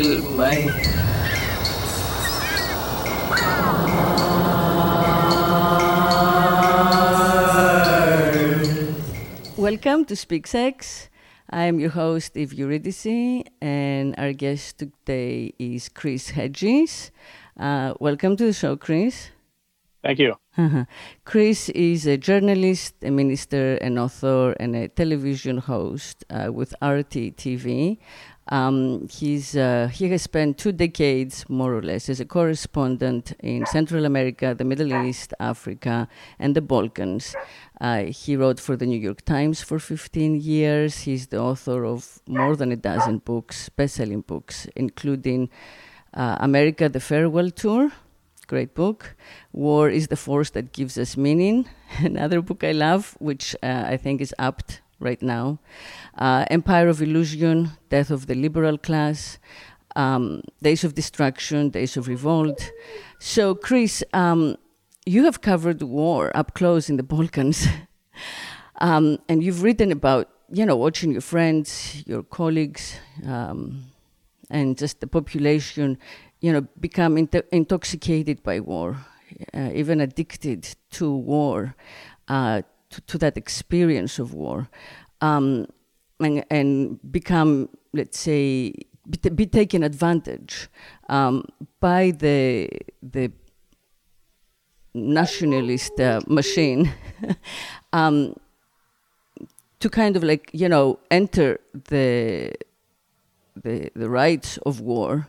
April, 0.00 0.32
May. 0.32 0.64
Welcome 9.56 10.06
to 10.06 10.16
Speak 10.16 10.46
Sex. 10.46 11.10
I'm 11.50 11.78
your 11.80 11.90
host, 11.90 12.36
Eve 12.36 12.54
Eurydice, 12.54 13.44
and 13.60 14.14
our 14.16 14.32
guest 14.32 14.78
today 14.78 15.52
is 15.58 15.90
Chris 15.90 16.30
Hedges. 16.30 17.10
Uh, 17.58 17.92
welcome 18.00 18.36
to 18.36 18.46
the 18.46 18.54
show, 18.54 18.76
Chris. 18.76 19.30
Thank 20.02 20.18
you. 20.18 20.34
Uh-huh. 20.56 20.84
Chris 21.24 21.68
is 21.70 22.06
a 22.06 22.16
journalist, 22.16 22.94
a 23.02 23.10
minister, 23.10 23.74
an 23.76 23.98
author, 23.98 24.52
and 24.58 24.74
a 24.74 24.88
television 24.88 25.58
host 25.58 26.24
uh, 26.30 26.50
with 26.50 26.72
RT 26.82 27.36
TV. 27.36 27.98
Um, 28.50 29.06
he's, 29.08 29.56
uh, 29.56 29.88
he 29.92 30.10
has 30.10 30.22
spent 30.22 30.58
two 30.58 30.72
decades, 30.72 31.48
more 31.48 31.72
or 31.74 31.82
less, 31.82 32.08
as 32.08 32.18
a 32.18 32.24
correspondent 32.24 33.32
in 33.38 33.64
Central 33.66 34.04
America, 34.04 34.54
the 34.56 34.64
Middle 34.64 34.92
East, 35.06 35.32
Africa, 35.38 36.08
and 36.38 36.56
the 36.56 36.60
Balkans. 36.60 37.36
Uh, 37.80 38.04
he 38.04 38.36
wrote 38.36 38.58
for 38.58 38.76
the 38.76 38.86
New 38.86 38.98
York 38.98 39.24
Times 39.24 39.62
for 39.62 39.78
15 39.78 40.40
years. 40.40 41.02
He's 41.02 41.28
the 41.28 41.38
author 41.38 41.84
of 41.84 42.20
more 42.26 42.56
than 42.56 42.72
a 42.72 42.76
dozen 42.76 43.18
books, 43.18 43.68
best-selling 43.68 44.22
books, 44.22 44.66
including 44.74 45.48
uh, 46.12 46.36
America: 46.40 46.88
The 46.88 47.00
Farewell 47.00 47.50
Tour, 47.52 47.92
great 48.48 48.74
book. 48.74 49.14
War 49.52 49.88
is 49.88 50.08
the 50.08 50.16
force 50.16 50.50
that 50.50 50.72
gives 50.72 50.98
us 50.98 51.16
meaning, 51.16 51.68
another 51.98 52.42
book 52.42 52.64
I 52.64 52.72
love, 52.72 53.16
which 53.20 53.54
uh, 53.62 53.84
I 53.86 53.96
think 53.96 54.20
is 54.20 54.34
apt 54.40 54.80
right 55.00 55.20
now. 55.22 55.58
Uh, 56.16 56.44
Empire 56.50 56.88
of 56.88 57.02
Illusion, 57.02 57.72
Death 57.88 58.10
of 58.10 58.26
the 58.26 58.34
Liberal 58.34 58.78
Class, 58.78 59.38
um, 59.96 60.42
Days 60.62 60.84
of 60.84 60.94
Destruction, 60.94 61.70
Days 61.70 61.96
of 61.96 62.06
Revolt. 62.06 62.70
So, 63.18 63.54
Chris, 63.54 64.04
um, 64.12 64.56
you 65.06 65.24
have 65.24 65.40
covered 65.40 65.82
war 65.82 66.30
up 66.36 66.54
close 66.54 66.88
in 66.88 66.96
the 66.96 67.02
Balkans, 67.14 67.66
um, 68.80 69.18
and 69.28 69.42
you've 69.42 69.62
written 69.62 69.90
about, 69.90 70.28
you 70.52 70.64
know, 70.64 70.76
watching 70.76 71.12
your 71.12 71.20
friends, 71.22 72.02
your 72.06 72.22
colleagues, 72.22 72.98
um, 73.26 73.84
and 74.50 74.76
just 74.76 75.00
the 75.00 75.06
population, 75.06 75.98
you 76.40 76.52
know, 76.52 76.66
become 76.80 77.16
into- 77.16 77.44
intoxicated 77.54 78.42
by 78.42 78.60
war, 78.60 78.96
uh, 79.54 79.70
even 79.74 80.00
addicted 80.00 80.74
to 80.90 81.14
war, 81.14 81.74
uh, 82.28 82.62
to, 82.90 83.00
to, 83.02 83.18
that 83.18 83.36
experience 83.36 84.18
of 84.18 84.34
war, 84.34 84.68
um, 85.20 85.66
and, 86.18 86.44
and, 86.50 87.12
become, 87.12 87.68
let's 87.92 88.18
say, 88.18 88.74
be, 89.08 89.30
be 89.30 89.46
taken 89.46 89.82
advantage 89.82 90.68
um, 91.08 91.44
by 91.80 92.10
the 92.10 92.68
the 93.02 93.32
nationalist 94.94 95.98
uh, 96.00 96.20
machine 96.26 96.92
um, 97.92 98.34
to 99.78 99.88
kind 99.88 100.16
of 100.16 100.24
like 100.24 100.50
you 100.52 100.68
know 100.68 100.98
enter 101.10 101.58
the 101.88 102.52
the 103.56 103.90
the 103.94 104.08
rites 104.08 104.58
of 104.58 104.80
war 104.80 105.28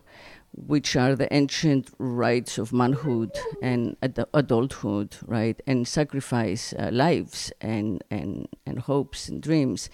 which 0.54 0.96
are 0.96 1.16
the 1.16 1.34
ancient 1.34 1.90
rites 1.98 2.58
of 2.58 2.74
manhood 2.74 3.32
and 3.62 3.96
ad- 4.02 4.26
adulthood, 4.34 5.16
right, 5.26 5.62
and 5.66 5.88
sacrifice 5.88 6.74
uh, 6.74 6.90
lives 6.92 7.52
and, 7.62 8.04
and, 8.12 8.48
and 8.66 8.80
hopes 8.80 9.30
and 9.30 9.42
dreams 9.42 9.90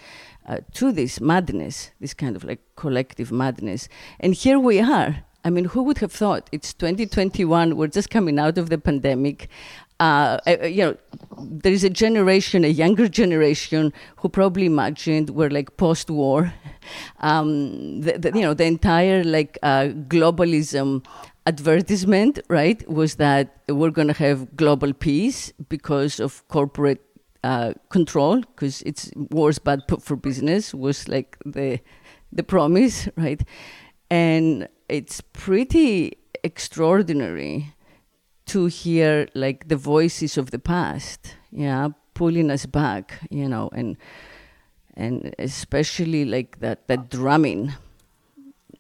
uh, 0.48 0.58
to 0.74 0.92
this 0.92 1.22
madness, 1.22 1.92
this 2.00 2.14
kind 2.14 2.36
of 2.36 2.44
like 2.44 2.62
collective 2.76 3.32
madness. 3.32 3.88
And 4.20 4.34
here 4.34 4.60
we 4.60 4.80
are. 4.80 5.27
I 5.44 5.50
mean, 5.50 5.66
who 5.66 5.84
would 5.84 6.00
have 6.00 6.12
thought 6.12 6.50
it's 6.52 6.74
2021? 6.74 7.78
We're 7.78 7.88
just 7.88 8.10
coming 8.10 8.40
out 8.40 8.58
of 8.58 8.70
the 8.70 8.78
pandemic. 8.78 9.50
Uh, 10.00 10.40
you 10.64 10.84
know, 10.84 10.98
there 11.40 11.74
is 11.74 11.84
a 11.84 11.90
generation, 11.90 12.64
a 12.64 12.68
younger 12.68 13.08
generation, 13.08 13.94
who 14.18 14.30
probably 14.30 14.66
imagined 14.66 15.32
we're 15.32 15.50
like 15.50 15.78
post-war. 15.78 16.54
Um, 17.20 18.00
the, 18.00 18.18
the, 18.18 18.32
you 18.34 18.42
know, 18.42 18.54
the 18.54 18.64
entire 18.64 19.22
like 19.22 19.60
uh, 19.62 19.90
globalism 20.08 21.06
advertisement, 21.46 22.40
right, 22.48 22.88
was 22.90 23.16
that 23.16 23.58
we're 23.68 23.90
going 23.90 24.08
to 24.08 24.14
have 24.14 24.56
global 24.56 24.94
peace 24.94 25.52
because 25.68 26.22
of 26.22 26.48
corporate 26.48 27.02
uh, 27.44 27.74
control, 27.90 28.40
because 28.42 28.82
it's 28.84 29.12
war's 29.16 29.60
bad 29.60 29.82
for 30.02 30.16
business 30.16 30.74
was 30.74 31.08
like 31.08 31.38
the 31.46 31.80
the 32.32 32.44
promise, 32.44 33.10
right, 33.18 33.42
and 34.10 34.68
it's 34.90 35.22
pretty 35.22 36.18
extraordinary 36.44 37.74
to 38.48 38.66
hear 38.68 39.28
like 39.34 39.68
the 39.68 39.76
voices 39.76 40.38
of 40.38 40.52
the 40.52 40.60
past, 40.60 41.36
yeah, 41.52 41.90
pulling 42.14 42.50
us 42.50 42.66
back, 42.66 43.20
you 43.30 43.48
know, 43.48 43.70
and 43.74 43.98
and 44.96 45.36
especially 45.38 46.26
like 46.26 46.60
that 46.60 46.88
that 46.88 47.10
drumming 47.10 47.74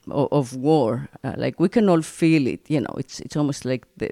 of, 0.09 0.29
of 0.31 0.55
war, 0.55 1.09
uh, 1.23 1.33
like 1.37 1.59
we 1.59 1.69
can 1.69 1.89
all 1.89 2.01
feel 2.01 2.47
it, 2.47 2.69
you 2.69 2.79
know. 2.79 2.95
It's 2.97 3.19
it's 3.19 3.35
almost 3.35 3.65
like 3.65 3.85
the 3.97 4.11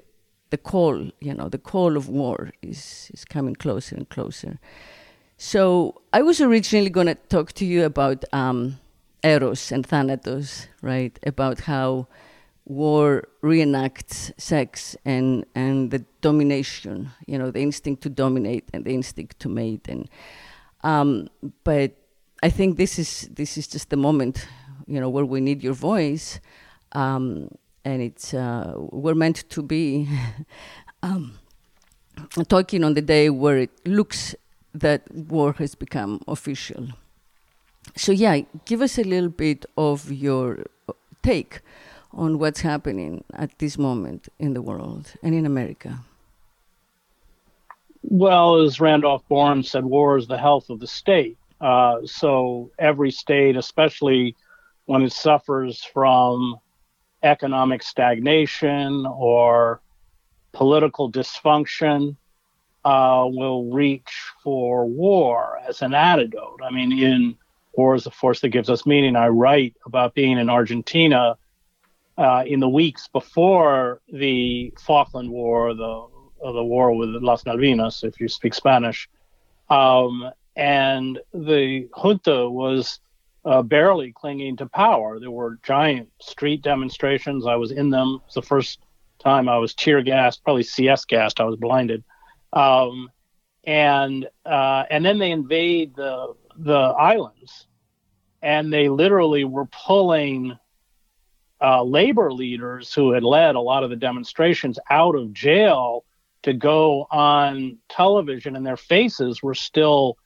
the 0.50 0.58
call, 0.58 1.10
you 1.20 1.34
know, 1.34 1.48
the 1.48 1.58
call 1.58 1.96
of 1.96 2.08
war 2.08 2.52
is 2.62 3.10
is 3.14 3.24
coming 3.24 3.56
closer 3.56 3.96
and 3.96 4.08
closer. 4.08 4.58
So 5.38 6.00
I 6.12 6.22
was 6.22 6.40
originally 6.40 6.90
going 6.90 7.08
to 7.08 7.14
talk 7.14 7.52
to 7.54 7.66
you 7.66 7.84
about 7.84 8.24
um, 8.32 8.78
Eros 9.22 9.72
and 9.72 9.86
Thanatos, 9.86 10.68
right? 10.82 11.18
About 11.26 11.60
how 11.60 12.06
war 12.64 13.28
reenacts 13.42 14.32
sex 14.38 14.96
and, 15.04 15.44
and 15.54 15.90
the 15.90 16.04
domination, 16.20 17.10
you 17.26 17.38
know, 17.38 17.50
the 17.50 17.60
instinct 17.60 18.02
to 18.02 18.08
dominate 18.08 18.68
and 18.72 18.84
the 18.84 18.94
instinct 18.94 19.38
to 19.40 19.48
mate. 19.48 19.86
And 19.88 20.08
um, 20.82 21.28
but 21.64 21.92
I 22.42 22.50
think 22.50 22.76
this 22.76 22.98
is 22.98 23.28
this 23.32 23.56
is 23.56 23.66
just 23.66 23.90
the 23.90 23.96
moment, 23.96 24.46
you 24.86 25.00
know, 25.00 25.08
where 25.08 25.24
we 25.24 25.40
need 25.40 25.62
your 25.62 25.74
voice, 25.74 26.38
um, 26.92 27.48
and 27.84 28.02
it's 28.02 28.34
uh, 28.34 28.74
we're 28.76 29.14
meant 29.14 29.48
to 29.50 29.62
be 29.62 30.08
um, 31.02 31.38
talking 32.48 32.84
on 32.84 32.94
the 32.94 33.02
day 33.02 33.30
where 33.30 33.58
it 33.58 33.70
looks 33.86 34.34
that 34.74 35.02
war 35.12 35.54
has 35.54 35.74
become 35.74 36.20
official. 36.28 36.88
So 37.94 38.12
yeah, 38.12 38.40
give 38.64 38.82
us 38.82 38.98
a 38.98 39.04
little 39.04 39.30
bit 39.30 39.64
of 39.76 40.10
your 40.10 40.64
take 41.22 41.60
on 42.12 42.38
what's 42.38 42.60
happening 42.60 43.22
at 43.34 43.58
this 43.58 43.76
moment 43.78 44.28
in 44.38 44.54
the 44.54 44.62
world 44.62 45.12
and 45.22 45.34
in 45.34 45.44
America? 45.46 45.98
Well, 48.02 48.56
as 48.62 48.80
Randolph 48.80 49.24
Bourne 49.28 49.62
said, 49.62 49.84
war 49.84 50.16
is 50.16 50.26
the 50.26 50.38
health 50.38 50.70
of 50.70 50.80
the 50.80 50.86
state. 50.86 51.36
Uh, 51.60 51.98
so 52.04 52.70
every 52.78 53.10
state, 53.10 53.56
especially 53.56 54.36
when 54.86 55.02
it 55.02 55.12
suffers 55.12 55.82
from 55.82 56.58
economic 57.22 57.82
stagnation 57.82 59.04
or 59.06 59.80
political 60.52 61.10
dysfunction, 61.10 62.16
uh, 62.84 63.26
will 63.28 63.64
reach 63.64 64.30
for 64.44 64.86
war 64.86 65.58
as 65.68 65.82
an 65.82 65.92
antidote. 65.92 66.60
I 66.62 66.70
mean, 66.70 66.96
in 66.96 67.36
War 67.76 67.94
is 67.94 68.06
a 68.06 68.10
Force 68.10 68.40
That 68.40 68.48
Gives 68.48 68.70
Us 68.70 68.86
Meaning, 68.86 69.16
I 69.16 69.28
write 69.28 69.76
about 69.84 70.14
being 70.14 70.38
in 70.38 70.48
Argentina 70.48 71.36
uh, 72.18 72.44
in 72.46 72.60
the 72.60 72.68
weeks 72.68 73.08
before 73.08 74.00
the 74.10 74.72
Falkland 74.80 75.30
War, 75.30 75.74
the 75.74 76.06
uh, 76.44 76.52
the 76.52 76.64
war 76.64 76.94
with 76.94 77.10
Las 77.22 77.44
Malvinas, 77.44 78.04
if 78.04 78.20
you 78.20 78.28
speak 78.28 78.54
Spanish, 78.54 79.08
um, 79.70 80.30
and 80.54 81.18
the 81.32 81.88
junta 81.92 82.48
was 82.48 83.00
uh, 83.44 83.62
barely 83.62 84.12
clinging 84.12 84.56
to 84.56 84.66
power. 84.66 85.18
There 85.18 85.30
were 85.30 85.58
giant 85.62 86.10
street 86.20 86.62
demonstrations. 86.62 87.46
I 87.46 87.56
was 87.56 87.72
in 87.72 87.90
them. 87.90 88.20
It's 88.26 88.34
the 88.34 88.42
first 88.42 88.80
time 89.18 89.48
I 89.48 89.58
was 89.58 89.74
tear 89.74 90.02
gassed, 90.02 90.44
probably 90.44 90.62
CS 90.62 91.04
gassed. 91.04 91.40
I 91.40 91.44
was 91.44 91.56
blinded, 91.56 92.04
um, 92.52 93.10
and 93.64 94.28
uh, 94.44 94.84
and 94.90 95.04
then 95.04 95.18
they 95.18 95.30
invade 95.30 95.94
the 95.96 96.34
the 96.58 96.74
islands, 96.74 97.66
and 98.46 98.72
they 98.72 98.88
literally 98.88 99.42
were 99.42 99.66
pulling 99.66 100.56
uh, 101.60 101.82
labor 101.82 102.32
leaders 102.32 102.94
who 102.94 103.10
had 103.10 103.24
led 103.24 103.56
a 103.56 103.60
lot 103.60 103.82
of 103.82 103.90
the 103.90 103.96
demonstrations 103.96 104.78
out 104.88 105.16
of 105.16 105.32
jail 105.32 106.04
to 106.44 106.52
go 106.52 107.08
on 107.10 107.76
television, 107.88 108.54
and 108.54 108.64
their 108.64 108.76
faces 108.76 109.42
were 109.42 109.54
still 109.54 110.16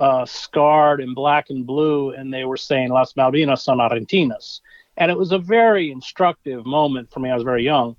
uh, 0.00 0.24
scarred 0.24 1.02
in 1.02 1.12
black 1.12 1.50
and 1.50 1.66
blue, 1.66 2.12
and 2.12 2.32
they 2.32 2.46
were 2.46 2.56
saying 2.56 2.88
Las 2.88 3.12
Malvinas 3.12 3.58
son 3.58 3.76
Argentinas. 3.76 4.60
And 4.96 5.10
it 5.10 5.18
was 5.18 5.32
a 5.32 5.38
very 5.38 5.90
instructive 5.90 6.64
moment 6.64 7.12
for 7.12 7.20
me. 7.20 7.28
I 7.28 7.34
was 7.34 7.44
very 7.44 7.64
young 7.64 7.96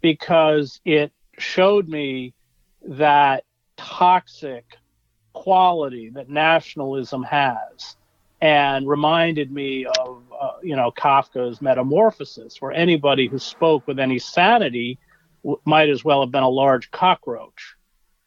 because 0.00 0.80
it 0.84 1.12
showed 1.38 1.88
me 1.88 2.34
that 2.82 3.44
toxic 3.76 4.64
quality 5.32 6.10
that 6.10 6.28
nationalism 6.28 7.22
has 7.22 7.96
and 8.40 8.88
reminded 8.88 9.50
me 9.50 9.86
of 9.86 10.22
uh, 10.38 10.52
you 10.62 10.76
know 10.76 10.90
Kafka's 10.90 11.60
Metamorphosis, 11.62 12.60
where 12.60 12.72
anybody 12.72 13.26
who 13.28 13.38
spoke 13.38 13.86
with 13.86 13.98
any 13.98 14.18
sanity 14.18 14.98
w- 15.42 15.60
might 15.64 15.88
as 15.88 16.04
well 16.04 16.20
have 16.20 16.30
been 16.30 16.42
a 16.42 16.48
large 16.48 16.90
cockroach, 16.90 17.74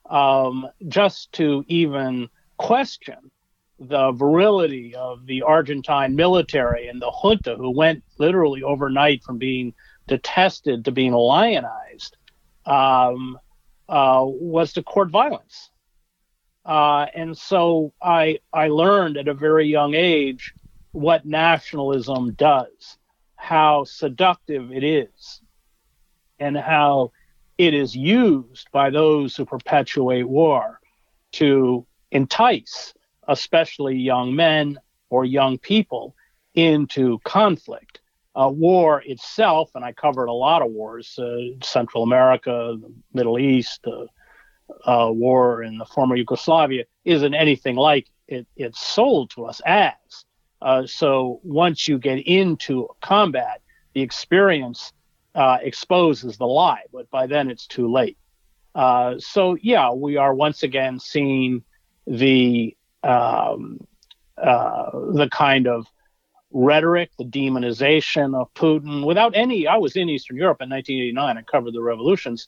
um, 0.10 0.68
just 0.88 1.32
to 1.34 1.64
even 1.68 2.30
question 2.58 3.32
the 3.80 4.12
virility 4.12 4.94
of 4.96 5.26
the 5.26 5.42
Argentine 5.44 6.16
military 6.16 6.88
and 6.88 7.02
the 7.02 7.12
junta, 7.12 7.56
who 7.56 7.70
went 7.70 8.04
literally 8.18 8.62
overnight 8.62 9.24
from 9.24 9.38
being 9.38 9.74
detested 10.08 10.84
to 10.84 10.92
being 10.92 11.14
lionized, 11.14 12.18
um, 12.66 13.40
uh, 13.88 14.24
was 14.26 14.74
to 14.74 14.84
court 14.84 15.10
violence. 15.10 15.70
Uh, 16.70 17.08
and 17.16 17.36
so 17.36 17.92
I 18.00 18.38
I 18.54 18.68
learned 18.68 19.18
at 19.18 19.28
a 19.28 19.34
very 19.34 19.66
young 19.66 19.96
age 19.96 20.54
what 20.92 21.26
nationalism 21.26 22.34
does, 22.34 23.00
how 23.36 23.86
seductive 23.86 24.72
it 24.72 24.84
is, 24.84 25.42
and 26.38 26.56
how 26.56 27.12
it 27.58 27.74
is 27.74 27.96
used 27.96 28.68
by 28.72 28.92
those 28.92 29.36
who 29.36 29.46
perpetuate 29.46 30.30
war 30.30 30.80
to 31.32 31.88
entice, 32.12 32.94
especially 33.28 33.96
young 33.96 34.36
men 34.36 34.78
or 35.10 35.26
young 35.26 35.58
people, 35.58 36.16
into 36.54 37.18
conflict. 37.24 38.00
Uh, 38.36 38.48
war 38.48 39.02
itself, 39.08 39.72
and 39.74 39.84
I 39.84 39.92
covered 39.92 40.28
a 40.28 40.34
lot 40.34 40.62
of 40.62 40.70
wars 40.70 41.18
uh, 41.18 41.58
Central 41.64 42.04
America, 42.04 42.78
the 42.80 42.94
Middle 43.12 43.40
East, 43.40 43.82
the 43.84 44.08
uh, 44.86 45.10
war 45.12 45.64
in 45.64 45.78
the 45.78 45.86
former 45.86 46.16
Yugoslavia, 46.16 46.86
isn't 47.06 47.34
anything 47.34 47.76
like 47.76 48.08
it, 48.28 48.48
it's 48.56 48.86
sold 48.86 49.32
to 49.32 49.46
us 49.46 49.62
as. 49.66 49.94
Uh, 50.62 50.86
so 50.86 51.40
once 51.44 51.88
you 51.88 51.98
get 51.98 52.20
into 52.20 52.88
combat, 53.02 53.62
the 53.94 54.02
experience 54.02 54.92
uh, 55.36 55.58
exposes 55.62 56.38
the 56.38 56.46
lie, 56.46 56.84
but 56.92 57.10
by 57.10 57.28
then 57.28 57.50
it's 57.50 57.68
too 57.68 57.92
late. 57.92 58.18
Uh, 58.76 59.16
so 59.18 59.58
yeah, 59.62 59.92
we 59.92 60.18
are 60.18 60.34
once 60.34 60.64
again 60.64 61.00
seeing 61.00 61.64
the 62.06 62.76
um, 63.04 63.80
uh, 64.38 64.92
the 65.14 65.30
kind 65.32 65.68
of 65.68 65.86
rhetoric, 66.52 67.12
the 67.18 67.26
demonization 67.26 68.40
of 68.40 68.54
Putin 68.54 69.06
without 69.06 69.36
any. 69.36 69.68
I 69.68 69.78
was 69.78 69.96
in 69.96 70.10
Eastern 70.10 70.38
Europe 70.38 70.62
in 70.62 70.70
1989 70.70 71.38
and 71.38 71.48
covered 71.48 71.74
the 71.74 71.82
revolutions. 71.82 72.48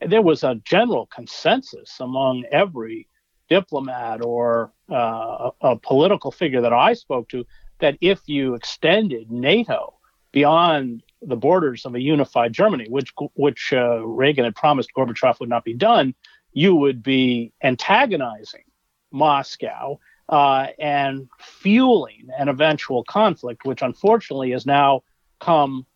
There 0.00 0.22
was 0.22 0.44
a 0.44 0.56
general 0.64 1.06
consensus 1.06 1.98
among 2.00 2.44
every 2.50 3.08
diplomat 3.48 4.24
or 4.24 4.72
uh, 4.90 5.50
a 5.60 5.76
political 5.76 6.30
figure 6.30 6.60
that 6.60 6.72
I 6.72 6.94
spoke 6.94 7.28
to 7.30 7.44
that 7.80 7.96
if 8.00 8.20
you 8.26 8.54
extended 8.54 9.30
NATO 9.30 9.94
beyond 10.32 11.02
the 11.22 11.36
borders 11.36 11.86
of 11.86 11.94
a 11.94 12.00
unified 12.00 12.52
Germany, 12.52 12.86
which 12.88 13.12
which 13.34 13.72
uh, 13.72 14.04
Reagan 14.06 14.44
had 14.44 14.54
promised 14.54 14.90
Gorbachev 14.96 15.40
would 15.40 15.48
not 15.48 15.64
be 15.64 15.74
done, 15.74 16.14
you 16.52 16.74
would 16.74 17.02
be 17.02 17.52
antagonizing 17.62 18.64
Moscow 19.10 19.98
uh, 20.28 20.68
and 20.78 21.28
fueling 21.38 22.28
an 22.38 22.48
eventual 22.48 23.04
conflict, 23.04 23.64
which 23.64 23.82
unfortunately 23.82 24.50
has 24.50 24.66
now 24.66 25.02
come 25.40 25.86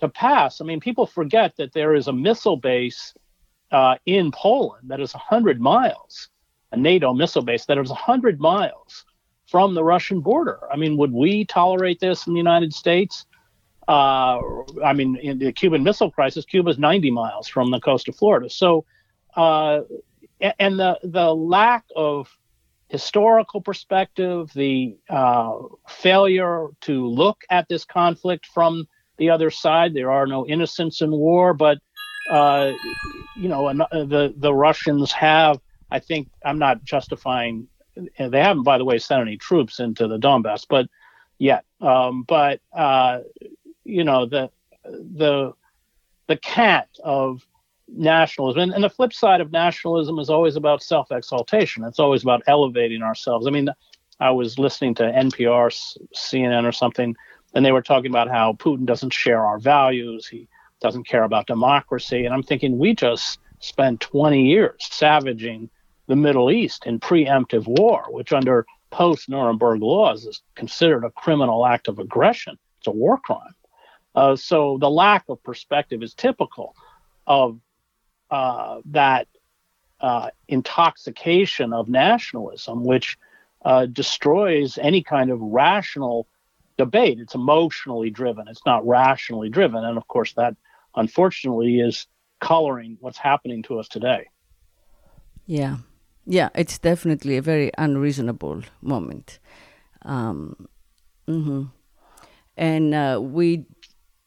to 0.00 0.08
pass. 0.08 0.60
I 0.60 0.64
mean, 0.64 0.80
people 0.80 1.06
forget 1.06 1.56
that 1.56 1.72
there 1.72 1.94
is 1.94 2.08
a 2.08 2.12
missile 2.12 2.56
base 2.56 3.14
uh, 3.74 3.96
in 4.06 4.30
Poland 4.30 4.88
that 4.90 5.00
is 5.00 5.12
100 5.14 5.60
miles 5.60 6.30
a 6.74 6.76
NATO 6.76 7.12
missile 7.14 7.42
base 7.42 7.64
that 7.66 7.78
is 7.78 7.88
100 7.88 8.40
miles 8.40 9.04
from 9.48 9.74
the 9.74 9.84
Russian 9.84 10.20
border. 10.20 10.58
I 10.72 10.76
mean, 10.76 10.96
would 10.96 11.12
we 11.12 11.44
tolerate 11.44 12.00
this 12.00 12.26
in 12.26 12.34
the 12.34 12.38
United 12.38 12.74
States? 12.74 13.26
Uh, 13.86 14.40
I 14.84 14.92
mean, 14.92 15.16
in 15.16 15.38
the 15.38 15.52
Cuban 15.52 15.82
Missile 15.82 16.10
Crisis, 16.10 16.44
Cuba 16.44 16.70
is 16.70 16.78
90 16.78 17.10
miles 17.10 17.46
from 17.46 17.70
the 17.70 17.80
coast 17.80 18.08
of 18.08 18.16
Florida. 18.16 18.48
So, 18.50 18.84
uh, 19.36 19.82
and 20.58 20.78
the 20.78 20.98
the 21.04 21.34
lack 21.34 21.84
of 21.94 22.28
historical 22.88 23.60
perspective, 23.60 24.50
the 24.54 24.96
uh, 25.08 25.52
failure 25.88 26.68
to 26.82 27.06
look 27.06 27.44
at 27.50 27.68
this 27.68 27.84
conflict 27.84 28.46
from 28.46 28.86
the 29.18 29.30
other 29.30 29.50
side. 29.50 29.94
There 29.94 30.10
are 30.10 30.26
no 30.26 30.46
innocents 30.46 31.02
in 31.02 31.10
war, 31.10 31.54
but 31.54 31.78
uh, 32.30 32.72
you 33.36 33.48
know, 33.48 33.72
the 33.72 34.34
the 34.36 34.54
Russians 34.54 35.12
have 35.12 35.60
I 35.94 36.00
think 36.00 36.28
I'm 36.44 36.58
not 36.58 36.82
justifying. 36.82 37.68
They 38.18 38.40
haven't, 38.40 38.64
by 38.64 38.78
the 38.78 38.84
way, 38.84 38.98
sent 38.98 39.22
any 39.22 39.36
troops 39.36 39.78
into 39.78 40.08
the 40.08 40.18
Donbass, 40.18 40.66
but 40.68 40.88
yet. 41.38 41.64
Um, 41.80 42.24
but 42.24 42.60
uh, 42.72 43.20
you 43.84 44.02
know 44.02 44.26
the 44.26 44.50
the 44.84 45.52
the 46.26 46.36
cant 46.38 46.88
of 47.04 47.46
nationalism 47.86 48.62
and, 48.62 48.72
and, 48.72 48.82
the 48.82 48.90
flip 48.90 49.12
side 49.12 49.40
of 49.42 49.52
nationalism 49.52 50.18
is 50.18 50.30
always 50.30 50.56
about 50.56 50.82
self-exaltation. 50.82 51.84
It's 51.84 52.00
always 52.00 52.22
about 52.22 52.42
elevating 52.46 53.02
ourselves. 53.02 53.46
I 53.46 53.50
mean, 53.50 53.68
I 54.18 54.30
was 54.30 54.58
listening 54.58 54.94
to 54.96 55.02
NPR, 55.02 55.96
CNN, 56.16 56.64
or 56.64 56.72
something, 56.72 57.14
and 57.54 57.64
they 57.64 57.72
were 57.72 57.82
talking 57.82 58.10
about 58.10 58.28
how 58.30 58.54
Putin 58.54 58.86
doesn't 58.86 59.12
share 59.12 59.44
our 59.44 59.58
values. 59.58 60.26
He 60.26 60.48
doesn't 60.80 61.06
care 61.08 61.24
about 61.24 61.46
democracy, 61.46 62.24
and 62.24 62.34
I'm 62.34 62.42
thinking 62.42 62.78
we 62.78 62.94
just 62.94 63.38
spent 63.60 64.00
20 64.00 64.42
years 64.42 64.76
savaging 64.80 65.70
the 66.06 66.16
Middle 66.16 66.50
East 66.50 66.84
in 66.86 67.00
preemptive 67.00 67.66
war, 67.66 68.06
which 68.10 68.32
under 68.32 68.66
post 68.90 69.28
Nuremberg 69.28 69.80
laws 69.82 70.24
is 70.24 70.42
considered 70.54 71.04
a 71.04 71.10
criminal 71.10 71.66
act 71.66 71.88
of 71.88 71.98
aggression. 71.98 72.58
It's 72.78 72.86
a 72.86 72.90
war 72.90 73.18
crime. 73.18 73.54
Uh, 74.14 74.36
so 74.36 74.78
the 74.80 74.90
lack 74.90 75.24
of 75.28 75.42
perspective 75.42 76.02
is 76.02 76.14
typical 76.14 76.76
of 77.26 77.58
uh, 78.30 78.80
that 78.86 79.26
uh, 80.00 80.30
intoxication 80.48 81.72
of 81.72 81.88
nationalism, 81.88 82.84
which 82.84 83.16
uh, 83.64 83.86
destroys 83.86 84.78
any 84.78 85.02
kind 85.02 85.30
of 85.30 85.40
rational 85.40 86.26
debate. 86.76 87.18
It's 87.20 87.34
emotionally 87.34 88.10
driven, 88.10 88.48
it's 88.48 88.64
not 88.66 88.86
rationally 88.86 89.48
driven. 89.48 89.84
And 89.84 89.96
of 89.96 90.06
course, 90.08 90.32
that 90.34 90.56
unfortunately 90.96 91.80
is 91.80 92.06
coloring 92.40 92.96
what's 93.00 93.18
happening 93.18 93.62
to 93.64 93.78
us 93.78 93.88
today. 93.88 94.26
Yeah. 95.46 95.78
Yeah, 96.26 96.48
it's 96.54 96.78
definitely 96.78 97.36
a 97.36 97.42
very 97.42 97.70
unreasonable 97.76 98.62
moment. 98.80 99.38
Um, 100.02 100.68
mm-hmm. 101.28 101.64
And 102.56 102.94
uh, 102.94 103.20
we, 103.22 103.66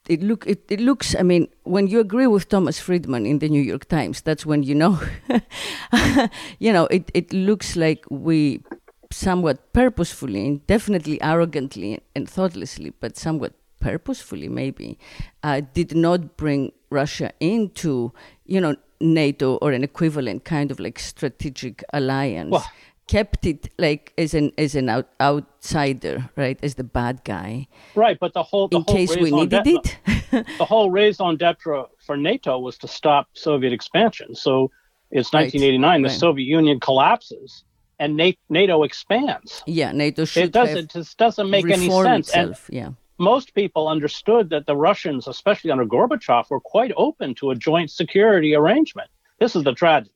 it 0.07 0.21
look, 0.21 0.45
it, 0.45 0.65
it 0.69 0.79
looks. 0.79 1.15
I 1.15 1.24
mean, 1.24 1.48
when 1.63 1.88
you 1.88 2.00
agree 2.00 2.27
with 2.27 2.50
Thomas 2.50 2.79
Friedman 2.79 3.25
in 3.25 3.39
the 3.39 3.50
New 3.50 3.62
York 3.62 3.88
Times, 3.88 4.22
that's 4.22 4.45
when 4.45 4.63
you 4.63 4.75
know, 4.75 5.00
you 6.60 6.72
know, 6.72 6.86
it 6.88 7.10
it 7.13 7.33
looks 7.33 7.75
like 7.75 8.05
we 8.10 8.62
somewhat 9.11 9.73
purposefully 9.73 10.47
and 10.47 10.67
definitely 10.67 11.21
arrogantly 11.21 11.99
and 12.15 12.29
thoughtlessly, 12.29 12.91
but 12.99 13.17
somewhat 13.17 13.53
purposefully 13.79 14.49
maybe, 14.49 14.97
uh, 15.43 15.61
did 15.73 15.95
not 15.95 16.37
bring 16.37 16.71
Russia 16.89 17.31
into, 17.39 18.11
you 18.45 18.59
know, 18.59 18.75
NATO 18.99 19.55
or 19.57 19.71
an 19.71 19.83
equivalent 19.83 20.43
kind 20.43 20.71
of 20.71 20.79
like 20.79 20.99
strategic 20.99 21.83
alliance. 21.93 22.51
Well, 22.51 22.65
kept 23.07 23.45
it 23.45 23.69
like 23.77 24.13
as 24.17 24.33
an 24.33 24.51
as 24.57 24.75
an 24.75 24.89
out, 24.89 25.07
outsider, 25.21 26.29
right? 26.35 26.59
As 26.61 26.75
the 26.75 26.83
bad 26.83 27.23
guy. 27.23 27.67
Right, 27.95 28.17
but 28.19 28.33
the 28.33 28.43
whole 28.43 28.67
the 28.67 28.77
in 28.77 28.83
whole 28.83 28.95
case 28.95 29.15
we 29.15 29.31
needed 29.31 29.65
it. 29.65 29.97
the 30.57 30.65
whole 30.65 30.91
raison 30.91 31.37
d'etre 31.37 31.85
for 32.05 32.17
NATO 32.17 32.59
was 32.59 32.77
to 32.79 32.87
stop 32.87 33.27
Soviet 33.33 33.73
expansion. 33.73 34.35
So 34.35 34.71
it's 35.11 35.31
1989. 35.31 35.89
Right, 35.89 36.01
the 36.01 36.09
right. 36.09 36.19
Soviet 36.19 36.45
Union 36.45 36.79
collapses 36.79 37.63
and 38.00 38.16
NATO 38.50 38.84
expands. 38.84 39.63
Yeah, 39.66 39.92
NATO 39.92 40.25
should. 40.25 40.44
It 40.44 40.51
doesn't. 40.51 40.92
Just 40.92 41.18
doesn't 41.18 41.50
make 41.50 41.66
any 41.66 41.89
sense. 41.89 42.30
Itself, 42.30 42.70
and, 42.70 42.77
yeah 42.77 42.89
most 43.18 43.54
people 43.56 43.88
understood 43.88 44.50
that 44.51 44.66
the 44.66 44.75
Russians, 44.75 45.27
especially 45.27 45.72
under 45.72 45.86
Gorbachev, 45.86 46.50
were 46.50 46.60
quite 46.60 46.92
open 46.96 47.34
to 47.36 47.51
a 47.51 47.56
joint 47.56 47.89
security 47.89 48.56
arrangement. 48.56 49.10
This 49.39 49.56
is 49.56 49.63
the 49.63 49.74
tragedy. 49.74 50.12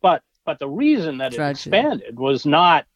But 0.00 0.22
but 0.44 0.58
the 0.58 0.68
reason 0.68 1.18
that 1.18 1.32
tragedy. 1.32 1.48
it 1.48 1.80
expanded 1.80 2.18
was 2.18 2.46
not 2.46 2.86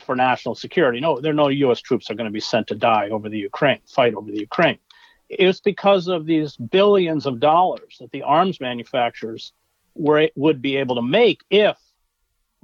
for 0.00 0.16
national 0.16 0.54
security. 0.54 1.00
No, 1.00 1.20
there 1.20 1.32
are 1.32 1.34
no 1.34 1.48
U.S. 1.48 1.80
troops 1.80 2.10
are 2.10 2.14
going 2.14 2.26
to 2.26 2.32
be 2.32 2.40
sent 2.40 2.66
to 2.68 2.74
die 2.74 3.08
over 3.10 3.28
the 3.28 3.38
Ukraine, 3.38 3.80
fight 3.86 4.14
over 4.14 4.30
the 4.30 4.40
Ukraine. 4.40 4.78
It 5.28 5.46
was 5.46 5.60
because 5.60 6.08
of 6.08 6.26
these 6.26 6.56
billions 6.56 7.26
of 7.26 7.40
dollars 7.40 7.96
that 8.00 8.10
the 8.10 8.22
arms 8.22 8.60
manufacturers 8.60 9.52
were 9.94 10.28
would 10.36 10.60
be 10.60 10.76
able 10.76 10.96
to 10.96 11.02
make 11.02 11.40
if 11.50 11.76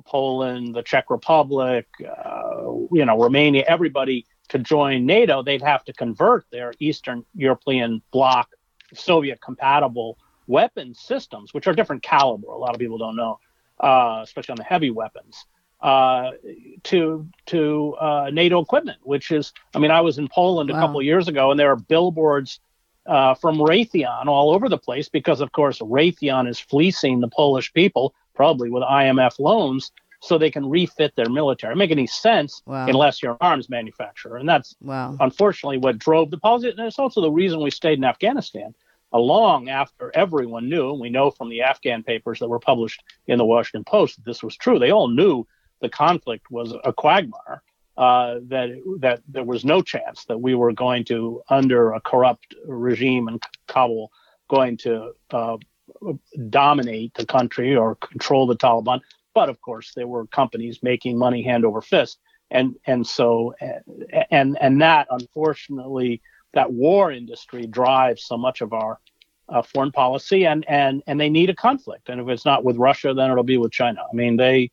Poland, 0.04 0.74
the 0.74 0.82
Czech 0.82 1.10
Republic, 1.10 1.86
uh, 2.00 2.62
you 2.92 3.04
know, 3.04 3.16
Romania, 3.18 3.64
everybody 3.66 4.26
to 4.48 4.58
join 4.58 5.04
NATO, 5.06 5.42
they'd 5.42 5.62
have 5.62 5.84
to 5.84 5.92
convert 5.92 6.46
their 6.50 6.72
Eastern 6.78 7.24
European 7.34 8.00
bloc 8.12 8.48
Soviet 8.94 9.40
compatible 9.40 10.16
weapon 10.46 10.94
systems, 10.94 11.52
which 11.52 11.66
are 11.66 11.74
different 11.74 12.02
caliber. 12.02 12.48
A 12.48 12.56
lot 12.56 12.74
of 12.74 12.78
people 12.78 12.98
don't 12.98 13.16
know, 13.16 13.38
uh, 13.80 14.20
especially 14.22 14.52
on 14.52 14.56
the 14.56 14.64
heavy 14.64 14.90
weapons. 14.90 15.44
uh, 15.80 16.32
to 16.82 17.28
to 17.46 17.94
uh, 18.00 18.30
NATO 18.32 18.60
equipment, 18.60 18.98
which 19.02 19.30
is, 19.30 19.52
I 19.74 19.78
mean, 19.78 19.90
I 19.90 20.00
was 20.00 20.18
in 20.18 20.28
Poland 20.28 20.70
a 20.70 20.74
couple 20.74 20.98
of 20.98 21.06
years 21.06 21.28
ago, 21.28 21.50
and 21.50 21.60
there 21.60 21.70
are 21.70 21.76
billboards 21.76 22.60
uh, 23.06 23.34
from 23.34 23.58
Raytheon 23.58 24.26
all 24.26 24.50
over 24.50 24.68
the 24.68 24.78
place 24.78 25.08
because, 25.08 25.40
of 25.40 25.52
course, 25.52 25.78
Raytheon 25.78 26.48
is 26.48 26.58
fleecing 26.58 27.20
the 27.20 27.28
Polish 27.28 27.72
people, 27.72 28.14
probably 28.38 28.70
with 28.70 28.84
IMF 28.84 29.40
loans, 29.40 29.90
so 30.20 30.38
they 30.38 30.50
can 30.50 30.64
refit 30.70 31.12
their 31.16 31.28
military. 31.28 31.72
It 31.72 31.76
make 31.76 31.90
any 31.90 32.06
sense 32.06 32.62
wow. 32.66 32.86
unless 32.86 33.20
you're 33.20 33.32
an 33.32 33.38
arms 33.40 33.68
manufacturer, 33.68 34.36
and 34.36 34.48
that's 34.48 34.76
wow. 34.80 35.16
unfortunately 35.18 35.78
what 35.78 35.98
drove 35.98 36.30
the 36.30 36.38
policy. 36.38 36.70
And 36.70 36.78
it's 36.78 37.00
also 37.00 37.20
the 37.20 37.32
reason 37.32 37.60
we 37.60 37.72
stayed 37.72 37.98
in 37.98 38.04
Afghanistan 38.04 38.74
long 39.12 39.68
after 39.68 40.12
everyone 40.14 40.68
knew, 40.68 40.90
and 40.92 41.00
we 41.00 41.10
know 41.10 41.32
from 41.32 41.48
the 41.48 41.62
Afghan 41.62 42.04
papers 42.04 42.38
that 42.38 42.48
were 42.48 42.60
published 42.60 43.02
in 43.26 43.38
the 43.38 43.44
Washington 43.44 43.82
Post 43.82 44.16
that 44.16 44.24
this 44.24 44.40
was 44.40 44.56
true. 44.56 44.78
They 44.78 44.92
all 44.92 45.08
knew 45.08 45.44
the 45.80 45.88
conflict 45.88 46.48
was 46.48 46.72
a 46.84 46.92
quagmire. 46.92 47.62
Uh, 47.96 48.38
that 48.46 48.68
that 49.00 49.20
there 49.26 49.42
was 49.42 49.64
no 49.64 49.82
chance 49.82 50.24
that 50.26 50.40
we 50.40 50.54
were 50.54 50.72
going 50.72 51.04
to, 51.04 51.42
under 51.48 51.92
a 51.92 52.00
corrupt 52.00 52.54
regime 52.64 53.26
in 53.26 53.40
Kabul, 53.66 54.12
going 54.48 54.76
to 54.76 55.10
uh, 55.32 55.56
dominate 56.48 57.14
the 57.14 57.26
country 57.26 57.76
or 57.76 57.94
control 57.96 58.46
the 58.46 58.56
Taliban. 58.56 59.00
But 59.34 59.48
of 59.48 59.60
course, 59.60 59.92
there 59.94 60.06
were 60.06 60.26
companies 60.26 60.82
making 60.82 61.18
money 61.18 61.42
hand 61.42 61.64
over 61.64 61.80
fist, 61.80 62.18
and 62.50 62.76
and 62.86 63.06
so 63.06 63.54
and 64.30 64.58
and 64.60 64.80
that 64.80 65.06
unfortunately 65.10 66.20
that 66.54 66.72
war 66.72 67.12
industry 67.12 67.66
drives 67.66 68.24
so 68.24 68.36
much 68.36 68.60
of 68.60 68.72
our 68.72 68.98
uh, 69.48 69.62
foreign 69.62 69.92
policy, 69.92 70.46
and 70.46 70.64
and 70.68 71.02
and 71.06 71.20
they 71.20 71.28
need 71.28 71.50
a 71.50 71.54
conflict. 71.54 72.08
And 72.08 72.20
if 72.20 72.28
it's 72.28 72.44
not 72.44 72.64
with 72.64 72.76
Russia, 72.76 73.14
then 73.14 73.30
it'll 73.30 73.44
be 73.44 73.58
with 73.58 73.72
China. 73.72 74.02
I 74.10 74.14
mean, 74.14 74.36
they 74.36 74.70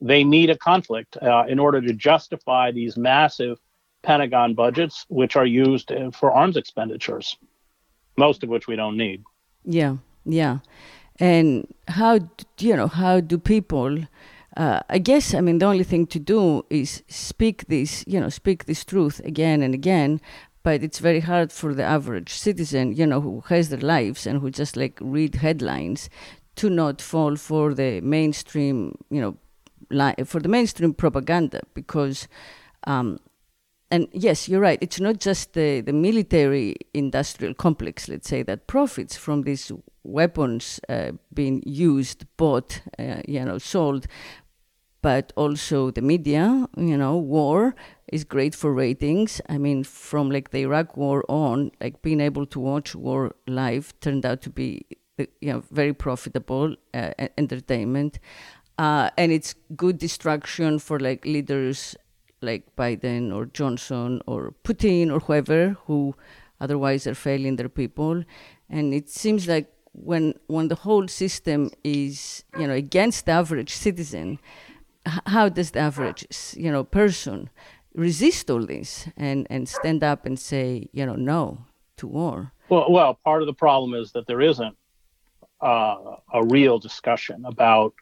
they 0.00 0.24
need 0.24 0.50
a 0.50 0.58
conflict 0.58 1.16
uh, 1.16 1.44
in 1.48 1.58
order 1.58 1.80
to 1.80 1.92
justify 1.92 2.70
these 2.70 2.96
massive 2.96 3.58
Pentagon 4.02 4.54
budgets, 4.54 5.06
which 5.08 5.34
are 5.36 5.46
used 5.46 5.90
uh, 5.90 6.10
for 6.10 6.30
arms 6.30 6.56
expenditures, 6.56 7.36
most 8.16 8.42
of 8.42 8.48
which 8.48 8.66
we 8.66 8.76
don't 8.76 8.96
need. 8.96 9.22
Yeah, 9.64 9.96
yeah. 10.24 10.58
And 11.20 11.72
how 11.88 12.18
you 12.58 12.76
know 12.76 12.88
how 12.88 13.20
do 13.20 13.38
people? 13.38 13.98
Uh, 14.56 14.80
I 14.88 14.98
guess 14.98 15.34
I 15.34 15.40
mean 15.40 15.58
the 15.58 15.66
only 15.66 15.84
thing 15.84 16.06
to 16.08 16.18
do 16.18 16.64
is 16.70 17.02
speak 17.08 17.66
this, 17.66 18.04
you 18.06 18.20
know, 18.20 18.28
speak 18.28 18.64
this 18.64 18.84
truth 18.84 19.20
again 19.24 19.62
and 19.62 19.74
again, 19.74 20.20
but 20.62 20.82
it's 20.82 20.98
very 20.98 21.20
hard 21.20 21.52
for 21.52 21.74
the 21.74 21.84
average 21.84 22.32
citizen, 22.32 22.94
you 22.94 23.06
know, 23.06 23.20
who 23.20 23.42
has 23.48 23.68
their 23.68 23.80
lives 23.80 24.26
and 24.26 24.40
who 24.40 24.50
just 24.50 24.76
like 24.76 24.98
read 25.00 25.36
headlines, 25.36 26.08
to 26.56 26.70
not 26.70 27.00
fall 27.00 27.36
for 27.36 27.74
the 27.74 28.00
mainstream, 28.00 28.96
you 29.10 29.20
know, 29.20 29.36
li- 29.90 30.24
for 30.24 30.40
the 30.40 30.48
mainstream 30.48 30.94
propaganda 30.94 31.60
because. 31.74 32.28
Um, 32.86 33.18
and 33.90 34.08
yes, 34.12 34.48
you're 34.48 34.60
right. 34.60 34.78
It's 34.80 35.00
not 35.00 35.18
just 35.18 35.52
the, 35.52 35.80
the 35.80 35.92
military 35.92 36.76
industrial 36.92 37.54
complex, 37.54 38.08
let's 38.08 38.28
say, 38.28 38.42
that 38.42 38.66
profits 38.66 39.16
from 39.16 39.42
these 39.42 39.70
weapons 40.02 40.80
uh, 40.88 41.12
being 41.32 41.62
used, 41.66 42.26
bought, 42.36 42.80
uh, 42.98 43.22
you 43.28 43.44
know, 43.44 43.58
sold, 43.58 44.06
but 45.02 45.32
also 45.36 45.90
the 45.90 46.00
media, 46.00 46.66
you 46.76 46.96
know, 46.96 47.16
war, 47.16 47.74
is 48.10 48.24
great 48.24 48.54
for 48.54 48.72
ratings. 48.72 49.40
I 49.48 49.58
mean, 49.58 49.84
from 49.84 50.30
like 50.30 50.50
the 50.50 50.62
Iraq 50.62 50.96
War 50.96 51.24
on, 51.28 51.70
like 51.80 52.00
being 52.02 52.20
able 52.20 52.46
to 52.46 52.60
watch 52.60 52.94
war 52.94 53.34
live 53.46 53.92
turned 54.00 54.24
out 54.24 54.40
to 54.42 54.50
be, 54.50 54.86
you 55.18 55.52
know, 55.52 55.62
very 55.70 55.92
profitable 55.92 56.74
uh, 56.94 57.10
entertainment, 57.36 58.18
uh, 58.78 59.10
and 59.16 59.30
it's 59.30 59.54
good 59.76 59.98
distraction 59.98 60.78
for 60.78 60.98
like 60.98 61.24
leaders 61.24 61.96
like 62.44 62.76
Biden 62.76 63.34
or 63.34 63.46
Johnson 63.46 64.20
or 64.26 64.54
Putin 64.64 65.12
or 65.12 65.20
whoever 65.20 65.76
who 65.86 66.14
otherwise 66.60 67.06
are 67.06 67.14
failing 67.14 67.56
their 67.56 67.68
people, 67.68 68.24
and 68.68 68.94
it 68.94 69.08
seems 69.08 69.48
like 69.48 69.72
when 69.92 70.34
when 70.46 70.68
the 70.68 70.74
whole 70.74 71.08
system 71.08 71.70
is 71.82 72.44
you 72.58 72.66
know 72.66 72.74
against 72.74 73.26
the 73.26 73.32
average 73.32 73.72
citizen 73.72 74.38
how 75.26 75.48
does 75.48 75.70
the 75.72 75.80
average 75.80 76.26
you 76.56 76.72
know 76.72 76.82
person 76.82 77.50
resist 77.94 78.50
all 78.50 78.66
this 78.66 79.08
and, 79.16 79.46
and 79.48 79.68
stand 79.68 80.02
up 80.02 80.26
and 80.26 80.38
say, 80.38 80.88
you 80.92 81.06
know, 81.06 81.14
no 81.14 81.64
to 81.96 82.06
war? 82.06 82.52
Well, 82.68 82.90
well, 82.90 83.18
part 83.24 83.42
of 83.42 83.46
the 83.46 83.54
problem 83.54 83.94
is 83.94 84.12
that 84.12 84.26
there 84.26 84.40
isn't 84.40 84.76
uh, 85.60 86.16
a 86.32 86.44
real 86.44 86.78
discussion 86.78 87.44
about 87.44 87.94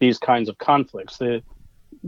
these 0.00 0.18
kinds 0.18 0.48
of 0.48 0.58
conflicts. 0.58 1.16
The 1.16 1.42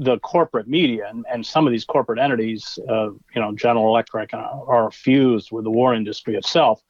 the 0.01 0.19
corporate 0.21 0.67
media 0.67 1.07
and, 1.11 1.27
and 1.31 1.45
some 1.45 1.67
of 1.67 1.73
these 1.73 1.85
corporate 1.85 2.19
entities, 2.19 2.79
uh, 2.89 3.11
you 3.11 3.21
know, 3.43 3.53
General 3.55 3.89
Electric 3.89 4.33
are 4.33 4.91
fused 4.91 5.53
with 5.53 5.65
the 5.65 5.71
war 5.71 5.95
industry 5.95 6.37
itself. 6.37 6.83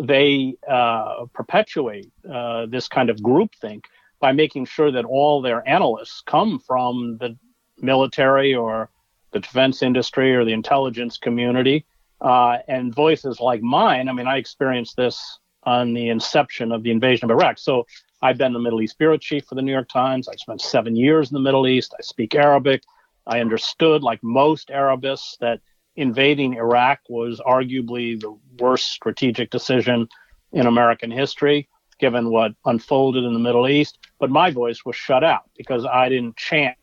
They 0.00 0.56
uh, 0.68 1.26
perpetuate 1.32 2.10
uh, 2.28 2.66
this 2.66 2.88
kind 2.88 3.10
of 3.10 3.18
groupthink 3.18 3.84
by 4.18 4.32
making 4.32 4.64
sure 4.64 4.90
that 4.90 5.04
all 5.04 5.40
their 5.40 5.66
analysts 5.68 6.20
come 6.26 6.58
from 6.58 7.16
the 7.20 7.36
military 7.80 8.56
or 8.56 8.90
the 9.30 9.38
defense 9.38 9.80
industry 9.80 10.34
or 10.34 10.44
the 10.44 10.52
intelligence 10.52 11.16
community. 11.16 11.86
Uh, 12.20 12.58
and 12.66 12.92
voices 12.92 13.38
like 13.38 13.62
mine, 13.62 14.08
I 14.08 14.12
mean, 14.12 14.26
I 14.26 14.38
experienced 14.38 14.96
this 14.96 15.38
on 15.62 15.94
the 15.94 16.08
inception 16.08 16.72
of 16.72 16.82
the 16.82 16.90
invasion 16.90 17.30
of 17.30 17.30
Iraq. 17.30 17.58
So 17.58 17.86
I've 18.20 18.38
been 18.38 18.52
the 18.52 18.58
Middle 18.58 18.82
East 18.82 18.98
bureau 18.98 19.16
chief 19.16 19.44
for 19.46 19.54
the 19.54 19.62
New 19.62 19.72
York 19.72 19.88
Times. 19.88 20.28
I 20.28 20.34
spent 20.34 20.60
seven 20.60 20.96
years 20.96 21.30
in 21.30 21.34
the 21.34 21.40
Middle 21.40 21.66
East. 21.66 21.94
I 21.96 22.02
speak 22.02 22.34
Arabic. 22.34 22.82
I 23.26 23.40
understood, 23.40 24.02
like 24.02 24.22
most 24.22 24.70
Arabists, 24.70 25.36
that 25.40 25.60
invading 25.94 26.54
Iraq 26.54 27.00
was 27.08 27.40
arguably 27.40 28.18
the 28.20 28.36
worst 28.58 28.88
strategic 28.88 29.50
decision 29.50 30.08
in 30.52 30.66
American 30.66 31.10
history, 31.10 31.68
given 32.00 32.30
what 32.30 32.52
unfolded 32.64 33.22
in 33.22 33.34
the 33.34 33.38
Middle 33.38 33.68
East. 33.68 33.98
But 34.18 34.30
my 34.30 34.50
voice 34.50 34.84
was 34.84 34.96
shut 34.96 35.22
out 35.22 35.50
because 35.56 35.84
I 35.84 36.08
didn't 36.08 36.36
chant 36.36 36.78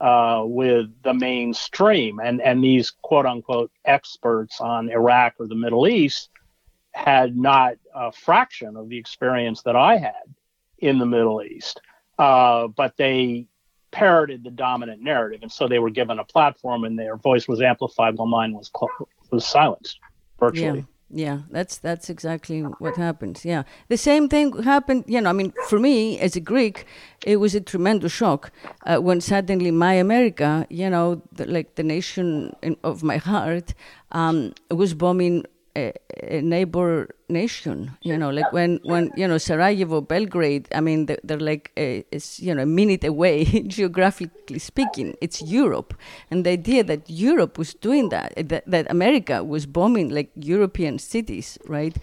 uh, 0.00 0.42
with 0.44 0.86
the 1.02 1.14
mainstream. 1.14 2.20
And, 2.20 2.40
and 2.40 2.62
these 2.62 2.92
quote 3.02 3.26
unquote 3.26 3.72
experts 3.84 4.60
on 4.60 4.88
Iraq 4.88 5.34
or 5.40 5.48
the 5.48 5.56
Middle 5.56 5.88
East 5.88 6.30
had 6.92 7.36
not 7.36 7.74
a 7.94 8.12
fraction 8.12 8.76
of 8.76 8.88
the 8.88 8.98
experience 8.98 9.62
that 9.62 9.76
I 9.76 9.96
had 9.96 10.34
in 10.80 10.98
the 10.98 11.06
Middle 11.06 11.42
East. 11.42 11.80
Uh, 12.18 12.68
but 12.68 12.96
they 12.96 13.46
parroted 13.90 14.44
the 14.44 14.50
dominant 14.50 15.02
narrative. 15.02 15.40
And 15.42 15.50
so 15.50 15.68
they 15.68 15.78
were 15.78 15.90
given 15.90 16.18
a 16.18 16.24
platform 16.24 16.84
and 16.84 16.98
their 16.98 17.16
voice 17.16 17.48
was 17.48 17.60
amplified 17.60 18.16
while 18.16 18.26
mine 18.26 18.52
was, 18.52 18.70
was 19.30 19.46
silenced 19.46 19.98
virtually. 20.38 20.80
Yeah. 20.80 20.84
Yeah, 21.12 21.40
that's 21.50 21.78
that's 21.78 22.08
exactly 22.08 22.60
what 22.60 22.94
happens. 22.96 23.44
Yeah, 23.44 23.64
the 23.88 23.96
same 23.96 24.28
thing 24.28 24.62
happened. 24.62 25.02
You 25.08 25.20
know, 25.20 25.30
I 25.30 25.32
mean, 25.32 25.52
for 25.66 25.80
me 25.80 26.20
as 26.20 26.36
a 26.36 26.40
Greek, 26.40 26.86
it 27.26 27.38
was 27.38 27.52
a 27.52 27.60
tremendous 27.60 28.12
shock 28.12 28.52
uh, 28.86 28.98
when 28.98 29.20
suddenly 29.20 29.72
my 29.72 29.94
America, 29.94 30.68
you 30.70 30.88
know, 30.88 31.20
the, 31.32 31.46
like 31.46 31.74
the 31.74 31.82
nation 31.82 32.54
in, 32.62 32.76
of 32.84 33.02
my 33.02 33.16
heart, 33.16 33.74
um, 34.12 34.54
was 34.70 34.94
bombing 34.94 35.46
a, 35.76 35.92
a, 36.22 36.40
neighbor 36.40 37.08
nation. 37.28 37.96
You 38.02 38.16
know, 38.16 38.30
like 38.30 38.52
when 38.52 38.80
when 38.84 39.10
you 39.16 39.26
know 39.26 39.38
Sarajevo, 39.38 40.00
Belgrade. 40.00 40.68
I 40.74 40.80
mean, 40.80 41.06
they're, 41.06 41.18
they're 41.22 41.38
like 41.38 41.72
a, 41.76 42.04
you 42.36 42.54
know 42.54 42.62
a 42.62 42.66
minute 42.66 43.04
away 43.04 43.44
geographically 43.66 44.58
speaking. 44.58 45.16
It's 45.20 45.42
Europe, 45.42 45.94
and 46.30 46.44
the 46.44 46.50
idea 46.50 46.84
that 46.84 47.08
Europe 47.08 47.58
was 47.58 47.74
doing 47.74 48.08
that, 48.10 48.32
that, 48.48 48.64
that 48.66 48.90
America 48.90 49.44
was 49.44 49.66
bombing 49.66 50.10
like 50.10 50.30
European 50.36 50.98
cities, 50.98 51.58
right? 51.66 51.96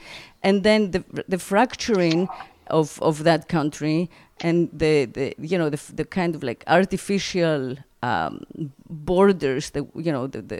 And 0.43 0.63
then 0.63 0.91
the 0.91 1.03
the 1.27 1.37
fracturing 1.39 2.29
of 2.67 3.01
of 3.01 3.23
that 3.23 3.47
country 3.47 4.09
and 4.41 4.69
the, 4.71 5.05
the 5.05 5.35
you 5.39 5.57
know 5.57 5.69
the, 5.69 5.81
the 5.93 6.05
kind 6.05 6.35
of 6.35 6.43
like 6.43 6.63
artificial 6.67 7.75
um, 8.03 8.41
borders 8.89 9.71
that 9.71 9.85
you 9.95 10.11
know 10.11 10.27
the, 10.27 10.41
the 10.41 10.59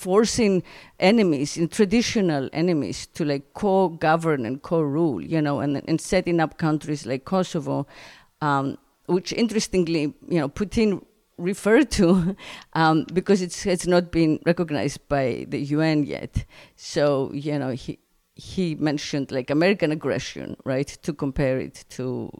forcing 0.00 0.62
enemies, 0.98 1.56
in 1.56 1.68
traditional 1.68 2.48
enemies, 2.52 3.06
to 3.14 3.24
like 3.24 3.52
co-govern 3.52 4.46
and 4.46 4.62
co-rule, 4.62 5.22
you 5.22 5.42
know, 5.42 5.60
and, 5.60 5.82
and 5.86 6.00
setting 6.00 6.40
up 6.40 6.56
countries 6.56 7.04
like 7.04 7.24
Kosovo, 7.26 7.86
um, 8.40 8.78
which 9.06 9.32
interestingly, 9.32 10.14
you 10.28 10.40
know, 10.40 10.48
Putin 10.48 11.04
referred 11.36 11.90
to 11.90 12.36
um, 12.74 13.04
because 13.12 13.42
it's 13.42 13.66
it's 13.66 13.86
not 13.86 14.10
been 14.10 14.38
recognized 14.46 15.06
by 15.08 15.44
the 15.48 15.60
UN 15.76 16.04
yet. 16.04 16.44
So 16.76 17.30
you 17.32 17.58
know 17.58 17.70
he 17.70 17.98
he 18.34 18.74
mentioned 18.74 19.30
like 19.30 19.50
American 19.50 19.92
aggression, 19.92 20.56
right, 20.64 20.88
to 21.02 21.12
compare 21.12 21.58
it 21.58 21.84
to 21.90 22.30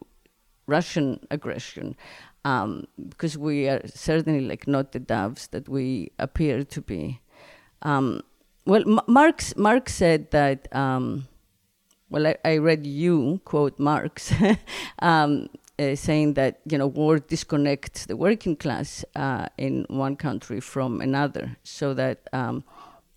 Russian 0.67 1.19
aggression. 1.29 1.95
Um, 2.43 2.85
because 3.09 3.37
we 3.37 3.69
are 3.69 3.81
certainly 3.85 4.41
like 4.41 4.67
not 4.67 4.93
the 4.93 4.99
doves 4.99 5.47
that 5.49 5.69
we 5.69 6.11
appear 6.17 6.63
to 6.63 6.81
be. 6.81 7.21
Um, 7.81 8.21
well, 8.65 8.83
M- 8.87 9.05
Marx 9.07 9.55
Marx 9.55 9.93
said 9.93 10.31
that. 10.31 10.73
Um, 10.75 11.27
well, 12.09 12.27
I, 12.27 12.35
I, 12.43 12.57
read 12.57 12.85
you 12.85 13.39
quote 13.45 13.79
Marx. 13.79 14.33
um, 14.99 15.47
uh, 15.79 15.95
saying 15.95 16.33
that 16.35 16.59
you 16.69 16.77
know 16.77 16.87
war 16.87 17.17
disconnects 17.19 18.05
the 18.05 18.15
working 18.15 18.55
class 18.55 19.03
uh, 19.15 19.47
in 19.57 19.85
one 19.89 20.15
country 20.15 20.59
from 20.59 21.01
another, 21.01 21.57
so 21.63 21.93
that 21.93 22.27
um, 22.33 22.63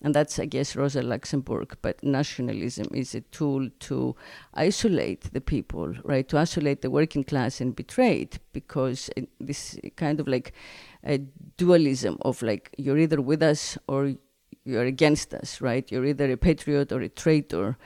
and 0.00 0.14
that's 0.14 0.38
I 0.38 0.46
guess 0.46 0.76
Rosa 0.76 1.02
Luxemburg. 1.02 1.76
But 1.82 2.02
nationalism 2.02 2.86
is 2.94 3.14
a 3.14 3.20
tool 3.20 3.68
to 3.80 4.16
isolate 4.54 5.32
the 5.32 5.40
people, 5.40 5.94
right? 6.04 6.28
To 6.28 6.38
isolate 6.38 6.82
the 6.82 6.90
working 6.90 7.24
class 7.24 7.60
and 7.60 7.74
betray 7.74 8.22
it, 8.22 8.38
because 8.52 9.10
this 9.40 9.78
kind 9.96 10.20
of 10.20 10.28
like 10.28 10.52
a 11.04 11.18
dualism 11.56 12.16
of 12.22 12.40
like 12.42 12.74
you're 12.78 12.98
either 12.98 13.20
with 13.20 13.42
us 13.42 13.76
or 13.88 14.14
you're 14.64 14.84
against 14.84 15.34
us, 15.34 15.60
right? 15.60 15.90
You're 15.90 16.06
either 16.06 16.30
a 16.32 16.36
patriot 16.36 16.92
or 16.92 17.00
a 17.00 17.08
traitor. 17.08 17.76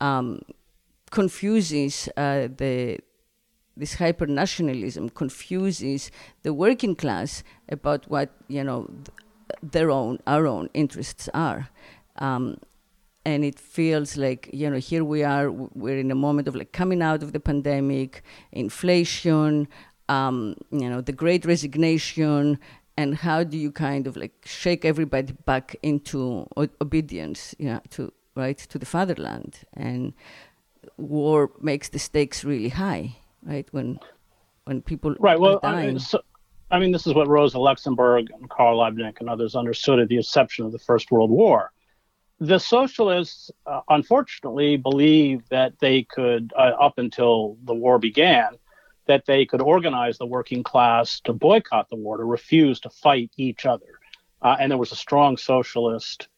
Um, 0.00 0.40
confuses 1.10 2.08
uh, 2.16 2.48
the 2.56 2.98
this 3.76 3.94
hyper 3.94 4.26
nationalism 4.26 5.08
confuses 5.08 6.10
the 6.42 6.52
working 6.52 6.96
class 6.96 7.42
about 7.68 8.08
what 8.10 8.30
you 8.48 8.62
know 8.62 8.86
th- 8.86 9.72
their 9.72 9.90
own 9.90 10.18
our 10.26 10.46
own 10.46 10.68
interests 10.74 11.28
are 11.32 11.70
um, 12.16 12.58
and 13.24 13.44
it 13.44 13.58
feels 13.58 14.16
like 14.16 14.50
you 14.52 14.68
know 14.68 14.78
here 14.78 15.04
we 15.04 15.22
are 15.22 15.50
we're 15.50 15.98
in 15.98 16.10
a 16.10 16.14
moment 16.14 16.48
of 16.48 16.54
like 16.56 16.72
coming 16.72 17.02
out 17.02 17.22
of 17.22 17.32
the 17.32 17.40
pandemic 17.40 18.22
inflation 18.52 19.68
um, 20.08 20.54
you 20.70 20.90
know 20.90 21.00
the 21.00 21.12
great 21.12 21.44
resignation 21.44 22.58
and 22.98 23.14
how 23.14 23.40
do 23.44 23.56
you 23.56 23.70
kind 23.70 24.06
of 24.06 24.16
like 24.16 24.34
shake 24.44 24.84
everybody 24.84 25.32
back 25.44 25.76
into 25.82 26.18
o- 26.56 26.76
obedience 26.80 27.54
yeah 27.58 27.80
to 27.90 28.12
right 28.34 28.58
to 28.72 28.78
the 28.78 28.86
fatherland 28.86 29.52
and 29.74 30.12
war 30.96 31.50
makes 31.60 31.88
the 31.88 31.98
stakes 31.98 32.44
really 32.44 32.70
high 32.70 33.16
right? 33.44 33.66
When 33.72 33.98
when 34.64 34.82
people 34.82 35.14
right. 35.18 35.38
Well, 35.38 35.60
I 35.62 35.86
mean, 35.86 35.98
so, 35.98 36.20
I 36.70 36.78
mean, 36.78 36.92
this 36.92 37.06
is 37.06 37.14
what 37.14 37.28
Rosa 37.28 37.58
Luxemburg 37.58 38.30
and 38.32 38.48
Karl 38.48 38.78
Liebknecht 38.78 39.20
and 39.20 39.28
others 39.28 39.54
understood 39.54 39.98
at 39.98 40.08
the 40.08 40.16
inception 40.16 40.66
of 40.66 40.72
the 40.72 40.78
First 40.78 41.10
World 41.10 41.30
War. 41.30 41.72
The 42.40 42.60
socialists, 42.60 43.50
uh, 43.66 43.80
unfortunately, 43.88 44.76
believed 44.76 45.50
that 45.50 45.80
they 45.80 46.04
could, 46.04 46.52
uh, 46.56 46.72
up 46.80 46.98
until 46.98 47.56
the 47.64 47.74
war 47.74 47.98
began, 47.98 48.50
that 49.08 49.26
they 49.26 49.44
could 49.44 49.60
organize 49.60 50.18
the 50.18 50.26
working 50.26 50.62
class 50.62 51.20
to 51.20 51.32
boycott 51.32 51.88
the 51.88 51.96
war, 51.96 52.18
to 52.18 52.24
refuse 52.24 52.78
to 52.80 52.90
fight 52.90 53.30
each 53.36 53.66
other. 53.66 53.98
Uh, 54.40 54.56
and 54.60 54.70
there 54.70 54.78
was 54.78 54.92
a 54.92 54.96
strong 54.96 55.36
socialist 55.36 56.28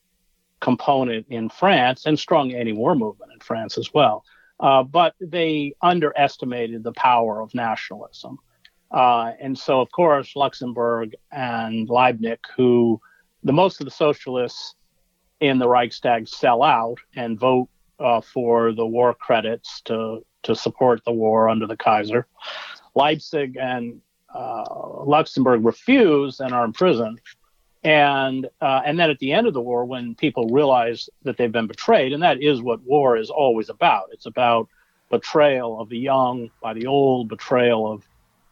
component 0.60 1.26
in 1.28 1.48
France 1.48 2.06
and 2.06 2.18
strong 2.18 2.52
anti-war 2.52 2.94
movement 2.94 3.32
in 3.32 3.40
France 3.40 3.76
as 3.76 3.92
well. 3.92 4.24
Uh, 4.58 4.82
but 4.82 5.14
they 5.20 5.74
underestimated 5.82 6.82
the 6.82 6.92
power 6.92 7.40
of 7.40 7.54
nationalism. 7.54 8.38
Uh, 8.90 9.32
and 9.40 9.58
so, 9.58 9.80
of 9.80 9.90
course, 9.90 10.36
Luxemburg 10.36 11.14
and 11.32 11.88
Liebknecht, 11.88 12.44
who 12.56 13.00
the 13.42 13.52
most 13.52 13.80
of 13.80 13.84
the 13.84 13.90
socialists 13.90 14.74
in 15.40 15.58
the 15.58 15.68
Reichstag 15.68 16.28
sell 16.28 16.62
out 16.62 16.98
and 17.16 17.38
vote 17.38 17.68
uh, 17.98 18.20
for 18.20 18.72
the 18.72 18.86
war 18.86 19.14
credits 19.14 19.80
to, 19.82 20.24
to 20.42 20.54
support 20.54 21.04
the 21.04 21.12
war 21.12 21.48
under 21.48 21.66
the 21.66 21.76
Kaiser. 21.76 22.26
Liebknecht 22.96 23.56
and 23.60 24.00
uh, 24.34 24.64
Luxemburg 25.04 25.64
refuse 25.64 26.40
and 26.40 26.52
are 26.52 26.64
imprisoned 26.64 27.20
and 27.82 28.46
uh, 28.60 28.82
and 28.84 28.98
then 28.98 29.10
at 29.10 29.18
the 29.20 29.32
end 29.32 29.46
of 29.46 29.54
the 29.54 29.60
war, 29.60 29.84
when 29.84 30.14
people 30.14 30.48
realize 30.48 31.08
that 31.22 31.36
they've 31.36 31.50
been 31.52 31.66
betrayed, 31.66 32.12
and 32.12 32.22
that 32.22 32.42
is 32.42 32.60
what 32.60 32.82
war 32.82 33.16
is 33.16 33.30
always 33.30 33.70
about. 33.70 34.10
It's 34.12 34.26
about 34.26 34.68
betrayal 35.10 35.80
of 35.80 35.88
the 35.88 35.98
young 35.98 36.50
by 36.62 36.74
the 36.74 36.86
old, 36.86 37.28
betrayal 37.28 37.90
of 37.90 38.04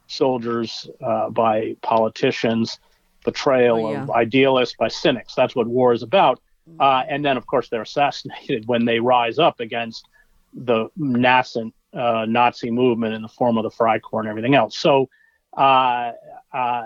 soldiers 0.06 0.88
uh, 1.02 1.28
by 1.28 1.76
politicians, 1.82 2.78
betrayal 3.24 3.86
oh, 3.86 3.92
yeah. 3.92 4.02
of 4.02 4.10
idealists 4.10 4.76
by 4.78 4.88
cynics. 4.88 5.34
That's 5.34 5.54
what 5.54 5.66
war 5.66 5.92
is 5.92 6.02
about. 6.02 6.40
Mm-hmm. 6.68 6.80
Uh, 6.80 7.02
and 7.08 7.22
then, 7.22 7.36
of 7.36 7.46
course, 7.46 7.68
they're 7.68 7.82
assassinated 7.82 8.66
when 8.66 8.86
they 8.86 8.98
rise 8.98 9.38
up 9.38 9.60
against 9.60 10.06
the 10.54 10.88
nascent 10.96 11.74
uh, 11.94 12.26
Nazi 12.28 12.70
movement 12.70 13.14
in 13.14 13.22
the 13.22 13.28
form 13.28 13.56
of 13.58 13.64
the 13.64 13.70
Freikorps 13.70 14.20
and 14.20 14.28
everything 14.28 14.54
else. 14.54 14.76
So 14.78 15.08
uh, 15.56 16.12
uh, 16.52 16.84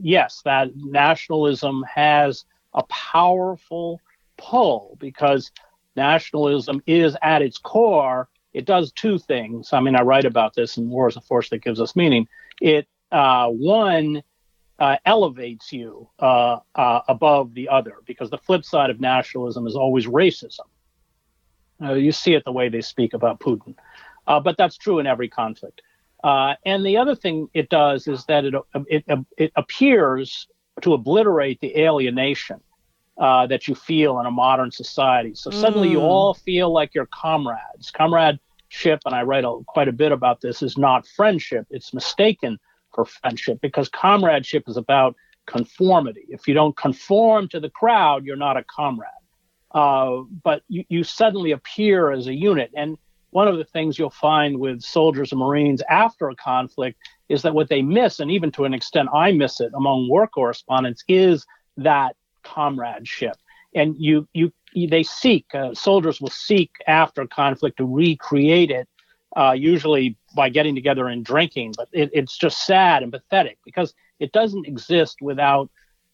yes, 0.00 0.42
that 0.44 0.70
nationalism 0.74 1.84
has 1.92 2.44
a 2.72 2.82
powerful 2.84 4.00
pull 4.36 4.96
because 5.00 5.52
nationalism 5.96 6.82
is 6.86 7.16
at 7.22 7.42
its 7.42 7.58
core. 7.58 8.28
It 8.52 8.66
does 8.66 8.92
two 8.92 9.18
things. 9.18 9.72
I 9.72 9.80
mean, 9.80 9.96
I 9.96 10.02
write 10.02 10.24
about 10.24 10.54
this 10.54 10.76
in 10.76 10.88
War 10.88 11.08
is 11.08 11.16
a 11.16 11.20
Force 11.20 11.50
That 11.50 11.62
Gives 11.62 11.80
Us 11.80 11.96
Meaning. 11.96 12.28
It, 12.60 12.86
uh, 13.12 13.48
one, 13.48 14.22
uh, 14.78 14.96
elevates 15.04 15.72
you 15.72 16.08
uh, 16.18 16.58
above 16.74 17.54
the 17.54 17.68
other 17.68 17.96
because 18.06 18.30
the 18.30 18.38
flip 18.38 18.64
side 18.64 18.90
of 18.90 19.00
nationalism 19.00 19.66
is 19.66 19.76
always 19.76 20.06
racism. 20.06 20.66
you 21.80 22.10
see 22.10 22.34
it 22.34 22.44
the 22.44 22.52
way 22.52 22.68
they 22.68 22.80
speak 22.80 23.14
about 23.14 23.38
Putin. 23.38 23.76
But 24.26 24.56
that's 24.56 24.76
true 24.76 24.98
in 24.98 25.06
every 25.06 25.28
conflict. 25.28 25.82
Uh, 26.22 26.54
and 26.64 26.86
the 26.86 26.96
other 26.96 27.14
thing 27.14 27.48
it 27.52 27.68
does 27.68 28.08
is 28.08 28.24
that 28.24 28.44
it, 28.46 28.54
it, 28.86 29.04
it 29.36 29.52
appears 29.56 30.48
to 30.80 30.94
obliterate 30.94 31.60
the 31.60 31.76
alienation 31.76 32.60
uh, 33.18 33.46
that 33.46 33.68
you 33.68 33.74
feel 33.74 34.18
in 34.20 34.26
a 34.26 34.30
modern 34.30 34.70
society. 34.70 35.34
So 35.34 35.50
suddenly 35.50 35.88
mm. 35.88 35.92
you 35.92 36.00
all 36.00 36.34
feel 36.34 36.72
like 36.72 36.94
you're 36.94 37.06
comrades. 37.06 37.90
Comradeship, 37.92 39.00
and 39.04 39.14
I 39.14 39.22
write 39.22 39.44
a, 39.44 39.60
quite 39.66 39.88
a 39.88 39.92
bit 39.92 40.12
about 40.12 40.40
this, 40.40 40.62
is 40.62 40.76
not 40.78 41.06
friendship. 41.06 41.66
It's 41.70 41.94
mistaken 41.94 42.58
for 42.94 43.04
friendship 43.04 43.60
because 43.60 43.88
comradeship 43.88 44.64
is 44.66 44.76
about 44.76 45.14
conformity. 45.46 46.24
If 46.28 46.48
you 46.48 46.54
don't 46.54 46.76
conform 46.76 47.48
to 47.48 47.60
the 47.60 47.70
crowd, 47.70 48.24
you're 48.24 48.36
not 48.36 48.56
a 48.56 48.64
comrade. 48.64 49.10
Uh, 49.72 50.22
but 50.42 50.62
you, 50.68 50.84
you 50.88 51.04
suddenly 51.04 51.50
appear 51.50 52.12
as 52.12 52.28
a 52.28 52.34
unit. 52.34 52.70
And 52.74 52.96
one 53.34 53.48
of 53.48 53.58
the 53.58 53.64
things 53.64 53.98
you'll 53.98 54.10
find 54.10 54.60
with 54.60 54.80
soldiers 54.80 55.32
and 55.32 55.40
Marines 55.40 55.82
after 55.90 56.28
a 56.28 56.36
conflict 56.36 56.96
is 57.28 57.42
that 57.42 57.52
what 57.52 57.68
they 57.68 57.82
miss, 57.82 58.20
and 58.20 58.30
even 58.30 58.52
to 58.52 58.64
an 58.64 58.72
extent 58.72 59.08
I 59.12 59.32
miss 59.32 59.60
it 59.60 59.72
among 59.74 60.08
war 60.08 60.28
correspondents, 60.28 61.02
is 61.08 61.44
that 61.76 62.14
comradeship. 62.44 63.36
And 63.74 63.96
you, 63.98 64.28
you, 64.34 64.52
they 64.72 65.02
seek, 65.02 65.46
uh, 65.52 65.74
soldiers 65.74 66.20
will 66.20 66.30
seek 66.30 66.70
after 66.86 67.26
conflict 67.26 67.78
to 67.78 67.86
recreate 67.86 68.70
it, 68.70 68.88
uh, 69.36 69.50
usually 69.50 70.16
by 70.36 70.48
getting 70.48 70.76
together 70.76 71.08
and 71.08 71.24
drinking. 71.24 71.74
But 71.76 71.88
it, 71.90 72.10
it's 72.12 72.38
just 72.38 72.64
sad 72.64 73.02
and 73.02 73.10
pathetic 73.10 73.58
because 73.64 73.94
it 74.20 74.30
doesn't 74.30 74.68
exist 74.68 75.16
without 75.20 75.68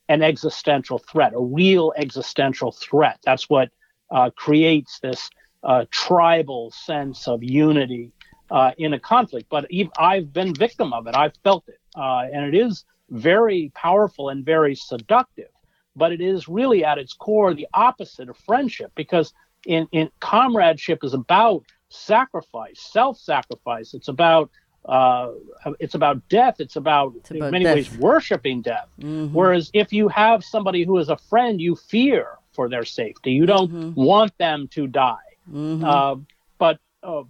an 0.09 0.22
existential 0.22 0.98
threat, 0.98 1.35
a 1.35 1.40
real 1.42 1.92
existential 1.98 2.72
threat. 2.72 3.18
That's 3.26 3.50
what 3.50 3.68
uh, 4.11 4.30
creates 4.30 5.00
this 5.00 5.28
uh, 5.62 5.85
tribal 5.90 6.70
sense 6.70 7.29
of 7.29 7.42
unity 7.42 8.12
uh, 8.51 8.73
in 8.79 8.92
a 8.92 9.01
conflict. 9.01 9.49
But 9.51 9.66
I've 9.99 10.33
been 10.33 10.55
victim 10.55 10.92
of 10.92 11.07
it. 11.07 11.14
I've 11.14 11.35
felt 11.44 11.64
it, 11.68 11.81
uh, 11.94 12.25
and 12.33 12.55
it 12.55 12.59
is 12.59 12.85
very 13.11 13.70
powerful 13.75 14.29
and 14.29 14.44
very 14.44 14.75
seductive. 14.75 15.51
But 15.96 16.12
it 16.12 16.20
is 16.20 16.49
really 16.49 16.85
at 16.85 16.99
its 16.99 17.12
core 17.12 17.53
the 17.53 17.66
opposite 17.75 18.29
of 18.29 18.37
friendship 18.38 18.92
because 18.94 19.33
in, 19.66 19.88
in 19.92 20.11
comradeship 20.20 21.03
is 21.03 21.14
about 21.14 21.64
sacrifice, 21.88 22.81
self-sacrifice. 22.81 23.94
It's 23.94 24.09
about 24.09 24.51
uh, 24.87 25.33
it's 25.79 25.94
about 25.94 26.27
death. 26.31 26.57
It's 26.59 26.77
about, 26.77 27.12
it's 27.16 27.31
about 27.31 27.46
in 27.46 27.51
many 27.51 27.64
death. 27.64 27.75
ways 27.75 27.92
worshiping 27.99 28.62
death. 28.62 28.88
Mm-hmm. 28.99 29.35
Whereas 29.35 29.70
if 29.75 29.92
you 29.92 30.09
have 30.09 30.42
somebody 30.42 30.85
who 30.85 30.96
is 30.96 31.11
a 31.11 31.18
friend, 31.18 31.61
you 31.61 31.77
fear 31.77 32.38
for 32.53 32.68
their 32.68 32.87
safety. 32.87 33.33
You 33.33 33.44
don't 33.44 33.70
mm-hmm. 33.70 34.01
want 34.01 34.37
them 34.38 34.68
to 34.68 34.87
die. 34.87 35.18
Mm-hmm. 35.53 35.85
Uh, 35.85 36.17
but 36.59 36.79
uh, 37.03 37.23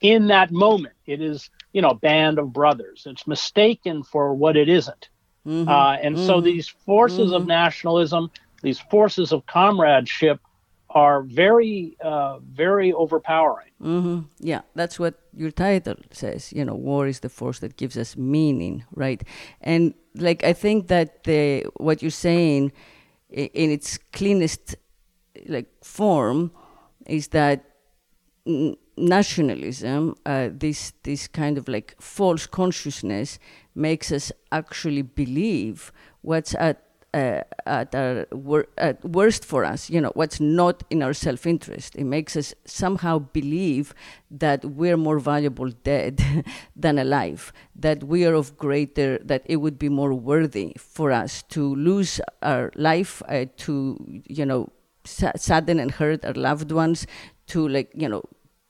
in 0.00 0.28
that 0.28 0.50
moment, 0.50 0.94
it 1.06 1.20
is 1.20 1.50
you 1.72 1.82
know 1.82 1.90
a 1.90 1.94
band 1.94 2.38
of 2.38 2.52
brothers. 2.52 3.04
It's 3.06 3.26
mistaken 3.26 4.02
for 4.02 4.34
what 4.34 4.56
it 4.56 4.68
isn't. 4.68 5.08
Mm-hmm. 5.46 5.68
Uh, 5.68 5.94
and 5.94 6.16
mm-hmm. 6.16 6.26
so 6.26 6.40
these 6.40 6.68
forces 6.68 7.32
of 7.32 7.42
mm-hmm. 7.42 7.48
nationalism, 7.48 8.30
these 8.62 8.78
forces 8.78 9.32
of 9.32 9.46
comradeship, 9.46 10.40
are 10.90 11.22
very, 11.22 11.96
uh, 12.00 12.38
very 12.40 12.92
overpowering. 12.92 13.70
Mm-hmm. 13.80 14.20
Yeah, 14.40 14.62
that's 14.74 14.98
what 14.98 15.14
your 15.34 15.50
title 15.50 15.94
says. 16.10 16.52
You 16.52 16.64
know, 16.64 16.74
war 16.74 17.06
is 17.06 17.20
the 17.20 17.28
force 17.28 17.60
that 17.60 17.76
gives 17.76 17.96
us 17.96 18.16
meaning, 18.16 18.84
right? 18.94 19.22
And 19.60 19.94
like 20.14 20.44
I 20.44 20.52
think 20.52 20.88
that 20.88 21.24
the 21.24 21.64
what 21.76 22.02
you're 22.02 22.10
saying, 22.10 22.72
in 23.30 23.70
its 23.70 23.98
cleanest 24.12 24.76
like 25.46 25.68
form, 25.82 26.50
is 27.10 27.28
that 27.28 27.64
nationalism, 28.96 30.14
uh, 30.26 30.48
this 30.52 30.92
this 31.02 31.28
kind 31.28 31.58
of 31.58 31.68
like 31.68 31.94
false 32.00 32.46
consciousness, 32.46 33.38
makes 33.74 34.12
us 34.12 34.32
actually 34.52 35.02
believe 35.02 35.92
what's 36.22 36.54
at 36.54 36.82
uh, 37.12 37.42
at 37.66 37.94
our 37.94 38.26
wor- 38.30 38.68
at 38.78 39.04
worst 39.04 39.44
for 39.44 39.64
us, 39.64 39.90
you 39.90 40.00
know, 40.00 40.12
what's 40.14 40.38
not 40.40 40.84
in 40.90 41.02
our 41.02 41.12
self 41.12 41.46
interest. 41.46 41.96
It 41.96 42.04
makes 42.04 42.36
us 42.36 42.54
somehow 42.64 43.18
believe 43.18 43.94
that 44.30 44.64
we're 44.64 44.96
more 44.96 45.18
valuable 45.18 45.70
dead 45.82 46.22
than 46.76 46.98
alive, 46.98 47.52
that 47.74 48.04
we 48.04 48.24
are 48.26 48.34
of 48.34 48.56
greater, 48.56 49.18
that 49.24 49.42
it 49.46 49.56
would 49.56 49.78
be 49.78 49.88
more 49.88 50.14
worthy 50.14 50.74
for 50.78 51.10
us 51.10 51.42
to 51.50 51.74
lose 51.74 52.20
our 52.42 52.70
life, 52.76 53.22
uh, 53.28 53.46
to, 53.58 54.22
you 54.28 54.46
know, 54.46 54.70
sadden 55.04 55.80
and 55.80 55.92
hurt 55.92 56.24
our 56.24 56.34
loved 56.34 56.72
ones, 56.72 57.06
to, 57.48 57.66
like, 57.68 57.90
you 57.94 58.08
know, 58.08 58.22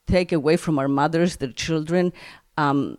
take 0.06 0.32
away 0.32 0.56
from 0.56 0.78
our 0.78 0.88
mothers, 0.88 1.36
their 1.36 1.52
children. 1.52 2.12
Um, 2.56 2.96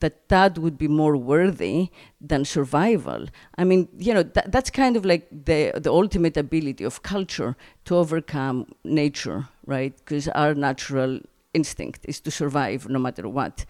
that 0.00 0.28
that 0.28 0.58
would 0.58 0.76
be 0.76 0.88
more 0.88 1.16
worthy 1.16 1.88
than 2.20 2.44
survival. 2.44 3.26
I 3.56 3.64
mean, 3.64 3.88
you 3.96 4.12
know, 4.12 4.22
that, 4.22 4.50
that's 4.50 4.70
kind 4.70 4.96
of 4.96 5.04
like 5.04 5.28
the 5.30 5.72
the 5.76 5.92
ultimate 5.92 6.36
ability 6.36 6.84
of 6.84 7.02
culture 7.02 7.56
to 7.84 7.96
overcome 7.96 8.66
nature, 8.82 9.48
right? 9.66 9.96
Because 9.96 10.28
our 10.28 10.54
natural 10.54 11.20
instinct 11.52 12.04
is 12.08 12.20
to 12.20 12.30
survive 12.30 12.88
no 12.88 12.98
matter 12.98 13.28
what, 13.28 13.64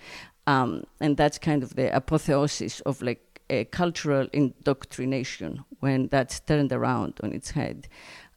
um, 0.47 0.85
and 1.01 1.17
that's 1.17 1.38
kind 1.38 1.62
of 1.62 1.77
the 1.77 1.95
apotheosis 1.95 2.81
of 2.81 3.03
like 3.03 3.43
a 3.51 3.64
cultural 3.67 4.27
indoctrination 4.33 5.64
when 5.81 6.09
that's 6.09 6.40
turned 6.40 6.73
around 6.73 7.21
on 7.23 7.33
its 7.33 7.51
head. 7.51 7.88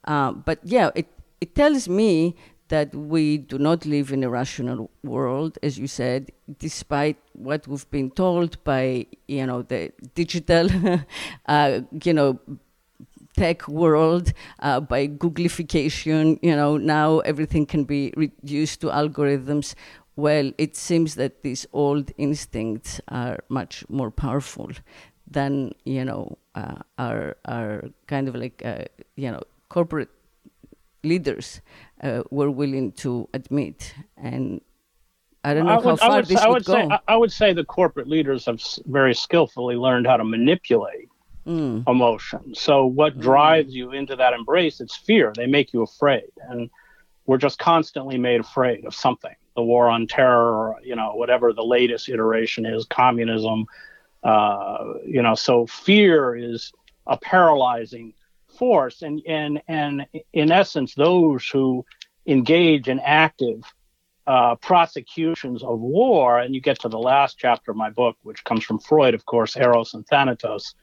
Uh, 0.07 0.31
but 0.31 0.59
yeah, 0.63 0.89
it 0.95 1.07
it 1.41 1.55
tells 1.55 1.87
me 1.89 2.35
that 2.69 2.93
we 2.95 3.37
do 3.37 3.57
not 3.57 3.85
live 3.85 4.11
in 4.11 4.23
a 4.23 4.29
rational 4.29 4.89
world, 5.03 5.57
as 5.63 5.77
you 5.79 5.87
said, 5.87 6.31
despite 6.59 7.17
what 7.33 7.67
we've 7.67 7.89
been 7.91 8.11
told 8.11 8.61
by, 8.63 9.05
you 9.27 9.45
know, 9.45 9.61
the 9.61 9.91
digital, 10.15 10.69
uh, 11.45 11.81
you 12.03 12.13
know, 12.13 12.39
tech 13.37 13.67
world, 13.67 14.33
uh, 14.59 14.79
by 14.79 15.07
Googlification, 15.07 16.39
you 16.41 16.55
know, 16.55 16.77
now 16.77 17.19
everything 17.19 17.65
can 17.65 17.83
be 17.83 18.13
reduced 18.17 18.81
to 18.81 18.87
algorithms. 18.87 19.75
Well, 20.15 20.51
it 20.57 20.75
seems 20.75 21.15
that 21.15 21.43
these 21.43 21.67
old 21.73 22.11
instincts 22.17 22.99
are 23.07 23.39
much 23.49 23.85
more 23.89 24.09
powerful 24.11 24.71
than, 25.29 25.73
you 25.85 26.03
know, 26.03 26.37
uh, 26.55 26.79
our, 26.97 27.37
our 27.45 27.83
kind 28.07 28.27
of 28.27 28.35
like, 28.35 28.61
uh, 28.65 28.85
you 29.15 29.31
know, 29.31 29.43
corporate 29.69 30.09
leaders 31.03 31.61
uh, 32.01 32.23
were 32.31 32.51
willing 32.51 32.91
to 32.91 33.29
admit. 33.33 33.93
And 34.17 34.61
I 35.43 35.53
don't 35.53 35.65
know 35.65 35.71
I 35.71 35.81
how 35.81 35.91
would, 35.91 35.99
far 35.99 36.11
I 36.11 36.15
would, 36.17 36.25
this 36.25 36.41
I 36.41 36.47
would, 36.47 36.53
would 36.53 36.65
go. 36.65 36.73
say 36.73 36.87
I, 36.91 36.99
I 37.07 37.15
would 37.15 37.31
say 37.31 37.53
the 37.53 37.63
corporate 37.63 38.07
leaders 38.07 38.45
have 38.45 38.61
very 38.85 39.13
skillfully 39.13 39.75
learned 39.75 40.07
how 40.07 40.17
to 40.17 40.23
manipulate 40.23 41.09
Mm. 41.45 41.87
emotion. 41.87 42.53
So 42.53 42.85
what 42.85 43.21
drives 43.21 43.73
you 43.73 43.93
into 43.93 44.17
that 44.17 44.33
embrace? 44.33 44.81
It's 44.81 44.97
fear. 44.97 45.31
They 45.33 45.45
make 45.47 45.71
you 45.71 45.81
afraid, 45.81 46.29
and 46.49 46.69
we're 47.25 47.37
just 47.37 47.57
constantly 47.57 48.17
made 48.17 48.41
afraid 48.41 48.83
of 48.83 48.93
something. 48.93 49.33
The 49.55 49.63
war 49.63 49.87
on 49.87 50.07
terror, 50.07 50.53
or, 50.53 50.75
you 50.83 50.97
know, 50.97 51.15
whatever 51.15 51.53
the 51.53 51.63
latest 51.63 52.09
iteration 52.09 52.65
is, 52.65 52.83
communism. 52.83 53.65
Uh, 54.25 54.95
you 55.05 55.21
know, 55.21 55.35
so 55.35 55.65
fear 55.67 56.35
is 56.35 56.73
a 57.05 57.15
paralyzing 57.17 58.13
force, 58.57 59.01
and 59.01 59.21
and 59.27 59.61
and 59.67 60.05
in 60.33 60.51
essence, 60.51 60.95
those 60.95 61.47
who 61.47 61.85
engage 62.25 62.87
in 62.87 62.99
active 62.99 63.63
uh, 64.27 64.55
prosecutions 64.55 65.63
of 65.63 65.79
war, 65.79 66.39
and 66.39 66.53
you 66.53 66.61
get 66.61 66.79
to 66.79 66.89
the 66.89 66.99
last 66.99 67.37
chapter 67.37 67.71
of 67.71 67.77
my 67.77 67.89
book, 67.89 68.17
which 68.23 68.43
comes 68.43 68.63
from 68.63 68.79
Freud, 68.79 69.13
of 69.13 69.25
course, 69.25 69.55
Eros 69.55 69.93
and 69.93 70.05
Thanatos, 70.07 70.75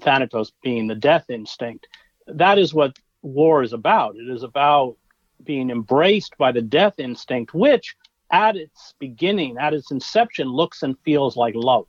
Thanatos 0.00 0.52
being 0.62 0.86
the 0.86 0.94
death 0.94 1.30
instinct. 1.30 1.86
That 2.26 2.58
is 2.58 2.74
what 2.74 2.98
war 3.22 3.62
is 3.62 3.72
about. 3.72 4.16
It 4.16 4.28
is 4.28 4.42
about 4.42 4.96
being 5.42 5.70
embraced 5.70 6.36
by 6.38 6.52
the 6.52 6.62
death 6.62 6.98
instinct, 6.98 7.54
which 7.54 7.96
at 8.30 8.56
its 8.56 8.94
beginning, 8.98 9.56
at 9.58 9.74
its 9.74 9.90
inception, 9.90 10.48
looks 10.48 10.82
and 10.82 10.98
feels 11.04 11.36
like 11.36 11.54
love, 11.54 11.86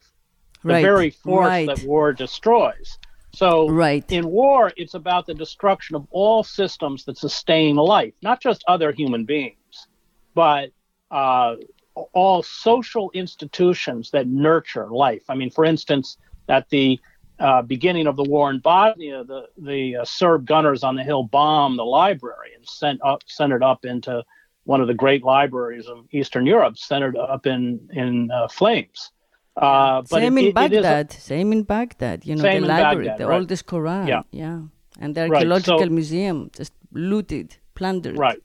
the 0.63 0.73
Right, 0.73 0.83
very 0.83 1.09
force 1.09 1.47
right. 1.47 1.67
that 1.67 1.83
war 1.83 2.13
destroys. 2.13 2.97
So 3.35 3.69
Right. 3.69 4.09
in 4.09 4.27
war, 4.27 4.71
it's 4.77 4.93
about 4.93 5.25
the 5.25 5.33
destruction 5.33 5.95
of 5.95 6.07
all 6.09 6.43
systems 6.43 7.03
that 7.05 7.17
sustain 7.17 7.75
life, 7.75 8.13
not 8.21 8.41
just 8.41 8.63
other 8.67 8.91
human 8.91 9.25
beings, 9.25 9.87
but 10.33 10.69
uh, 11.11 11.55
all 12.13 12.43
social 12.43 13.11
institutions 13.13 14.11
that 14.11 14.27
nurture 14.27 14.89
life. 14.89 15.23
I 15.29 15.35
mean, 15.35 15.49
for 15.49 15.65
instance, 15.65 16.17
at 16.47 16.69
the 16.69 16.99
uh, 17.39 17.61
beginning 17.61 18.07
of 18.07 18.15
the 18.15 18.23
war 18.23 18.49
in 18.49 18.59
Bosnia, 18.59 19.23
the 19.25 19.47
the 19.57 19.97
uh, 19.97 20.05
Serb 20.05 20.45
gunners 20.45 20.83
on 20.83 20.95
the 20.95 21.03
hill 21.03 21.23
bombed 21.23 21.77
the 21.77 21.83
library 21.83 22.53
and 22.55 22.65
sent 22.67 23.01
up 23.03 23.23
sent 23.27 23.51
it 23.51 23.61
up 23.61 23.83
into 23.83 24.23
one 24.63 24.79
of 24.79 24.87
the 24.87 24.93
great 24.93 25.23
libraries 25.23 25.87
of 25.87 26.05
Eastern 26.11 26.45
Europe, 26.45 26.77
sent 26.77 27.03
it 27.03 27.15
up 27.17 27.45
in 27.45 27.89
in 27.91 28.31
uh, 28.31 28.47
flames. 28.47 29.11
Uh, 29.55 30.01
but 30.01 30.19
Same 30.19 30.37
it- 30.37 30.41
in 30.41 30.45
is 30.47 30.51
a- 30.51 30.53
Baghdad. 30.53 31.11
Same 31.11 31.51
in 31.53 31.63
Baghdad. 31.63 32.25
You 32.25 32.35
know, 32.35 32.41
the 32.43 32.59
library, 32.59 33.05
Baghdad, 33.07 33.17
the 33.19 33.27
right. 33.27 33.35
oldest 33.39 33.65
Quran. 33.67 34.07
Yeah. 34.07 34.21
yeah. 34.31 34.59
And 34.99 35.15
the 35.15 35.21
Right, 35.21 35.31
archaeological 35.31 35.79
so- 35.79 35.89
museum 35.89 36.51
just 36.55 36.73
looted, 36.91 37.55
plundered. 37.75 38.17
Right. 38.17 38.41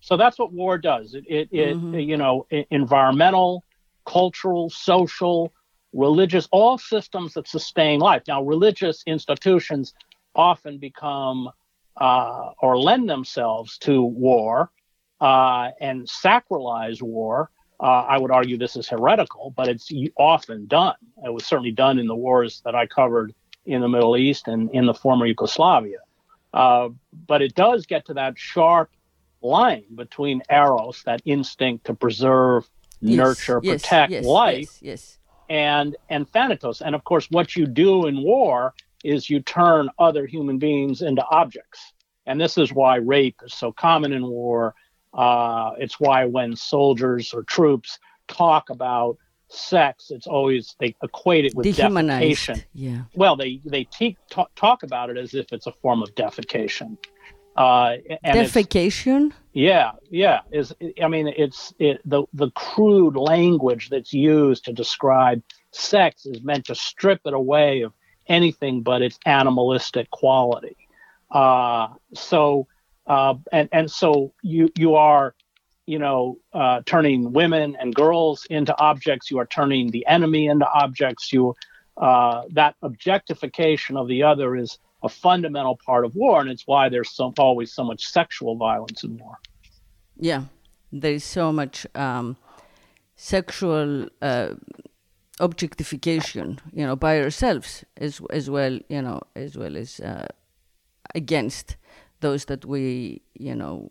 So 0.00 0.16
that's 0.16 0.38
what 0.38 0.52
war 0.52 0.78
does. 0.78 1.14
It, 1.14 1.24
it, 1.28 1.48
it 1.52 1.76
Mm-hmm. 1.76 1.94
you 1.98 2.16
know, 2.16 2.46
environmental, 2.70 3.64
cultural, 4.06 4.70
social, 4.70 5.52
religious, 5.92 6.48
all 6.52 6.78
systems 6.78 7.34
that 7.34 7.48
sustain 7.48 8.00
life. 8.00 8.22
Now, 8.28 8.42
religious 8.42 9.02
institutions 9.06 9.92
often 10.34 10.78
become 10.78 11.50
uh, 12.00 12.50
or 12.62 12.78
lend 12.78 13.10
themselves 13.10 13.76
to 13.78 14.02
war 14.02 14.70
uh, 15.20 15.70
and 15.80 16.06
sacralize 16.06 17.02
war. 17.02 17.50
Uh, 17.80 18.04
I 18.08 18.18
would 18.18 18.30
argue 18.30 18.56
this 18.58 18.76
is 18.76 18.88
heretical, 18.88 19.52
but 19.56 19.68
it's 19.68 19.90
often 20.16 20.66
done. 20.66 20.96
It 21.24 21.32
was 21.32 21.44
certainly 21.44 21.70
done 21.70 21.98
in 21.98 22.06
the 22.06 22.16
wars 22.16 22.60
that 22.64 22.74
I 22.74 22.86
covered 22.86 23.34
in 23.66 23.80
the 23.82 23.88
Middle 23.88 24.16
East 24.16 24.48
and 24.48 24.70
in 24.72 24.86
the 24.86 24.94
former 24.94 25.26
Yugoslavia. 25.26 25.98
Uh, 26.52 26.88
but 27.26 27.42
it 27.42 27.54
does 27.54 27.86
get 27.86 28.06
to 28.06 28.14
that 28.14 28.38
sharp 28.38 28.90
line 29.42 29.84
between 29.94 30.42
eros, 30.50 31.02
that 31.04 31.22
instinct 31.24 31.86
to 31.86 31.94
preserve, 31.94 32.68
Yes, 33.00 33.16
nurture, 33.16 33.60
yes, 33.62 33.82
protect 33.82 34.10
yes, 34.10 34.24
life, 34.24 34.78
Yes, 34.80 34.82
yes. 34.82 35.18
and 35.48 35.96
and 36.08 36.28
thanatos. 36.28 36.80
And 36.80 36.96
of 36.96 37.04
course, 37.04 37.30
what 37.30 37.54
you 37.54 37.64
do 37.66 38.06
in 38.06 38.22
war 38.22 38.74
is 39.04 39.30
you 39.30 39.40
turn 39.40 39.88
other 40.00 40.26
human 40.26 40.58
beings 40.58 41.02
into 41.02 41.24
objects. 41.26 41.92
And 42.26 42.40
this 42.40 42.58
is 42.58 42.72
why 42.72 42.96
rape 42.96 43.40
is 43.44 43.54
so 43.54 43.70
common 43.70 44.12
in 44.12 44.26
war. 44.26 44.74
Uh, 45.14 45.72
it's 45.78 45.98
why 45.98 46.24
when 46.24 46.56
soldiers 46.56 47.32
or 47.32 47.42
troops 47.42 47.98
talk 48.28 48.70
about 48.70 49.18
sex, 49.48 50.10
it's 50.10 50.26
always 50.26 50.76
they 50.78 50.94
equate 51.02 51.44
it 51.46 51.54
with 51.54 51.66
defecation. 51.66 52.62
Yeah. 52.74 53.02
Well, 53.14 53.36
they 53.36 53.60
they 53.64 53.84
te- 53.84 54.18
talk, 54.30 54.54
talk 54.54 54.82
about 54.82 55.10
it 55.10 55.16
as 55.16 55.34
if 55.34 55.52
it's 55.52 55.66
a 55.66 55.72
form 55.72 56.02
of 56.02 56.14
defecation. 56.14 56.98
Uh, 57.56 57.96
and 58.22 58.38
Defecation? 58.38 59.32
yeah, 59.52 59.90
yeah. 60.10 60.42
Is 60.52 60.72
I 61.02 61.08
mean, 61.08 61.26
it's 61.26 61.74
it, 61.80 62.00
the 62.04 62.22
the 62.32 62.52
crude 62.52 63.16
language 63.16 63.88
that's 63.90 64.12
used 64.12 64.64
to 64.66 64.72
describe 64.72 65.42
sex 65.72 66.24
is 66.24 66.40
meant 66.42 66.66
to 66.66 66.76
strip 66.76 67.20
it 67.24 67.34
away 67.34 67.80
of 67.80 67.92
anything 68.28 68.82
but 68.82 69.02
its 69.02 69.18
animalistic 69.26 70.08
quality. 70.12 70.76
Uh, 71.32 71.88
so, 72.14 72.68
uh, 73.08 73.34
and 73.52 73.68
and 73.72 73.90
so 73.90 74.32
you 74.42 74.70
you 74.76 74.94
are, 74.94 75.34
you 75.86 75.98
know, 75.98 76.38
uh, 76.52 76.82
turning 76.84 77.32
women 77.32 77.76
and 77.80 77.94
girls 77.94 78.46
into 78.50 78.76
objects. 78.78 79.30
You 79.30 79.38
are 79.38 79.46
turning 79.46 79.90
the 79.90 80.06
enemy 80.06 80.46
into 80.46 80.68
objects. 80.68 81.32
You 81.32 81.54
uh, 81.96 82.42
that 82.52 82.76
objectification 82.82 83.96
of 83.96 84.06
the 84.08 84.22
other 84.22 84.54
is 84.54 84.78
a 85.02 85.08
fundamental 85.08 85.78
part 85.84 86.04
of 86.04 86.14
war, 86.14 86.40
and 86.40 86.50
it's 86.50 86.66
why 86.66 86.88
there's 86.88 87.10
so, 87.10 87.32
always 87.38 87.72
so 87.72 87.84
much 87.84 88.06
sexual 88.06 88.56
violence 88.56 89.02
in 89.04 89.16
war. 89.16 89.38
Yeah. 90.18 90.44
There 90.92 91.12
is 91.12 91.24
so 91.24 91.52
much 91.52 91.86
um, 91.94 92.36
sexual 93.16 94.08
uh, 94.22 94.54
objectification, 95.40 96.60
you 96.72 96.86
know, 96.86 96.96
by 96.96 97.20
ourselves 97.20 97.84
as 97.96 98.20
as 98.30 98.50
well, 98.50 98.78
you 98.88 99.02
know, 99.02 99.20
as 99.34 99.56
well 99.56 99.76
as 99.76 100.00
uh, 100.00 100.26
against 101.14 101.76
those 102.20 102.46
that 102.46 102.64
we, 102.64 103.22
you 103.34 103.54
know, 103.54 103.90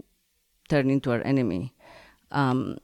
turn 0.70 0.90
into 0.90 1.12
our 1.12 1.22
enemy. 1.22 1.74
Um, 2.32 2.78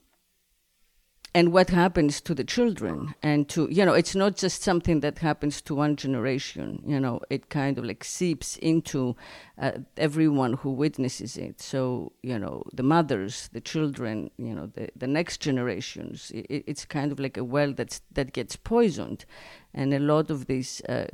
and 1.36 1.52
what 1.52 1.70
happens 1.70 2.22
to 2.22 2.36
the 2.36 2.44
children 2.44 3.16
and 3.24 3.50
to 3.50 3.68
you 3.72 3.84
know 3.86 3.94
it's 3.94 4.16
not 4.16 4.36
just 4.36 4.62
something 4.62 5.00
that 5.00 5.20
happens 5.20 5.62
to 5.62 5.74
one 5.76 5.96
generation 5.96 6.82
you 6.86 7.00
know 7.00 7.20
it 7.30 7.50
kind 7.50 7.78
of 7.78 7.86
like 7.86 8.04
seeps 8.04 8.58
into 8.58 9.16
uh, 9.58 9.72
everyone 9.98 10.54
who 10.54 10.72
witnesses 10.72 11.38
it 11.38 11.60
so 11.62 12.12
you 12.22 12.38
know 12.38 12.64
the 12.74 12.84
mothers 12.84 13.50
the 13.54 13.62
children 13.62 14.30
you 14.38 14.54
know 14.54 14.68
the, 14.76 14.90
the 14.96 15.08
next 15.08 15.40
generations 15.40 16.32
it, 16.34 16.64
it's 16.68 16.86
kind 16.86 17.12
of 17.12 17.20
like 17.20 17.38
a 17.38 17.44
well 17.44 17.74
that's 17.74 18.02
that 18.12 18.34
gets 18.34 18.56
poisoned 18.56 19.26
and 19.74 19.94
a 19.94 20.00
lot 20.00 20.30
of 20.30 20.46
these 20.46 20.82
uh, 20.82 21.08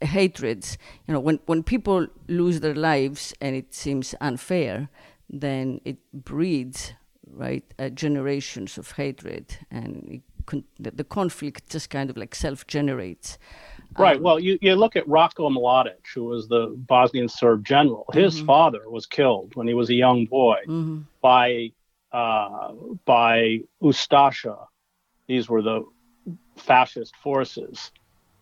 hatreds. 0.00 0.78
You 1.06 1.14
know, 1.14 1.20
when 1.20 1.40
when 1.46 1.62
people 1.62 2.06
lose 2.28 2.60
their 2.60 2.74
lives 2.74 3.34
and 3.40 3.56
it 3.56 3.74
seems 3.74 4.14
unfair, 4.20 4.88
then 5.28 5.80
it 5.84 5.98
breeds 6.12 6.92
right 7.30 7.64
uh, 7.78 7.88
generations 7.90 8.78
of 8.78 8.92
hatred, 8.92 9.58
and 9.70 10.22
con- 10.46 10.64
the, 10.78 10.90
the, 10.90 11.04
conflict 11.04 11.68
just 11.70 11.90
kind 11.90 12.10
of 12.10 12.16
like 12.16 12.34
self-generates. 12.34 13.38
Right. 13.98 14.16
Um, 14.16 14.22
well, 14.22 14.40
you, 14.40 14.58
you 14.60 14.74
look 14.74 14.96
at 14.96 15.06
Ratko 15.06 15.50
Mladic, 15.50 16.06
who 16.14 16.24
was 16.24 16.48
the 16.48 16.74
Bosnian 16.76 17.28
Serb 17.28 17.64
general. 17.64 18.06
His 18.12 18.36
mm-hmm. 18.36 18.46
father 18.46 18.88
was 18.88 19.06
killed 19.06 19.54
when 19.56 19.68
he 19.68 19.74
was 19.74 19.90
a 19.90 19.94
young 19.94 20.26
boy 20.26 20.58
mm-hmm. 20.66 21.00
by 21.20 21.72
uh, 22.12 22.72
by 23.04 23.60
Ustasha. 23.82 24.66
These 25.26 25.48
were 25.48 25.62
the 25.62 25.84
fascist 26.56 27.14
forces 27.16 27.92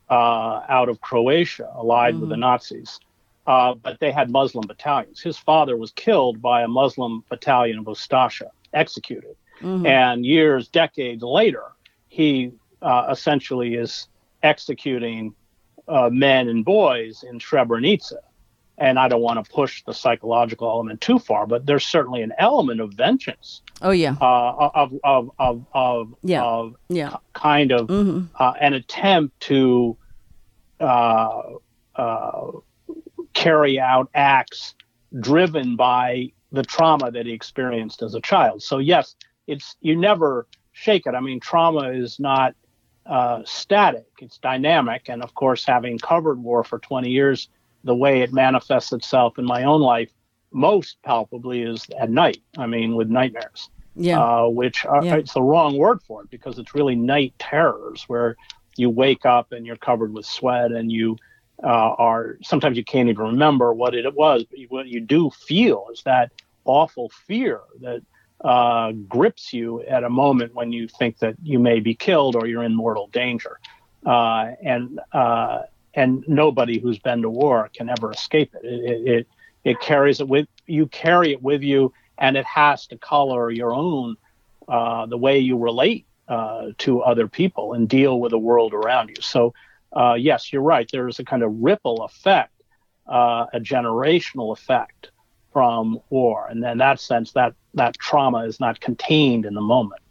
uh, 0.09 0.63
out 0.69 0.89
of 0.89 1.01
Croatia, 1.01 1.71
allied 1.75 2.15
mm-hmm. 2.15 2.21
with 2.21 2.29
the 2.31 2.35
mm-hmm. 2.35 2.41
Nazis. 2.43 3.01
Uh, 3.47 3.75
but 3.75 4.01
they 4.01 4.11
had 4.11 4.29
Muslim 4.29 4.67
battalions. 4.67 5.21
His 5.21 5.39
father 5.39 5.77
was 5.77 5.93
killed 5.93 6.43
by 6.43 6.63
a 6.63 6.69
Muslim 6.69 7.23
battalion 7.29 7.79
of 7.79 7.85
Ustasha, 7.85 8.51
executed. 8.75 9.37
Mm-hmm. 9.61 9.87
And 9.87 10.27
years, 10.27 10.69
decades 10.69 11.23
later, 11.23 11.63
he 12.09 12.53
uh, 12.83 13.07
essentially 13.11 13.75
is 13.75 14.09
executing 14.43 15.35
uh, 15.89 16.11
men 16.13 16.49
and 16.49 16.65
boys 16.65 17.23
in 17.23 17.39
Srebrenica. 17.39 18.19
And 18.79 18.99
I 18.99 19.09
don't 19.09 19.23
want 19.23 19.43
to 19.43 19.51
push 19.51 19.83
the 19.85 19.95
psychological 19.95 20.69
element 20.69 21.01
too 21.01 21.19
far, 21.19 21.47
but 21.47 21.65
there's 21.65 21.87
certainly 21.87 22.23
an 22.23 22.35
element 22.39 22.81
of 22.81 22.93
vengeance. 22.93 23.63
Oh 23.81 23.91
yeah. 23.91 24.17
Uh, 24.21 24.71
of 24.75 24.93
of 25.03 25.31
of 25.39 25.67
of 25.73 26.15
yeah. 26.23 26.43
Of 26.43 26.77
yeah. 26.89 27.17
kind 27.33 27.73
of 27.73 27.87
mm-hmm. 27.87 28.27
uh, 28.39 28.53
an 28.61 28.75
attempt 28.75 29.41
to 29.41 29.97
uh, 30.79 31.43
uh, 31.95 32.51
carry 33.33 33.81
out 33.81 34.11
acts 34.15 34.75
driven 35.21 35.77
by 35.77 36.33
the 36.53 36.63
trauma 36.63 37.11
that 37.11 37.27
he 37.27 37.33
experienced 37.33 38.03
as 38.03 38.15
a 38.15 38.21
child. 38.21 38.63
So 38.63 38.79
yes, 38.79 39.15
it's 39.47 39.77
you 39.81 39.97
never 39.97 40.47
shake 40.73 41.07
it. 41.07 41.15
I 41.15 41.21
mean, 41.21 41.41
trauma 41.41 41.91
is 41.91 42.19
not 42.21 42.55
uh, 43.07 43.43
static; 43.45 44.07
it's 44.21 44.39
dynamic. 44.39 45.09
And 45.09 45.23
of 45.23 45.35
course, 45.35 45.65
having 45.65 45.99
covered 45.99 46.43
war 46.43 46.65
for 46.65 46.79
20 46.79 47.09
years, 47.09 47.49
the 47.87 47.95
way 47.95 48.21
it 48.21 48.33
manifests 48.33 48.93
itself 48.93 49.39
in 49.39 49.45
my 49.45 49.63
own 49.65 49.81
life 49.81 50.11
most 50.53 50.99
palpably 51.03 51.63
is 51.63 51.87
at 51.99 52.11
night. 52.11 52.43
I 52.59 52.67
mean, 52.67 52.95
with 52.97 53.09
nightmares. 53.09 53.71
Yeah. 53.95 54.23
Uh, 54.23 54.49
which 54.49 54.85
are, 54.85 55.03
yeah. 55.03 55.17
it's 55.17 55.33
the 55.33 55.43
wrong 55.43 55.79
word 55.79 56.03
for 56.03 56.23
it 56.23 56.31
because 56.31 56.59
it's 56.59 56.75
really 56.75 56.95
night 56.95 57.33
terrors 57.39 58.05
where 58.09 58.37
you 58.77 58.91
wake 58.91 59.25
up 59.25 59.53
and 59.53 59.65
you're 59.65 59.77
covered 59.77 60.13
with 60.13 60.27
sweat 60.27 60.71
and 60.71 60.93
you 60.93 61.17
uh, 61.65 61.95
are 61.97 62.37
sometimes 62.43 62.77
you 62.77 62.85
can't 62.85 63.09
even 63.09 63.25
remember 63.25 63.73
what 63.73 63.95
it 63.95 64.13
was, 64.15 64.45
but 64.45 64.59
you, 64.59 64.67
what 64.69 64.87
you 64.87 65.01
do 65.01 65.31
feel 65.31 65.87
is 65.91 66.03
that 66.03 66.31
awful 66.67 67.09
fear 67.27 67.61
that 67.81 68.03
uh, 68.45 68.93
grips 69.09 69.55
you 69.55 69.83
at 69.85 70.05
a 70.05 70.11
moment 70.11 70.55
when 70.55 70.73
you 70.73 70.87
think 70.89 71.19
that 71.21 71.35
you 71.43 71.59
may 71.59 71.81
be 71.81 71.95
killed 71.95 72.37
or 72.37 72.47
you're 72.47 72.63
in 72.63 72.75
mortal 72.75 73.07
danger. 73.09 73.59
Uh, 74.05 74.51
and 74.63 75.01
uh, 75.13 75.63
and 75.97 76.23
nobody 76.29 76.79
who's 76.79 76.99
been 76.99 77.23
to 77.23 77.31
war 77.31 77.71
can 77.75 77.89
ever 77.89 78.13
escape 78.13 78.55
it. 78.63 78.65
It, 78.65 79.09
it. 79.09 79.29
it 79.65 79.81
carries 79.81 80.21
it 80.21 80.29
with 80.29 80.47
you. 80.67 80.87
Carry 80.87 81.33
it 81.33 81.43
with 81.43 81.63
you, 81.63 81.93
and 82.19 82.37
it 82.37 82.45
has 82.45 82.87
to 82.89 82.99
color 82.99 83.51
your 83.51 83.75
own 83.75 84.17
uh, 84.69 85.07
the 85.07 85.17
way 85.17 85.39
you 85.39 85.57
relate 85.57 86.07
uh, 86.29 86.67
to 86.79 87.01
other 87.03 87.27
people 87.27 87.73
and 87.73 87.89
deal 87.89 88.21
with 88.21 88.31
the 88.31 88.39
world 88.39 88.75
around 88.75 89.09
you. 89.09 89.21
So, 89.21 89.55
uh, 89.93 90.15
yes, 90.15 90.53
you're 90.53 90.63
right. 90.63 90.89
There 90.93 91.09
is 91.09 91.19
a 91.19 91.25
kind 91.25 91.43
of 91.43 91.53
ripple 91.61 92.05
effect, 92.05 92.53
uh, 93.07 93.47
a 93.53 93.61
generational 93.61 94.53
effect 94.53 95.11
from 95.53 95.99
war, 96.11 96.47
and 96.51 96.63
in 96.65 96.79
that 96.79 97.01
sense, 97.01 97.33
that 97.33 97.55
that 97.75 97.99
trauma 97.99 98.41
is 98.41 98.61
not 98.61 98.81
contained 98.81 99.47
in 99.47 99.55
the 99.55 99.61
moment. 99.63 100.03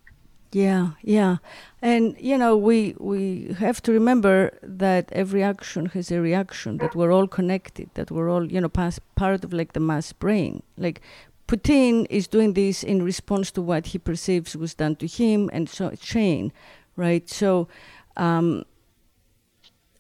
Yeah, 0.56 0.92
yeah, 1.02 1.40
and 1.82 2.16
you 2.18 2.38
know 2.38 2.56
we 2.56 2.96
we 2.98 3.54
have 3.60 3.82
to 3.82 3.92
remember 3.92 4.58
that 4.64 5.12
every 5.12 5.44
action 5.44 5.88
has 5.88 6.12
a 6.12 6.22
reaction. 6.22 6.78
That 6.78 6.96
we're 6.96 7.12
all 7.12 7.28
connected. 7.28 7.90
That 7.96 8.10
we're 8.10 8.30
all 8.30 8.50
you 8.50 8.62
know 8.62 8.70
pas- 8.70 9.02
part 9.16 9.44
of 9.44 9.52
like 9.52 9.74
the 9.74 9.82
mass 9.82 10.14
brain. 10.14 10.64
Like 10.78 11.02
Putin 11.50 12.08
is 12.10 12.26
doing 12.28 12.54
this 12.54 12.84
in 12.84 13.04
response 13.04 13.52
to 13.52 13.62
what 13.62 13.88
he 13.88 13.98
perceives 14.00 14.56
was 14.56 14.74
done 14.74 14.96
to 14.96 15.08
him, 15.08 15.50
and 15.52 15.68
so 15.68 15.90
chain, 16.00 16.54
right? 16.96 17.28
So, 17.30 17.68
um, 18.16 18.64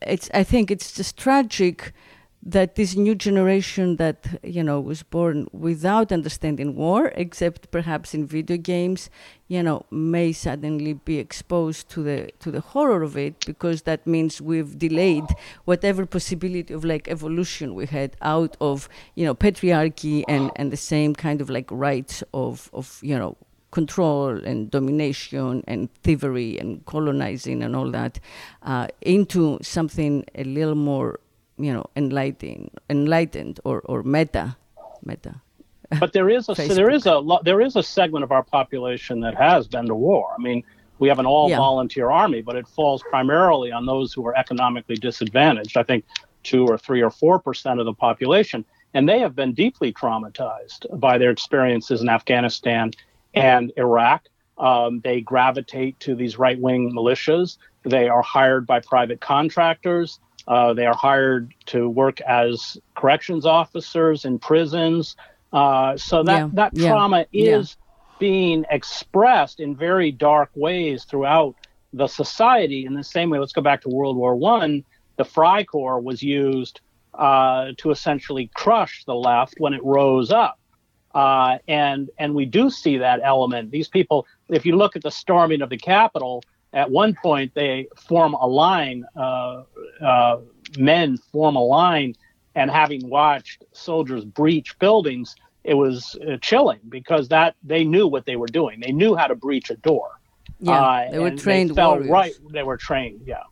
it's 0.01 0.29
I 0.33 0.43
think 0.43 0.71
it's 0.71 0.93
just 0.93 1.17
tragic 1.17 1.91
that 2.45 2.75
this 2.75 2.95
new 2.95 3.15
generation 3.15 3.95
that 3.95 4.39
you 4.43 4.63
know 4.63 4.79
was 4.79 5.01
born 5.01 5.47
without 5.51 6.11
understanding 6.11 6.75
war 6.75 7.11
except 7.15 7.71
perhaps 7.71 8.13
in 8.13 8.25
video 8.25 8.55
games 8.55 9.09
you 9.47 9.63
know 9.63 9.83
may 9.89 10.31
suddenly 10.31 10.93
be 10.93 11.17
exposed 11.17 11.89
to 11.89 12.03
the 12.03 12.29
to 12.39 12.51
the 12.51 12.61
horror 12.61 13.01
of 13.01 13.17
it 13.17 13.43
because 13.45 13.81
that 13.81 14.05
means 14.05 14.39
we've 14.39 14.77
delayed 14.77 15.25
whatever 15.65 16.05
possibility 16.05 16.71
of 16.71 16.85
like 16.85 17.07
evolution 17.07 17.73
we 17.73 17.87
had 17.87 18.15
out 18.21 18.55
of 18.61 18.87
you 19.15 19.25
know 19.25 19.33
patriarchy 19.33 20.23
and 20.27 20.51
and 20.55 20.71
the 20.71 20.77
same 20.77 21.15
kind 21.15 21.41
of 21.41 21.49
like 21.49 21.67
rights 21.71 22.23
of 22.33 22.69
of 22.73 22.99
you 23.01 23.17
know 23.17 23.35
control 23.71 24.29
and 24.45 24.71
domination 24.71 25.61
and 25.67 25.93
thievery 25.95 26.57
and 26.57 26.85
colonizing 26.85 27.61
and 27.61 27.75
all 27.75 27.91
that 27.91 28.21
uh, 28.63 28.87
into 29.01 29.59
something 29.61 30.23
a 30.35 30.45
little 30.45 30.75
more 30.75 31.19
you 31.57 31.71
know 31.73 31.85
enlightened 31.95 32.69
enlightened 32.89 33.59
or 33.63 33.81
or 33.81 34.03
meta 34.03 34.55
meta 35.03 35.41
but 35.99 36.13
there 36.13 36.29
is 36.29 36.49
a 36.49 36.55
so 36.55 36.73
there 36.73 36.89
is 36.89 37.05
a 37.05 37.21
there 37.43 37.61
is 37.61 37.75
a 37.75 37.83
segment 37.83 38.23
of 38.23 38.31
our 38.31 38.43
population 38.43 39.19
that 39.21 39.35
has 39.35 39.67
been 39.67 39.85
to 39.85 39.95
war 39.95 40.33
i 40.37 40.41
mean 40.41 40.63
we 40.97 41.07
have 41.07 41.19
an 41.19 41.25
all 41.25 41.49
yeah. 41.49 41.57
volunteer 41.57 42.09
army 42.09 42.41
but 42.41 42.55
it 42.55 42.67
falls 42.67 43.03
primarily 43.09 43.71
on 43.71 43.85
those 43.85 44.13
who 44.13 44.25
are 44.25 44.35
economically 44.37 44.95
disadvantaged 44.95 45.77
i 45.77 45.83
think 45.83 46.03
2 46.43 46.65
or 46.67 46.77
3 46.77 47.01
or 47.01 47.09
4% 47.09 47.79
of 47.79 47.85
the 47.85 47.93
population 47.93 48.63
and 48.93 49.09
they 49.09 49.19
have 49.19 49.35
been 49.35 49.51
deeply 49.53 49.91
traumatized 49.91 50.85
by 50.99 51.17
their 51.17 51.31
experiences 51.31 52.01
in 52.01 52.09
afghanistan 52.09 52.91
and 53.33 53.71
iraq 53.77 54.27
um, 54.57 55.01
they 55.01 55.21
gravitate 55.21 55.99
to 56.01 56.15
these 56.15 56.37
right 56.37 56.59
wing 56.59 56.91
militias. 56.93 57.57
They 57.83 58.07
are 58.07 58.21
hired 58.21 58.65
by 58.65 58.79
private 58.79 59.21
contractors. 59.21 60.19
Uh, 60.47 60.73
they 60.73 60.85
are 60.85 60.95
hired 60.95 61.53
to 61.65 61.89
work 61.89 62.21
as 62.21 62.77
corrections 62.95 63.45
officers 63.45 64.25
in 64.25 64.37
prisons. 64.37 65.15
Uh, 65.51 65.97
so 65.97 66.23
that, 66.23 66.37
yeah. 66.37 66.49
that 66.53 66.75
trauma 66.75 67.25
yeah. 67.31 67.57
is 67.57 67.77
yeah. 67.77 68.15
being 68.19 68.65
expressed 68.69 69.59
in 69.59 69.75
very 69.75 70.11
dark 70.11 70.49
ways 70.55 71.03
throughout 71.05 71.55
the 71.93 72.07
society. 72.07 72.85
In 72.85 72.93
the 72.93 73.03
same 73.03 73.29
way, 73.29 73.39
let's 73.39 73.53
go 73.53 73.61
back 73.61 73.81
to 73.81 73.89
World 73.89 74.17
War 74.17 74.35
One. 74.35 74.83
The 75.17 75.23
Freikorps 75.23 76.03
was 76.03 76.21
used 76.21 76.81
uh, 77.13 77.71
to 77.77 77.91
essentially 77.91 78.51
crush 78.53 79.05
the 79.05 79.15
left 79.15 79.55
when 79.57 79.73
it 79.73 79.83
rose 79.83 80.31
up. 80.31 80.59
Uh, 81.13 81.59
and 81.69 82.09
and 82.19 82.35
we 82.35 82.45
do 82.45 82.69
see 82.69 82.97
that 82.97 83.21
element. 83.23 83.71
These 83.71 83.87
people, 83.87 84.27
if 84.49 84.65
you 84.65 84.75
look 84.75 84.97
at 84.97 85.01
the 85.01 85.11
storming 85.11 85.61
of 85.61 85.69
the 85.69 85.77
Capitol, 85.77 86.43
at 86.75 86.91
one 86.91 87.15
point 87.15 87.53
they 87.55 87.87
form 87.95 88.33
a 88.33 88.45
line, 88.45 89.05
uh, 89.15 89.63
uh, 90.01 90.37
men 90.77 91.17
form 91.17 91.55
a 91.55 91.63
line, 91.63 92.13
and 92.53 92.69
having 92.69 93.09
watched 93.09 93.63
soldiers 93.71 94.25
breach 94.25 94.77
buildings, 94.77 95.35
it 95.63 95.73
was 95.73 96.15
uh, 96.27 96.37
chilling 96.41 96.79
because 96.89 97.29
that 97.29 97.55
they 97.63 97.83
knew 97.83 98.07
what 98.07 98.25
they 98.25 98.35
were 98.35 98.47
doing. 98.47 98.81
They 98.81 98.91
knew 98.91 99.15
how 99.15 99.27
to 99.27 99.35
breach 99.35 99.71
a 99.71 99.75
door. 99.77 100.19
Yeah, 100.59 100.81
uh, 100.81 101.11
they 101.11 101.19
were 101.19 101.31
trained. 101.31 101.71
They 101.71 101.75
felt 101.75 102.05
right. 102.05 102.33
They 102.51 102.63
were 102.63 102.77
trained. 102.77 103.21
Yeah. 103.25 103.43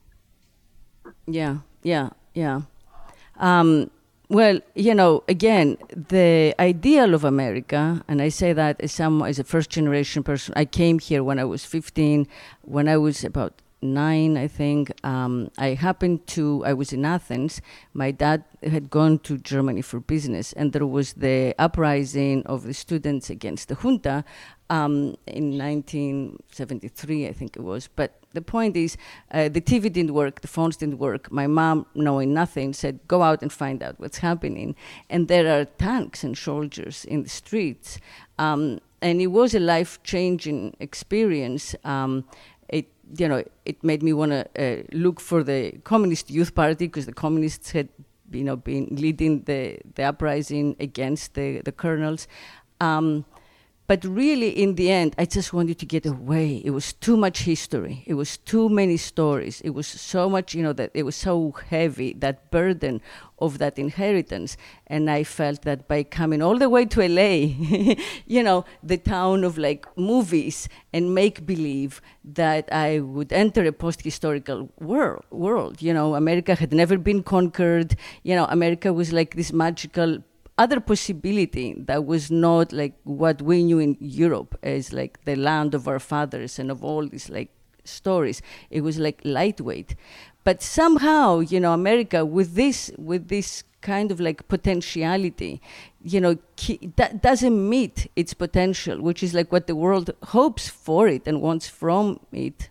Yeah. 1.26 1.58
Yeah. 1.82 2.10
Yeah. 2.34 2.62
Um, 3.38 3.90
well, 4.34 4.60
you 4.74 4.96
know, 4.96 5.24
again, 5.28 5.78
the 5.90 6.56
ideal 6.60 7.14
of 7.14 7.24
America, 7.24 8.04
and 8.08 8.20
I 8.20 8.30
say 8.30 8.52
that 8.52 8.82
as 8.82 9.00
as 9.00 9.38
a 9.38 9.44
first 9.44 9.70
generation 9.70 10.24
person, 10.24 10.54
I 10.58 10.66
came 10.66 10.98
here 10.98 11.24
when 11.24 11.38
I 11.38 11.44
was 11.44 11.64
15, 11.66 12.28
when 12.64 12.88
I 12.88 12.98
was 12.98 13.24
about 13.24 13.62
nine, 13.84 14.36
I 14.36 14.48
think. 14.48 14.92
Um, 15.06 15.52
I 15.60 15.76
happened 15.76 16.26
to, 16.28 16.64
I 16.66 16.74
was 16.74 16.92
in 16.92 17.06
Athens. 17.06 17.62
My 17.94 18.10
dad 18.10 18.44
had 18.64 18.90
gone 18.90 19.20
to 19.20 19.38
Germany 19.38 19.84
for 19.84 20.00
business, 20.00 20.52
and 20.54 20.74
there 20.74 20.88
was 20.88 21.14
the 21.14 21.54
uprising 21.60 22.44
of 22.48 22.64
the 22.64 22.74
students 22.74 23.30
against 23.30 23.68
the 23.68 23.76
junta 23.76 24.24
um, 24.72 25.16
in 25.28 25.60
1973, 25.60 27.28
I 27.28 27.34
think 27.34 27.56
it 27.56 27.62
was. 27.62 27.88
But 27.88 28.23
the 28.34 28.42
point 28.42 28.76
is, 28.76 28.98
uh, 29.32 29.50
the 29.50 29.62
TV 29.62 29.92
didn't 29.92 30.14
work, 30.14 30.42
the 30.42 30.48
phones 30.48 30.78
didn't 30.78 31.00
work. 31.00 31.32
My 31.32 31.48
mom, 31.48 31.86
knowing 31.96 32.34
nothing, 32.34 32.74
said, 32.74 33.00
"Go 33.08 33.22
out 33.22 33.42
and 33.42 33.52
find 33.52 33.82
out 33.84 34.00
what's 34.00 34.20
happening." 34.20 34.76
And 35.10 35.28
there 35.28 35.48
are 35.56 35.66
tanks 35.66 36.24
and 36.24 36.38
soldiers 36.38 37.06
in 37.06 37.24
the 37.24 37.30
streets, 37.30 38.00
um, 38.38 38.80
and 39.02 39.22
it 39.22 39.28
was 39.28 39.54
a 39.54 39.60
life-changing 39.60 40.76
experience. 40.80 41.76
Um, 41.84 42.26
it 42.70 42.88
you 43.18 43.28
know, 43.28 43.44
it 43.66 43.84
made 43.84 44.02
me 44.02 44.14
want 44.14 44.32
to 44.32 44.42
uh, 44.58 44.84
look 44.92 45.20
for 45.20 45.44
the 45.44 45.72
Communist 45.84 46.30
Youth 46.30 46.56
Party 46.56 46.88
because 46.88 47.06
the 47.06 47.14
communists 47.14 47.72
had, 47.72 47.90
you 48.32 48.44
know, 48.44 48.56
been 48.56 48.88
leading 48.92 49.44
the, 49.44 49.80
the 49.96 50.04
uprising 50.04 50.76
against 50.80 51.34
the, 51.36 51.62
the 51.62 51.72
colonels. 51.72 52.28
Um, 52.82 53.26
but 53.86 54.06
really, 54.06 54.50
in 54.50 54.76
the 54.76 54.90
end, 54.90 55.14
I 55.18 55.26
just 55.26 55.52
wanted 55.52 55.78
to 55.80 55.86
get 55.86 56.06
away. 56.06 56.62
It 56.64 56.70
was 56.70 56.94
too 56.94 57.18
much 57.18 57.44
history. 57.44 58.04
It 58.08 58.14
was 58.14 58.38
too 58.38 58.70
many 58.70 58.96
stories. 58.96 59.60
It 59.62 59.72
was 59.72 59.88
so 59.88 60.30
much, 60.30 60.56
you 60.56 60.64
know, 60.64 60.72
that 60.74 60.92
it 60.94 61.04
was 61.04 61.18
so 61.18 61.52
heavy, 61.70 62.14
that 62.20 62.50
burden 62.50 63.02
of 63.40 63.58
that 63.58 63.78
inheritance. 63.78 64.56
And 64.88 65.10
I 65.10 65.26
felt 65.26 65.64
that 65.64 65.90
by 65.90 66.04
coming 66.04 66.42
all 66.42 66.58
the 66.58 66.70
way 66.70 66.86
to 66.86 67.06
LA, 67.06 67.54
you 68.26 68.42
know, 68.42 68.64
the 68.82 68.98
town 68.98 69.44
of 69.44 69.58
like 69.58 69.86
movies 69.98 70.70
and 70.94 71.14
make 71.14 71.46
believe, 71.46 72.02
that 72.24 72.72
I 72.72 73.02
would 73.02 73.34
enter 73.34 73.66
a 73.66 73.74
post 73.74 74.02
historical 74.02 74.70
world, 74.80 75.26
world. 75.30 75.82
You 75.82 75.94
know, 75.94 76.16
America 76.16 76.56
had 76.56 76.72
never 76.72 76.98
been 76.98 77.22
conquered. 77.22 77.98
You 78.24 78.36
know, 78.36 78.46
America 78.46 78.94
was 78.94 79.12
like 79.12 79.36
this 79.36 79.52
magical 79.52 80.24
other 80.58 80.80
possibility 80.80 81.74
that 81.78 82.06
was 82.06 82.30
not 82.30 82.72
like 82.72 82.94
what 83.04 83.42
we 83.42 83.64
knew 83.64 83.80
in 83.80 83.98
Europe 84.00 84.58
as 84.62 84.94
like 84.94 85.24
the 85.26 85.36
land 85.36 85.74
of 85.74 85.88
our 85.88 86.00
fathers 86.00 86.60
and 86.60 86.70
of 86.70 86.84
all 86.84 87.08
these 87.08 87.30
like 87.30 87.50
stories. 87.84 88.42
It 88.70 88.82
was 88.82 89.00
like 89.00 89.22
lightweight, 89.24 89.96
but 90.44 90.62
somehow 90.62 91.40
you 91.40 91.60
know 91.60 91.74
America 91.74 92.26
with 92.26 92.56
this 92.56 92.92
with 92.98 93.30
this 93.30 93.64
kind 93.82 94.12
of 94.12 94.20
like 94.20 94.48
potentiality, 94.48 95.62
you 96.02 96.20
know, 96.22 96.38
that 96.96 97.22
doesn't 97.22 97.70
meet 97.70 98.10
its 98.16 98.34
potential, 98.34 99.02
which 99.02 99.22
is 99.22 99.34
like 99.34 99.52
what 99.52 99.68
the 99.68 99.76
world 99.76 100.10
hopes 100.24 100.70
for 100.70 101.08
it 101.08 101.28
and 101.28 101.42
wants 101.42 101.68
from 101.68 102.20
it, 102.32 102.70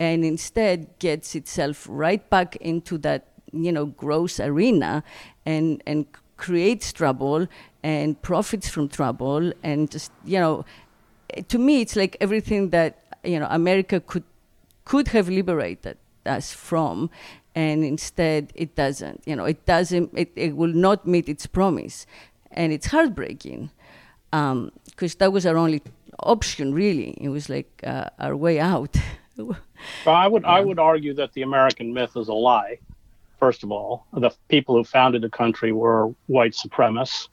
and 0.00 0.24
instead 0.24 0.98
gets 0.98 1.34
itself 1.34 1.86
right 1.88 2.28
back 2.28 2.56
into 2.56 2.98
that 2.98 3.28
you 3.52 3.72
know 3.72 3.86
gross 3.86 4.38
arena 4.40 5.02
and 5.46 5.82
and 5.86 6.06
creates 6.38 6.92
trouble 6.92 7.46
and 7.82 8.20
profits 8.22 8.68
from 8.68 8.88
trouble 8.88 9.52
and 9.62 9.90
just 9.90 10.10
you 10.24 10.38
know 10.38 10.64
to 11.48 11.58
me 11.58 11.82
it's 11.82 11.96
like 11.96 12.16
everything 12.20 12.70
that 12.70 12.92
you 13.22 13.38
know 13.38 13.48
america 13.50 14.00
could 14.00 14.24
could 14.84 15.08
have 15.08 15.28
liberated 15.28 15.98
us 16.24 16.52
from 16.52 17.10
and 17.54 17.84
instead 17.84 18.52
it 18.54 18.74
doesn't. 18.76 19.22
You 19.26 19.34
know 19.36 19.44
it 19.44 19.66
doesn't 19.66 20.10
it, 20.14 20.30
it 20.36 20.56
will 20.56 20.72
not 20.72 21.06
meet 21.06 21.28
its 21.28 21.46
promise 21.46 22.06
and 22.52 22.72
it's 22.72 22.86
heartbreaking 22.86 23.70
because 24.30 25.12
um, 25.14 25.18
that 25.18 25.32
was 25.32 25.44
our 25.44 25.56
only 25.56 25.82
option 26.20 26.72
really. 26.72 27.16
It 27.20 27.30
was 27.30 27.48
like 27.48 27.70
uh, 27.84 28.10
our 28.18 28.36
way 28.36 28.60
out. 28.60 28.96
Well, 30.04 30.16
i 30.16 30.26
would 30.26 30.42
yeah. 30.42 30.58
i 30.58 30.60
would 30.60 30.80
argue 30.80 31.14
that 31.14 31.32
the 31.34 31.42
american 31.42 31.94
myth 31.94 32.16
is 32.16 32.26
a 32.26 32.34
lie 32.34 32.80
first 33.38 33.62
of 33.62 33.70
all. 33.70 34.06
The 34.12 34.30
people 34.48 34.76
who 34.76 34.84
founded 34.84 35.22
the 35.22 35.30
country 35.30 35.72
were 35.72 36.08
white 36.26 36.52
supremacists. 36.52 37.28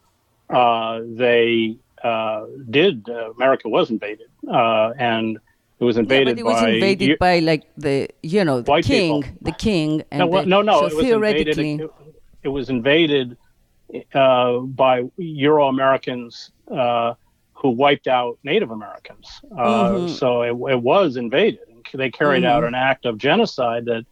Uh, 0.49 1.01
they 1.05 1.77
uh, 2.03 2.45
did, 2.69 3.09
uh, 3.09 3.31
America 3.31 3.67
was 3.67 3.89
invaded. 3.89 4.27
Uh, 4.47 4.91
and 4.97 5.39
it 5.79 5.83
was 5.83 5.97
invaded 5.97 6.37
yeah, 6.37 6.43
but 6.43 6.49
it 6.49 6.53
was 6.53 6.61
by, 6.61 6.69
invaded 6.69 7.07
you, 7.07 7.17
by 7.17 7.39
like 7.39 7.63
the, 7.77 8.09
you 8.23 8.45
know, 8.45 8.61
the 8.61 8.81
king, 8.81 9.23
people. 9.23 9.37
the 9.41 9.51
king. 9.51 10.03
And 10.11 10.19
no, 10.19 10.41
the, 10.41 10.45
no, 10.45 10.61
no, 10.61 10.79
so 10.81 10.85
it 10.85 10.95
was 10.95 11.05
theoretically, 11.05 11.71
invaded, 11.71 11.89
it, 11.89 12.15
it 12.43 12.47
was 12.49 12.69
invaded 12.69 13.37
uh, 14.13 14.59
by 14.59 15.03
Euro 15.17 15.67
Americans 15.67 16.51
uh, 16.71 17.15
who 17.53 17.69
wiped 17.69 18.07
out 18.07 18.37
Native 18.43 18.71
Americans. 18.71 19.41
Mm-hmm. 19.51 20.13
So 20.13 20.43
it, 20.43 20.73
it, 20.73 20.81
was 20.81 21.17
invaded. 21.17 21.59
They 21.93 22.11
carried 22.11 22.43
mm-hmm. 22.43 22.51
out 22.51 22.63
an 22.63 22.75
act 22.75 23.05
of 23.05 23.17
genocide 23.17 23.85
that 23.85 24.05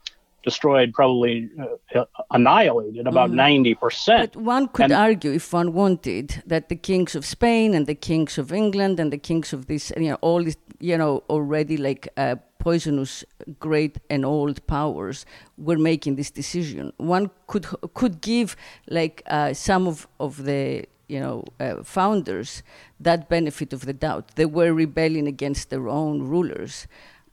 destroyed, 0.43 0.93
probably 0.93 1.49
uh, 1.95 2.05
annihilated 2.31 3.07
about 3.07 3.31
mm-hmm. 3.31 3.73
90%. 3.73 4.19
But 4.19 4.35
one 4.35 4.67
could 4.67 4.85
and, 4.85 4.93
argue, 4.93 5.31
if 5.31 5.51
one 5.53 5.73
wanted, 5.73 6.43
that 6.45 6.69
the 6.69 6.75
kings 6.75 7.15
of 7.15 7.25
Spain 7.25 7.73
and 7.73 7.87
the 7.87 7.95
kings 7.95 8.37
of 8.37 8.51
England 8.51 8.99
and 8.99 9.11
the 9.11 9.17
kings 9.17 9.53
of 9.53 9.67
this, 9.67 9.91
you 9.97 10.09
know, 10.09 10.19
all 10.21 10.43
these, 10.43 10.57
you 10.79 10.97
know, 10.97 11.23
already 11.29 11.77
like 11.77 12.07
uh, 12.17 12.35
poisonous, 12.59 13.25
great 13.59 13.97
and 14.09 14.25
old 14.25 14.65
powers 14.67 15.25
were 15.57 15.77
making 15.77 16.15
this 16.15 16.31
decision. 16.31 16.93
One 16.97 17.29
could 17.47 17.65
could 17.93 18.21
give 18.21 18.55
like 18.89 19.21
uh, 19.27 19.53
some 19.53 19.87
of, 19.87 20.07
of 20.19 20.43
the 20.45 20.85
you 21.09 21.19
know 21.19 21.43
uh, 21.59 21.83
founders 21.83 22.63
that 22.99 23.29
benefit 23.29 23.73
of 23.73 23.85
the 23.85 23.93
doubt. 23.93 24.35
They 24.35 24.45
were 24.45 24.73
rebelling 24.73 25.27
against 25.27 25.69
their 25.69 25.89
own 25.89 26.23
rulers 26.23 26.87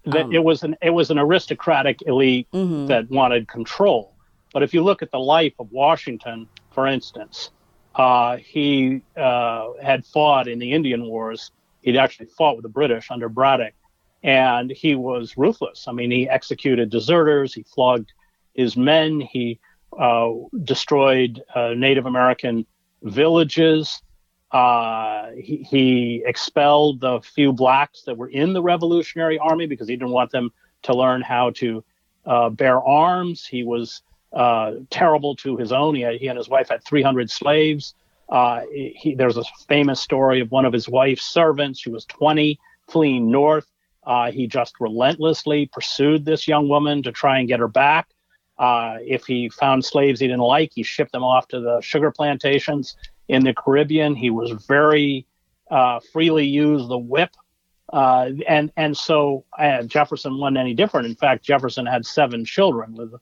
that 0.04 0.26
um, 0.26 0.32
it 0.32 0.42
was 0.42 0.62
an 0.62 0.76
it 0.82 0.90
was 0.90 1.10
an 1.10 1.18
aristocratic 1.18 2.02
elite 2.06 2.48
mm-hmm. 2.52 2.86
that 2.86 3.10
wanted 3.10 3.48
control. 3.48 4.14
But 4.52 4.62
if 4.62 4.74
you 4.74 4.82
look 4.82 5.02
at 5.02 5.10
the 5.10 5.18
life 5.18 5.54
of 5.58 5.70
Washington, 5.70 6.48
for 6.72 6.86
instance, 6.86 7.50
uh, 7.94 8.36
he 8.36 9.02
uh, 9.16 9.72
had 9.82 10.04
fought 10.04 10.48
in 10.48 10.58
the 10.58 10.72
Indian 10.72 11.06
Wars. 11.06 11.52
He'd 11.82 11.96
actually 11.96 12.26
fought 12.26 12.56
with 12.56 12.62
the 12.62 12.68
British 12.68 13.10
under 13.10 13.28
Braddock, 13.28 13.74
and 14.22 14.70
he 14.70 14.94
was 14.94 15.36
ruthless. 15.36 15.86
I 15.88 15.92
mean, 15.92 16.10
he 16.10 16.28
executed 16.28 16.90
deserters, 16.90 17.54
he 17.54 17.62
flogged 17.62 18.12
his 18.54 18.76
men, 18.76 19.20
he 19.20 19.58
uh, 19.98 20.30
destroyed 20.62 21.42
uh, 21.54 21.74
Native 21.76 22.06
American 22.06 22.66
villages. 23.02 24.02
Uh, 24.52 25.30
he, 25.36 25.56
he, 25.58 26.22
expelled 26.26 27.00
the 27.00 27.20
few 27.20 27.52
blacks 27.52 28.02
that 28.02 28.16
were 28.16 28.28
in 28.28 28.52
the 28.52 28.60
Revolutionary 28.60 29.38
Army 29.38 29.66
because 29.66 29.86
he 29.86 29.94
didn't 29.94 30.10
want 30.10 30.32
them 30.32 30.50
to 30.82 30.92
learn 30.92 31.22
how 31.22 31.50
to 31.50 31.84
uh, 32.26 32.48
bear 32.50 32.82
arms. 32.82 33.46
He 33.46 33.62
was 33.62 34.02
uh, 34.32 34.72
terrible 34.90 35.36
to 35.36 35.56
his 35.56 35.70
own. 35.70 35.94
He, 35.94 36.00
had, 36.00 36.16
he, 36.16 36.26
and 36.26 36.36
his 36.36 36.48
wife 36.48 36.68
had 36.68 36.82
300 36.82 37.30
slaves. 37.30 37.94
Uh, 38.28 38.62
he, 38.72 39.14
there's 39.16 39.36
a 39.36 39.44
famous 39.68 40.00
story 40.00 40.40
of 40.40 40.50
one 40.50 40.64
of 40.64 40.72
his 40.72 40.88
wife's 40.88 41.26
servants. 41.26 41.80
She 41.80 41.90
was 41.90 42.04
20, 42.06 42.58
fleeing 42.88 43.30
north. 43.30 43.66
Uh, 44.04 44.32
he 44.32 44.48
just 44.48 44.80
relentlessly 44.80 45.66
pursued 45.66 46.24
this 46.24 46.48
young 46.48 46.68
woman 46.68 47.02
to 47.04 47.12
try 47.12 47.38
and 47.38 47.46
get 47.46 47.60
her 47.60 47.68
back. 47.68 48.08
Uh, 48.58 48.98
if 49.06 49.24
he 49.26 49.48
found 49.48 49.84
slaves 49.84 50.20
he 50.20 50.26
didn't 50.26 50.40
like, 50.40 50.72
he 50.74 50.82
shipped 50.82 51.12
them 51.12 51.24
off 51.24 51.48
to 51.48 51.60
the 51.60 51.80
sugar 51.80 52.10
plantations 52.10 52.96
in 53.30 53.44
the 53.44 53.54
Caribbean. 53.54 54.16
He 54.16 54.30
was 54.30 54.50
very 54.66 55.24
uh, 55.70 56.00
freely 56.12 56.46
used 56.46 56.88
the 56.88 56.98
whip, 56.98 57.30
uh, 57.92 58.30
and 58.48 58.72
and 58.76 58.96
so 58.96 59.44
uh, 59.56 59.84
Jefferson 59.84 60.36
wasn't 60.36 60.58
any 60.58 60.74
different. 60.74 61.06
In 61.06 61.14
fact, 61.14 61.44
Jefferson 61.44 61.86
had 61.86 62.04
seven 62.04 62.44
children 62.44 62.94
with 62.94 63.14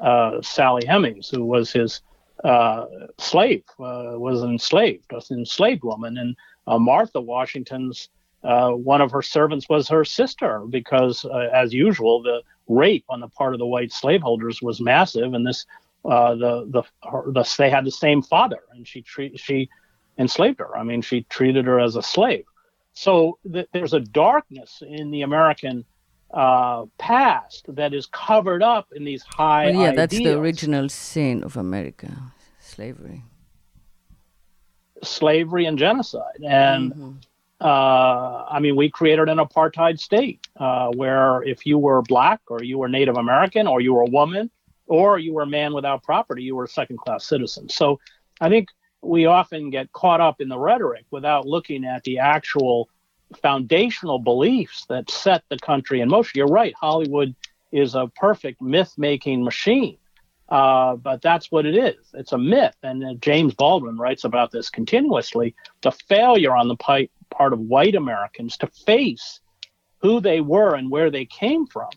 uh, 0.00 0.40
Sally 0.42 0.86
Hemings, 0.86 1.28
who 1.28 1.44
was 1.44 1.72
his 1.72 2.02
uh, 2.44 2.84
slave, 3.18 3.64
was 3.78 4.44
enslaved, 4.44 5.10
was 5.10 5.30
an 5.32 5.40
enslaved 5.40 5.82
woman, 5.82 6.18
and 6.18 6.36
Martha 6.84 7.20
Washington's. 7.20 8.08
one 8.42 9.00
of 9.00 9.10
her 9.10 9.22
servants 9.22 9.68
was 9.68 9.88
her 9.88 10.04
sister 10.04 10.62
because, 10.70 11.26
as 11.52 11.74
usual, 11.74 12.22
the 12.22 12.42
rape 12.68 13.06
on 13.08 13.18
the 13.18 13.28
part 13.28 13.54
of 13.54 13.58
the 13.58 13.66
white 13.66 13.90
slaveholders 13.90 14.62
was 14.62 14.80
massive, 14.80 15.34
and 15.34 15.44
this 15.44 15.66
uh, 16.08 16.34
the 16.34 16.66
the, 16.70 16.82
her, 17.08 17.24
the 17.32 17.44
they 17.58 17.70
had 17.70 17.84
the 17.84 17.90
same 17.90 18.22
father, 18.22 18.62
and 18.72 18.86
she 18.88 19.02
treat 19.02 19.38
she 19.38 19.68
enslaved 20.16 20.58
her. 20.58 20.76
I 20.76 20.82
mean, 20.82 21.02
she 21.02 21.22
treated 21.24 21.66
her 21.66 21.78
as 21.78 21.96
a 21.96 22.02
slave. 22.02 22.44
So 22.94 23.38
th- 23.52 23.68
there's 23.72 23.92
a 23.92 24.00
darkness 24.00 24.82
in 24.86 25.10
the 25.10 25.22
American 25.22 25.84
uh, 26.32 26.86
past 26.98 27.66
that 27.68 27.94
is 27.94 28.06
covered 28.06 28.62
up 28.62 28.88
in 28.94 29.04
these 29.04 29.22
high. 29.22 29.66
Well, 29.66 29.74
yeah, 29.74 29.80
ideals. 29.80 29.96
that's 29.96 30.16
the 30.16 30.38
original 30.38 30.88
sin 30.88 31.44
of 31.44 31.56
America, 31.56 32.10
slavery. 32.60 33.22
Slavery 35.02 35.66
and 35.66 35.78
genocide, 35.78 36.42
and 36.42 36.92
mm-hmm. 36.92 37.12
uh, 37.60 38.44
I 38.50 38.58
mean, 38.60 38.74
we 38.74 38.90
created 38.90 39.28
an 39.28 39.38
apartheid 39.38 40.00
state 40.00 40.48
uh, 40.56 40.88
where 40.88 41.42
if 41.44 41.64
you 41.66 41.78
were 41.78 42.02
black 42.02 42.40
or 42.48 42.64
you 42.64 42.78
were 42.78 42.88
Native 42.88 43.16
American 43.16 43.68
or 43.68 43.80
you 43.80 43.94
were 43.94 44.02
a 44.02 44.10
woman, 44.10 44.50
or 44.88 45.18
you 45.18 45.34
were 45.34 45.42
a 45.42 45.46
man 45.46 45.74
without 45.74 46.02
property, 46.02 46.42
you 46.42 46.56
were 46.56 46.64
a 46.64 46.68
second 46.68 46.98
class 46.98 47.24
citizen. 47.24 47.68
So 47.68 48.00
I 48.40 48.48
think 48.48 48.68
we 49.02 49.26
often 49.26 49.70
get 49.70 49.92
caught 49.92 50.20
up 50.20 50.40
in 50.40 50.48
the 50.48 50.58
rhetoric 50.58 51.04
without 51.10 51.46
looking 51.46 51.84
at 51.84 52.02
the 52.04 52.18
actual 52.18 52.88
foundational 53.42 54.18
beliefs 54.18 54.86
that 54.88 55.10
set 55.10 55.44
the 55.50 55.58
country 55.58 56.00
in 56.00 56.08
motion. 56.08 56.38
You're 56.38 56.46
right, 56.46 56.74
Hollywood 56.74 57.36
is 57.70 57.94
a 57.94 58.10
perfect 58.16 58.62
myth 58.62 58.94
making 58.96 59.44
machine. 59.44 59.98
Uh, 60.48 60.96
but 60.96 61.20
that's 61.20 61.52
what 61.52 61.66
it 61.66 61.76
is. 61.76 62.06
It's 62.14 62.32
a 62.32 62.38
myth. 62.38 62.74
And 62.82 63.04
uh, 63.04 63.14
James 63.20 63.52
Baldwin 63.52 63.98
writes 63.98 64.24
about 64.24 64.50
this 64.50 64.70
continuously 64.70 65.54
the 65.82 65.92
failure 65.92 66.56
on 66.56 66.68
the 66.68 66.76
part 66.76 67.52
of 67.52 67.60
white 67.60 67.94
Americans 67.94 68.56
to 68.58 68.66
face 68.66 69.40
who 69.98 70.20
they 70.20 70.40
were 70.40 70.74
and 70.74 70.90
where 70.90 71.10
they 71.10 71.26
came 71.26 71.66
from 71.66 71.90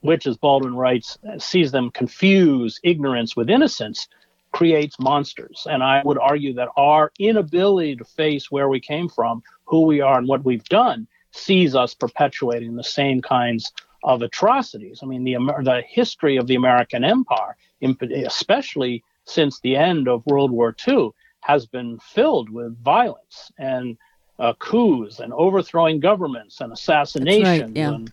which, 0.00 0.26
as 0.26 0.36
Baldwin 0.36 0.76
writes, 0.76 1.18
sees 1.38 1.72
them 1.72 1.90
confuse 1.90 2.80
ignorance 2.82 3.36
with 3.36 3.50
innocence, 3.50 4.08
creates 4.52 4.98
monsters. 4.98 5.66
And 5.70 5.82
I 5.82 6.02
would 6.04 6.18
argue 6.18 6.54
that 6.54 6.68
our 6.76 7.12
inability 7.18 7.96
to 7.96 8.04
face 8.04 8.50
where 8.50 8.68
we 8.68 8.80
came 8.80 9.08
from, 9.08 9.42
who 9.64 9.82
we 9.82 10.00
are, 10.00 10.18
and 10.18 10.28
what 10.28 10.44
we've 10.44 10.64
done 10.64 11.06
sees 11.32 11.74
us 11.74 11.94
perpetuating 11.94 12.76
the 12.76 12.84
same 12.84 13.20
kinds 13.20 13.72
of 14.04 14.22
atrocities. 14.22 15.00
I 15.02 15.06
mean, 15.06 15.24
the 15.24 15.34
the 15.62 15.82
history 15.86 16.36
of 16.36 16.46
the 16.46 16.54
American 16.54 17.04
Empire, 17.04 17.56
especially 17.82 19.04
since 19.24 19.60
the 19.60 19.76
end 19.76 20.08
of 20.08 20.24
World 20.26 20.50
War 20.50 20.74
II, 20.86 21.10
has 21.40 21.66
been 21.66 21.98
filled 21.98 22.50
with 22.50 22.82
violence 22.82 23.50
and 23.58 23.96
uh, 24.38 24.54
coups 24.54 25.18
and 25.20 25.32
overthrowing 25.32 26.00
governments 26.00 26.60
and 26.60 26.72
assassinations. 26.72 27.62
Right, 27.62 27.76
yeah. 27.76 27.94
and 27.94 28.12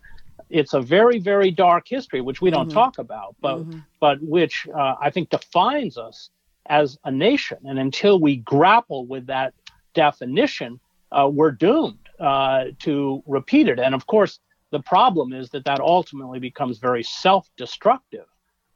it's 0.49 0.73
a 0.73 0.81
very, 0.81 1.19
very 1.19 1.51
dark 1.51 1.87
history, 1.87 2.21
which 2.21 2.41
we 2.41 2.49
don't 2.49 2.67
mm-hmm. 2.67 2.77
talk 2.77 2.97
about, 2.97 3.35
but 3.41 3.57
mm-hmm. 3.57 3.79
but 3.99 4.21
which 4.21 4.67
uh, 4.73 4.95
I 5.01 5.09
think 5.09 5.29
defines 5.29 5.97
us 5.97 6.29
as 6.67 6.97
a 7.03 7.11
nation. 7.11 7.57
And 7.65 7.79
until 7.79 8.19
we 8.19 8.37
grapple 8.37 9.05
with 9.05 9.27
that 9.27 9.53
definition, 9.93 10.79
uh, 11.11 11.29
we're 11.31 11.51
doomed 11.51 12.09
uh, 12.19 12.65
to 12.79 13.23
repeat 13.25 13.67
it. 13.67 13.79
And 13.79 13.95
of 13.95 14.07
course, 14.07 14.39
the 14.71 14.79
problem 14.79 15.33
is 15.33 15.49
that 15.51 15.65
that 15.65 15.79
ultimately 15.79 16.39
becomes 16.39 16.79
very 16.79 17.03
self-destructive, 17.03 18.25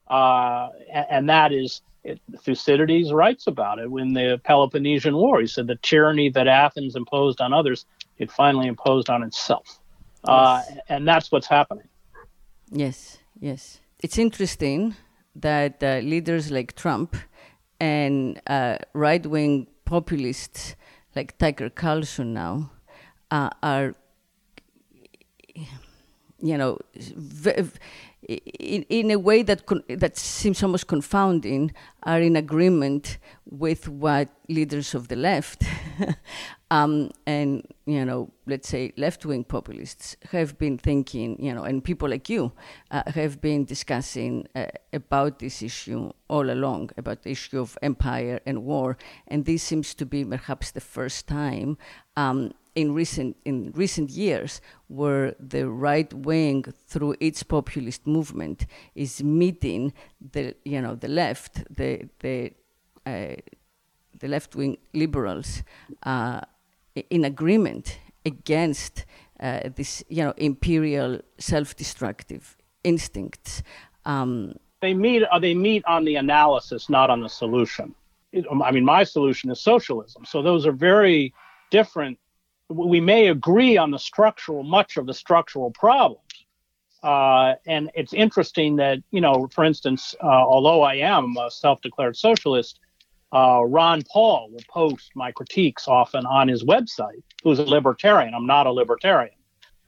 uh, 0.07 0.69
and, 0.91 1.05
and, 1.09 1.29
that 1.29 1.51
is 1.51 1.81
it, 2.03 2.19
Thucydides 2.43 3.11
writes 3.11 3.47
about 3.47 3.79
it 3.79 3.89
in 3.91 4.13
the 4.13 4.39
Peloponnesian 4.43 5.15
War. 5.15 5.41
He 5.41 5.47
said 5.47 5.67
the 5.67 5.75
tyranny 5.77 6.29
that 6.29 6.47
Athens 6.47 6.95
imposed 6.95 7.41
on 7.41 7.53
others, 7.53 7.85
it 8.17 8.31
finally 8.31 8.67
imposed 8.67 9.09
on 9.09 9.23
itself, 9.23 9.78
uh, 10.23 10.61
yes. 10.69 10.77
and 10.89 11.07
that's 11.07 11.31
what's 11.31 11.47
happening. 11.47 11.87
Yes, 12.71 13.17
yes, 13.39 13.79
it's 13.99 14.17
interesting 14.17 14.95
that 15.35 15.83
uh, 15.83 15.99
leaders 16.03 16.51
like 16.51 16.75
Trump 16.75 17.15
and 17.79 18.41
uh, 18.47 18.77
right-wing 18.93 19.67
populists 19.85 20.75
like 21.15 21.37
Tucker 21.37 21.69
Carlson 21.69 22.33
now 22.33 22.71
uh, 23.31 23.49
are, 23.63 23.95
you 26.41 26.57
know, 26.57 26.77
in, 28.29 28.83
in 28.89 29.11
a 29.11 29.17
way 29.17 29.41
that 29.43 29.65
con- 29.65 29.83
that 29.87 30.17
seems 30.17 30.61
almost 30.61 30.87
confounding, 30.87 31.71
are 32.03 32.21
in 32.21 32.35
agreement 32.35 33.17
with 33.49 33.89
what 33.89 34.29
leaders 34.47 34.93
of 34.93 35.07
the 35.07 35.15
left 35.15 35.63
um, 36.71 37.09
and 37.25 37.67
you 37.85 38.05
know, 38.05 38.31
let's 38.45 38.69
say 38.69 38.93
left-wing 38.97 39.43
populists 39.43 40.15
have 40.31 40.57
been 40.59 40.77
thinking, 40.77 41.43
you 41.43 41.53
know, 41.53 41.63
and 41.63 41.83
people 41.83 42.07
like 42.07 42.29
you 42.29 42.51
uh, 42.91 43.01
have 43.07 43.41
been 43.41 43.65
discussing 43.65 44.47
uh, 44.55 44.67
about 44.93 45.39
this 45.39 45.63
issue 45.63 46.11
all 46.27 46.51
along, 46.51 46.91
about 46.97 47.23
the 47.23 47.31
issue 47.31 47.59
of 47.59 47.77
empire 47.81 48.39
and 48.45 48.63
war, 48.63 48.97
and 49.27 49.45
this 49.45 49.63
seems 49.63 49.95
to 49.95 50.05
be 50.05 50.23
perhaps 50.23 50.71
the 50.71 50.81
first 50.81 51.27
time 51.27 51.77
um, 52.15 52.53
in 52.79 52.93
recent 52.93 53.35
in 53.43 53.71
recent 53.75 54.09
years 54.09 54.61
where 54.87 55.35
the 55.37 55.67
right 55.67 56.13
wing 56.13 56.63
through 56.87 57.13
its 57.19 57.43
populist 57.43 58.07
movement 58.07 58.65
is 58.95 59.21
meeting 59.21 59.91
the 60.31 60.55
you 60.63 60.81
know 60.81 60.95
the 60.95 61.07
left 61.07 61.51
the 61.75 62.07
the 62.19 62.53
uh, 63.05 63.35
the 64.21 64.27
left 64.27 64.55
wing 64.55 64.77
liberals 64.93 65.63
uh, 66.03 66.39
in 67.09 67.25
agreement 67.25 67.99
against 68.25 69.05
uh, 69.41 69.59
this 69.75 70.03
you 70.07 70.23
know 70.23 70.33
imperial 70.37 71.19
self 71.37 71.75
destructive 71.75 72.55
instincts. 72.83 73.61
Um, 74.05 74.53
they 74.81 74.93
meet 74.93 75.23
uh, 75.23 75.39
they 75.39 75.53
meet 75.53 75.83
on 75.85 76.05
the 76.05 76.15
analysis, 76.15 76.89
not 76.89 77.09
on 77.09 77.19
the 77.21 77.29
solution. 77.29 77.93
It, 78.31 78.45
I 78.63 78.71
mean, 78.71 78.85
my 78.85 79.03
solution 79.03 79.51
is 79.51 79.59
socialism. 79.59 80.23
So 80.23 80.41
those 80.41 80.65
are 80.65 80.71
very 80.71 81.33
different 81.71 82.17
we 82.69 83.01
may 83.01 83.27
agree 83.27 83.77
on 83.77 83.91
the 83.91 83.99
structural, 83.99 84.63
much 84.63 84.97
of 84.97 85.05
the 85.05 85.13
structural 85.13 85.71
problems. 85.71 86.23
Uh, 87.01 87.55
and 87.65 87.89
it's 87.95 88.13
interesting 88.13 88.75
that, 88.75 88.99
you 89.11 89.21
know, 89.21 89.47
for 89.51 89.63
instance, 89.63 90.15
uh, 90.21 90.27
although 90.27 90.81
I 90.83 90.95
am 90.95 91.35
a 91.37 91.49
self 91.49 91.81
declared 91.81 92.15
socialist, 92.15 92.79
uh, 93.33 93.61
Ron 93.65 94.03
Paul 94.11 94.49
will 94.51 94.63
post 94.69 95.11
my 95.15 95.31
critiques 95.31 95.87
often 95.87 96.25
on 96.25 96.47
his 96.47 96.63
website, 96.63 97.23
who's 97.43 97.59
a 97.59 97.63
libertarian. 97.63 98.33
I'm 98.33 98.47
not 98.47 98.67
a 98.67 98.71
libertarian. 98.71 99.35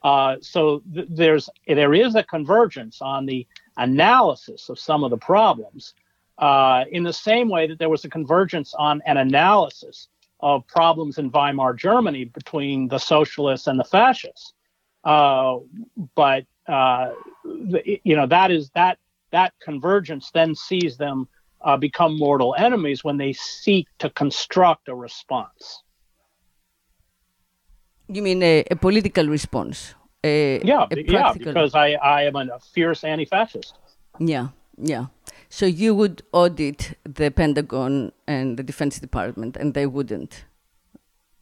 Uh, 0.03 0.37
so 0.41 0.81
th- 0.93 1.07
there's 1.09 1.49
there 1.67 1.93
is 1.93 2.15
a 2.15 2.23
convergence 2.23 3.01
on 3.01 3.25
the 3.25 3.45
analysis 3.77 4.69
of 4.69 4.79
some 4.79 5.03
of 5.03 5.11
the 5.11 5.17
problems, 5.17 5.93
uh, 6.37 6.85
in 6.91 7.03
the 7.03 7.13
same 7.13 7.49
way 7.49 7.67
that 7.67 7.77
there 7.77 7.89
was 7.89 8.05
a 8.05 8.09
convergence 8.09 8.73
on 8.73 9.01
an 9.05 9.17
analysis 9.17 10.07
of 10.41 10.65
problems 10.67 11.17
in 11.17 11.31
Weimar 11.31 11.73
Germany 11.75 12.25
between 12.25 12.87
the 12.87 12.97
socialists 12.97 13.67
and 13.67 13.79
the 13.79 13.83
fascists. 13.83 14.53
Uh, 15.03 15.57
but 16.15 16.45
uh, 16.67 17.11
you 18.03 18.15
know 18.15 18.27
that 18.27 18.51
is 18.51 18.69
that 18.75 18.97
that 19.31 19.53
convergence 19.61 20.31
then 20.31 20.53
sees 20.55 20.97
them 20.97 21.27
uh, 21.61 21.77
become 21.77 22.17
mortal 22.17 22.55
enemies 22.57 23.03
when 23.03 23.17
they 23.17 23.33
seek 23.33 23.87
to 23.99 24.09
construct 24.09 24.87
a 24.89 24.95
response. 24.95 25.83
You 28.07 28.21
mean 28.21 28.43
a, 28.43 28.63
a 28.69 28.75
political 28.75 29.27
response? 29.27 29.95
A, 30.23 30.61
yeah, 30.63 30.85
a 30.91 31.01
yeah, 31.01 31.33
because 31.33 31.73
I, 31.73 31.93
I 31.93 32.23
am 32.23 32.35
a 32.35 32.59
fierce 32.73 33.03
anti-fascist. 33.03 33.77
Yeah, 34.19 34.49
yeah. 34.77 35.07
So 35.49 35.65
you 35.65 35.93
would 35.93 36.23
audit 36.31 36.97
the 37.03 37.29
Pentagon 37.29 38.11
and 38.27 38.57
the 38.57 38.63
Defense 38.63 38.99
Department, 38.99 39.57
and 39.57 39.73
they 39.73 39.85
wouldn't, 39.85 40.45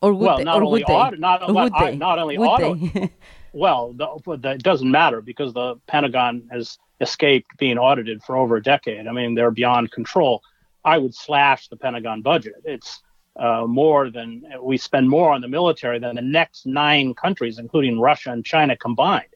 or 0.01 0.13
would 0.13 0.25
well, 0.25 0.37
they? 0.37 0.43
Not 0.43 0.61
or 0.61 0.63
only 0.63 0.83
audit, 0.83 1.19
not, 1.19 1.53
would 1.53 1.73
I, 1.73 1.91
not 1.91 2.19
only 2.19 2.37
would 2.37 2.47
audit. 2.47 3.11
well, 3.53 3.93
the, 3.93 4.37
the, 4.37 4.51
it 4.51 4.63
doesn't 4.63 4.89
matter 4.89 5.21
because 5.21 5.53
the 5.53 5.75
Pentagon 5.87 6.47
has 6.51 6.77
escaped 7.01 7.57
being 7.57 7.77
audited 7.77 8.23
for 8.23 8.35
over 8.35 8.55
a 8.55 8.63
decade. 8.63 9.07
I 9.07 9.11
mean, 9.11 9.35
they're 9.35 9.51
beyond 9.51 9.91
control. 9.91 10.41
I 10.83 10.97
would 10.97 11.13
slash 11.13 11.67
the 11.67 11.77
Pentagon 11.77 12.21
budget. 12.21 12.55
It's 12.63 13.01
uh, 13.35 13.65
more 13.67 14.09
than 14.09 14.43
we 14.61 14.77
spend 14.77 15.09
more 15.09 15.31
on 15.31 15.41
the 15.41 15.47
military 15.47 15.99
than 15.99 16.15
the 16.15 16.21
next 16.21 16.65
nine 16.65 17.13
countries, 17.13 17.59
including 17.59 17.99
Russia 17.99 18.31
and 18.31 18.43
China 18.43 18.75
combined. 18.75 19.29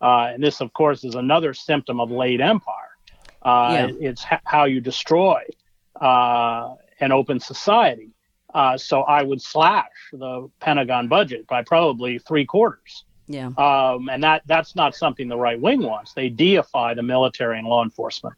Uh, 0.00 0.30
and 0.32 0.42
this, 0.42 0.60
of 0.60 0.72
course, 0.72 1.04
is 1.04 1.14
another 1.14 1.52
symptom 1.52 2.00
of 2.00 2.10
late 2.10 2.40
empire. 2.40 2.89
Uh, 3.42 3.88
yeah. 3.90 4.08
It's 4.08 4.22
ha- 4.22 4.40
how 4.44 4.64
you 4.64 4.80
destroy 4.80 5.42
uh, 6.00 6.74
an 7.00 7.12
open 7.12 7.40
society. 7.40 8.10
Uh, 8.54 8.76
so 8.76 9.02
I 9.02 9.22
would 9.22 9.40
slash 9.40 9.86
the 10.12 10.50
Pentagon 10.60 11.08
budget 11.08 11.46
by 11.46 11.62
probably 11.62 12.18
three 12.18 12.44
quarters. 12.44 13.04
Yeah. 13.28 13.50
Um, 13.56 14.08
and 14.08 14.24
that 14.24 14.42
that's 14.46 14.74
not 14.74 14.96
something 14.96 15.28
the 15.28 15.38
right 15.38 15.60
wing 15.60 15.82
wants. 15.82 16.14
They 16.14 16.28
deify 16.28 16.94
the 16.94 17.02
military 17.02 17.58
and 17.58 17.66
law 17.66 17.84
enforcement. 17.84 18.34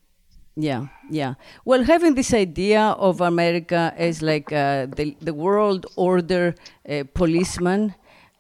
Yeah, 0.55 0.89
yeah. 1.09 1.35
Well, 1.65 1.83
having 1.85 2.15
this 2.15 2.35
idea 2.35 2.83
of 2.83 3.23
America 3.23 3.95
as 3.97 4.21
like 4.21 4.53
uh, 4.53 4.87
the 4.95 5.17
the 5.21 5.33
world 5.33 5.87
order 5.97 6.55
uh, 6.87 7.05
policeman, 7.15 7.95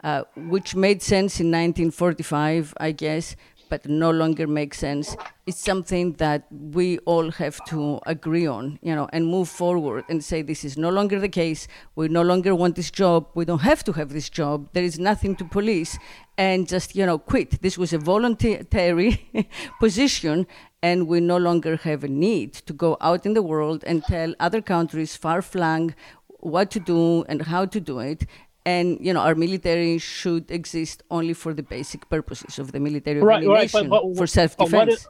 uh, 0.04 0.24
which 0.36 0.74
made 0.74 1.00
sense 1.00 1.40
in 1.40 1.46
1945, 1.46 2.74
I 2.78 2.92
guess, 2.92 3.34
but 3.73 3.89
no 3.89 4.11
longer 4.11 4.47
makes 4.47 4.77
sense. 4.77 5.16
It's 5.47 5.59
something 5.59 6.12
that 6.25 6.41
we 6.51 6.99
all 7.12 7.31
have 7.31 7.59
to 7.70 8.01
agree 8.05 8.47
on, 8.47 8.79
you 8.83 8.95
know, 8.95 9.09
and 9.14 9.27
move 9.27 9.49
forward 9.49 10.05
and 10.11 10.23
say 10.23 10.43
this 10.43 10.62
is 10.62 10.77
no 10.77 10.91
longer 10.91 11.18
the 11.18 11.31
case. 11.31 11.68
We 11.97 12.09
no 12.09 12.20
longer 12.20 12.55
want 12.55 12.77
this 12.77 12.91
job. 12.91 13.29
We 13.35 13.47
don't 13.47 13.62
have 13.62 13.83
to 13.85 13.93
have 13.93 14.11
this 14.12 14.29
job. 14.29 14.68
There 14.75 14.85
is 14.85 14.99
nothing 14.99 15.37
to 15.37 15.47
police, 15.47 15.99
and 16.37 16.68
just 16.68 16.95
you 16.95 17.07
know 17.07 17.16
quit. 17.16 17.62
This 17.62 17.79
was 17.79 17.95
a 17.95 17.99
voluntary 18.12 19.11
position, 19.81 20.47
and 20.83 21.09
we 21.09 21.20
no 21.20 21.39
longer 21.39 21.77
have 21.77 22.05
a 22.05 22.09
need 22.09 22.53
to 22.68 22.75
go 22.75 22.99
out 23.01 23.25
in 23.25 23.33
the 23.33 23.47
world 23.53 23.85
and 23.87 24.05
tell 24.05 24.35
other 24.39 24.61
countries 24.61 25.16
far 25.16 25.41
flung 25.41 25.95
what 26.41 26.70
to 26.73 26.81
do 26.81 27.25
and 27.31 27.41
how 27.53 27.64
to 27.64 27.81
do 27.81 28.01
it 28.01 28.27
and 28.64 28.98
you 29.00 29.12
know 29.12 29.20
our 29.20 29.34
military 29.34 29.98
should 29.98 30.50
exist 30.50 31.02
only 31.10 31.34
for 31.34 31.52
the 31.54 31.62
basic 31.62 32.08
purposes 32.08 32.58
of 32.58 32.72
the 32.72 32.80
military 32.80 33.20
right, 33.20 33.46
right, 33.46 33.70
but, 33.72 33.88
but, 33.88 34.16
for 34.16 34.26
self-defense. 34.26 35.06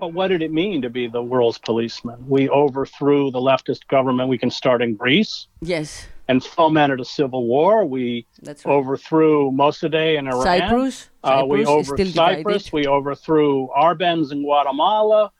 But 0.00 0.12
what 0.12 0.28
did 0.28 0.42
it 0.42 0.52
mean 0.52 0.82
to 0.82 0.90
be 0.90 1.06
the 1.06 1.22
world's 1.22 1.58
policeman? 1.58 2.26
We 2.28 2.48
overthrew 2.48 3.30
the 3.30 3.38
leftist 3.38 3.86
government. 3.86 4.28
We 4.28 4.38
can 4.38 4.50
start 4.50 4.82
in 4.82 4.96
Greece. 4.96 5.46
Yes. 5.60 6.06
And 6.26 6.42
fomented 6.42 7.00
a 7.00 7.04
civil 7.04 7.46
war. 7.46 7.84
We 7.84 8.26
right. 8.44 8.66
overthrew 8.66 9.52
Mossadegh 9.52 10.18
in 10.18 10.26
Iran. 10.26 10.42
Cyprus. 10.42 11.10
Uh, 11.22 11.44
we 11.46 11.64
overthrew 11.64 12.06
Cyprus. 12.06 12.72
We 12.72 12.86
overthrew 12.88 13.68
Arbenz 13.68 14.32
in 14.32 14.42
Guatemala. 14.42 15.30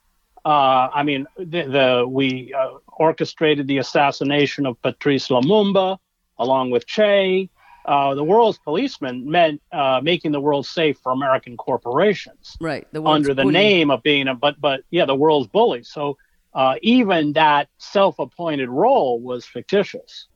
Uh, 0.44 0.88
I 0.94 1.02
mean, 1.02 1.26
the, 1.36 1.62
the 1.62 2.06
we 2.08 2.54
uh, 2.54 2.78
orchestrated 2.86 3.66
the 3.66 3.78
assassination 3.78 4.66
of 4.66 4.80
Patrice 4.82 5.28
Lumumba 5.28 5.98
along 6.38 6.70
with 6.70 6.86
Che 6.86 7.48
uh, 7.84 8.14
the 8.14 8.24
world's 8.24 8.58
policeman 8.58 9.30
meant 9.30 9.60
uh, 9.72 10.00
making 10.02 10.32
the 10.32 10.40
world 10.40 10.66
safe 10.66 10.98
for 11.02 11.12
American 11.12 11.56
corporations. 11.56 12.56
Right. 12.60 12.86
The 12.92 13.02
under 13.02 13.34
the 13.34 13.42
bully. 13.42 13.52
name 13.52 13.90
of 13.90 14.02
being 14.02 14.28
a, 14.28 14.34
but, 14.34 14.60
but 14.60 14.82
yeah, 14.90 15.04
the 15.04 15.14
world's 15.14 15.48
bully. 15.48 15.82
So 15.82 16.16
uh, 16.54 16.76
even 16.82 17.32
that 17.34 17.68
self 17.78 18.18
appointed 18.18 18.68
role 18.68 19.20
was 19.20 19.44
fictitious. 19.44 20.28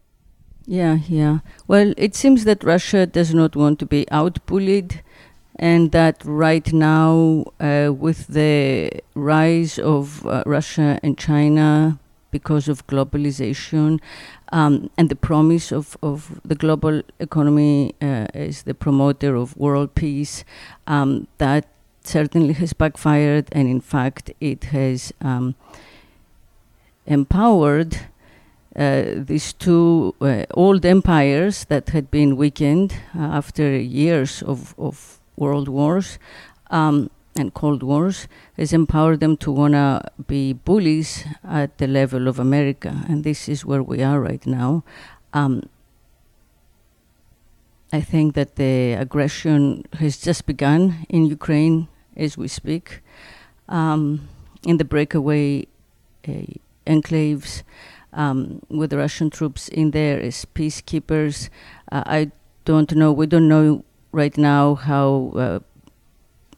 Yeah, 0.66 0.99
yeah. 1.09 1.38
Well, 1.66 1.94
it 1.96 2.14
seems 2.14 2.44
that 2.44 2.62
Russia 2.62 3.07
does 3.07 3.32
not 3.32 3.57
want 3.57 3.78
to 3.78 3.86
be 3.86 4.07
out 4.11 4.44
bullied. 4.46 5.03
and 5.59 5.90
that 5.90 6.22
right 6.24 6.72
now, 6.72 7.44
uh, 7.59 7.92
with 7.92 8.28
the 8.28 8.90
rise 9.14 9.78
of 9.78 10.24
uh, 10.24 10.44
Russia 10.46 11.01
and 11.03 11.18
China 11.18 11.99
because 12.30 12.68
of 12.68 12.86
globalization 12.86 14.00
um, 14.52 14.90
and 14.96 15.08
the 15.08 15.16
promise 15.16 15.72
of, 15.72 15.96
of 16.02 16.40
the 16.44 16.54
global 16.54 17.02
economy 17.18 17.94
uh, 18.00 18.26
as 18.34 18.62
the 18.62 18.74
promoter 18.74 19.34
of 19.34 19.56
world 19.56 19.94
peace, 19.94 20.44
um, 20.86 21.26
that 21.38 21.66
certainly 22.02 22.54
has 22.54 22.72
backfired, 22.72 23.48
and 23.52 23.68
in 23.68 23.80
fact, 23.80 24.30
it 24.40 24.64
has 24.64 25.12
um, 25.20 25.54
empowered. 27.06 27.98
Uh, 28.76 29.14
these 29.16 29.52
two 29.54 30.14
uh, 30.20 30.44
old 30.54 30.86
empires 30.86 31.64
that 31.64 31.88
had 31.88 32.10
been 32.12 32.36
weakened 32.36 32.92
uh, 33.16 33.22
after 33.22 33.76
years 33.76 34.40
of, 34.42 34.72
of 34.78 35.18
world 35.36 35.68
wars 35.68 36.18
um, 36.70 37.10
and 37.39 37.55
cold 37.55 37.82
wars 37.82 38.28
has 38.57 38.72
empowered 38.72 39.20
them 39.20 39.36
to 39.39 39.51
want 39.53 39.74
to 39.74 40.03
be 40.26 40.53
bullies 40.53 41.24
at 41.45 41.78
the 41.78 41.86
level 41.86 42.28
of 42.28 42.39
America. 42.39 43.05
And 43.09 43.24
this 43.24 43.49
is 43.49 43.64
where 43.64 43.82
we 43.82 44.03
are 44.03 44.20
right 44.20 44.45
now. 44.47 44.84
Um, 45.32 45.68
I 47.93 48.01
think 48.01 48.34
that 48.34 48.57
the 48.57 48.93
aggression 48.93 49.84
has 49.95 50.18
just 50.18 50.45
begun 50.47 51.07
in 51.09 51.26
Ukraine 51.26 51.89
as 52.16 52.36
we 52.36 52.49
speak. 52.49 53.01
Um, 53.68 54.28
in 54.66 54.76
the 54.78 54.84
breakaway 54.84 55.66
uh, 56.26 56.53
enclaves, 56.86 57.62
um, 58.12 58.61
with 58.68 58.93
Russian 58.93 59.30
troops 59.30 59.68
in 59.68 59.91
there 59.93 60.20
as 60.20 60.45
peacekeepers. 60.55 61.49
Uh, 61.91 62.03
I 62.07 62.30
don't 62.64 62.95
know, 62.95 63.12
we 63.12 63.26
don't 63.26 63.49
know 63.49 63.84
right 64.12 64.36
now 64.36 64.74
how 64.74 65.32
uh, 65.36 65.59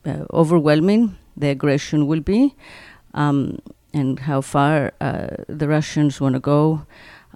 uh, 0.06 0.24
overwhelming 0.32 1.16
the 1.36 1.48
aggression 1.48 2.06
will 2.06 2.20
be 2.20 2.54
um, 3.14 3.58
and 3.92 4.20
how 4.20 4.40
far 4.40 4.92
uh, 5.00 5.28
the 5.48 5.66
Russians 5.68 6.20
want 6.20 6.34
to 6.34 6.40
go. 6.40 6.86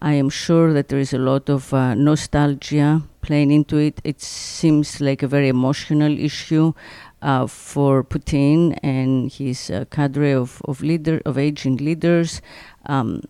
I 0.01 0.15
am 0.15 0.29
sure 0.29 0.73
that 0.73 0.89
there 0.89 0.99
is 0.99 1.13
a 1.13 1.19
lot 1.19 1.49
of 1.49 1.73
uh, 1.73 1.95
nostalgia 1.95 3.03
playing 3.23 3.51
into 3.51 3.79
it. 3.79 4.01
It 4.05 4.21
seems 4.21 5.01
like 5.01 5.23
a 5.23 5.29
very 5.29 5.49
emotional 5.49 6.19
issue 6.19 6.75
uh, 7.23 7.47
for 7.47 8.05
Putin 8.05 8.79
and 8.83 9.33
his 9.33 9.73
cadre 9.91 10.33
of, 10.33 10.61
of 10.67 10.83
leader 10.83 11.23
of 11.25 11.39
aging 11.39 11.79
leaders. 11.79 12.43
Um, 12.87 13.23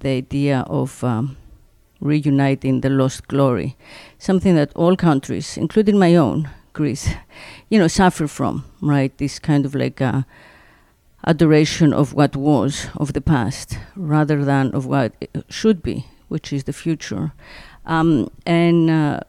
the 0.00 0.08
idea 0.08 0.64
of 0.66 1.02
um, 1.04 1.36
reuniting 2.00 2.80
the 2.80 2.90
lost 2.90 3.28
glory, 3.28 3.76
something 4.18 4.56
that 4.56 4.72
all 4.74 4.96
countries, 4.96 5.56
including 5.56 5.98
my 5.98 6.16
own, 6.16 6.50
Greece, 6.72 7.10
you 7.68 7.78
know, 7.78 7.88
suffer 7.88 8.26
from, 8.26 8.64
right? 8.80 9.16
This 9.18 9.38
kind 9.38 9.66
of 9.66 9.74
like 9.74 10.00
a 10.00 10.26
adoration 11.26 11.92
of 11.92 12.14
what 12.14 12.34
was 12.34 12.88
of 12.96 13.12
the 13.12 13.20
past 13.20 13.78
rather 13.94 14.44
than 14.44 14.74
of 14.74 14.86
what 14.86 15.12
should 15.48 15.82
be, 15.82 16.06
which 16.28 16.52
is 16.52 16.64
the 16.64 16.72
future. 16.72 17.32
Um, 17.86 18.30
and, 18.46 18.90
uh, 18.90 19.20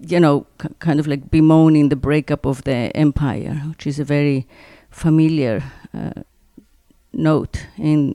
you 0.00 0.20
know, 0.20 0.46
c- 0.62 0.68
kind 0.78 1.00
of 1.00 1.06
like 1.06 1.30
bemoaning 1.30 1.88
the 1.88 1.96
breakup 1.96 2.46
of 2.46 2.62
the 2.64 2.96
empire, 2.96 3.62
which 3.68 3.86
is 3.86 3.98
a 3.98 4.04
very 4.04 4.46
familiar 4.90 5.62
uh, 5.94 6.22
note 7.12 7.66
in 7.76 8.14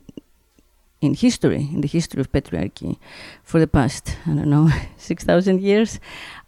in 1.04 1.14
history, 1.14 1.70
in 1.74 1.82
the 1.82 1.88
history 1.88 2.22
of 2.22 2.32
patriarchy, 2.32 2.98
for 3.44 3.60
the 3.60 3.68
past 3.68 4.16
I 4.26 4.30
don't 4.30 4.50
know 4.50 4.70
six 4.98 5.24
thousand 5.24 5.62
years. 5.62 6.00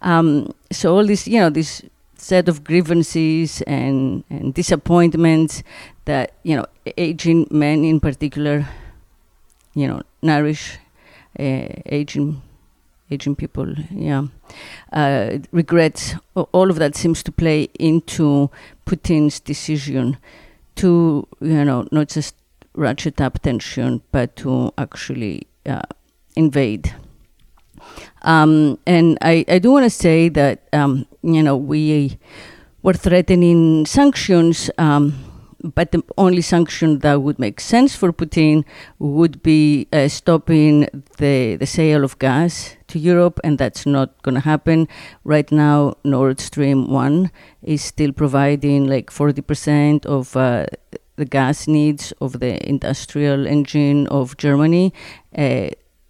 Um, 0.01 0.53
so 0.71 0.95
all 0.95 1.05
this, 1.05 1.27
you 1.27 1.39
know, 1.39 1.49
this 1.49 1.83
set 2.17 2.47
of 2.47 2.63
grievances 2.63 3.61
and, 3.63 4.23
and 4.29 4.53
disappointments 4.53 5.63
that 6.05 6.33
you 6.43 6.55
know 6.55 6.65
aging 6.97 7.47
men 7.51 7.83
in 7.83 7.99
particular, 7.99 8.67
you 9.73 9.87
know, 9.87 10.01
nourish 10.21 10.77
uh, 11.39 11.67
aging 11.85 12.41
aging 13.11 13.35
people. 13.35 13.73
Yeah, 13.91 14.27
uh, 14.93 15.39
regrets. 15.51 16.15
All 16.35 16.69
of 16.69 16.77
that 16.79 16.95
seems 16.95 17.23
to 17.23 17.31
play 17.31 17.69
into 17.79 18.49
Putin's 18.85 19.39
decision 19.39 20.17
to 20.75 21.27
you 21.41 21.65
know 21.65 21.87
not 21.91 22.09
just 22.09 22.35
ratchet 22.75 23.19
up 23.21 23.41
tension, 23.41 24.01
but 24.11 24.35
to 24.37 24.71
actually 24.77 25.47
uh, 25.65 25.81
invade. 26.35 26.93
Um, 28.23 28.79
and 28.85 29.17
I, 29.21 29.45
I 29.47 29.59
do 29.59 29.71
want 29.71 29.85
to 29.85 29.89
say 29.89 30.29
that 30.29 30.67
um, 30.73 31.05
you 31.21 31.43
know 31.43 31.55
we 31.55 32.17
were 32.81 32.93
threatening 32.93 33.85
sanctions, 33.85 34.69
um, 34.77 35.13
but 35.63 35.91
the 35.91 36.03
only 36.17 36.41
sanction 36.41 36.99
that 36.99 37.21
would 37.21 37.39
make 37.39 37.59
sense 37.59 37.95
for 37.95 38.13
Putin 38.13 38.63
would 38.99 39.41
be 39.43 39.87
uh, 39.93 40.07
stopping 40.07 40.87
the 41.17 41.55
the 41.57 41.65
sale 41.65 42.03
of 42.03 42.17
gas 42.19 42.75
to 42.87 42.99
Europe, 42.99 43.39
and 43.43 43.57
that's 43.57 43.85
not 43.85 44.21
going 44.23 44.35
to 44.35 44.41
happen 44.41 44.87
right 45.23 45.51
now. 45.51 45.95
Nord 46.03 46.39
Stream 46.39 46.89
one 46.89 47.31
is 47.61 47.83
still 47.83 48.11
providing 48.11 48.87
like 48.87 49.11
forty 49.11 49.41
percent 49.41 50.05
of 50.05 50.35
uh, 50.35 50.65
the 51.15 51.25
gas 51.25 51.67
needs 51.67 52.11
of 52.21 52.39
the 52.39 52.67
industrial 52.67 53.47
engine 53.47 54.07
of 54.07 54.37
Germany 54.37 54.93
uh, 55.37 55.69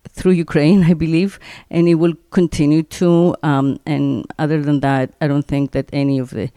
through 0.09 0.33
Ukraine, 0.33 0.83
I 0.91 0.93
believe, 0.93 1.39
and 1.69 1.87
it 1.87 1.95
will 1.95 2.15
continue 2.31 2.83
to. 2.83 3.35
Um, 3.43 3.79
and 3.85 4.25
other 4.39 4.61
than 4.61 4.79
that, 4.81 5.13
I 5.21 5.27
don't 5.27 5.47
think 5.47 5.71
that 5.71 5.89
any 5.93 6.19
of 6.19 6.29
the 6.31 6.49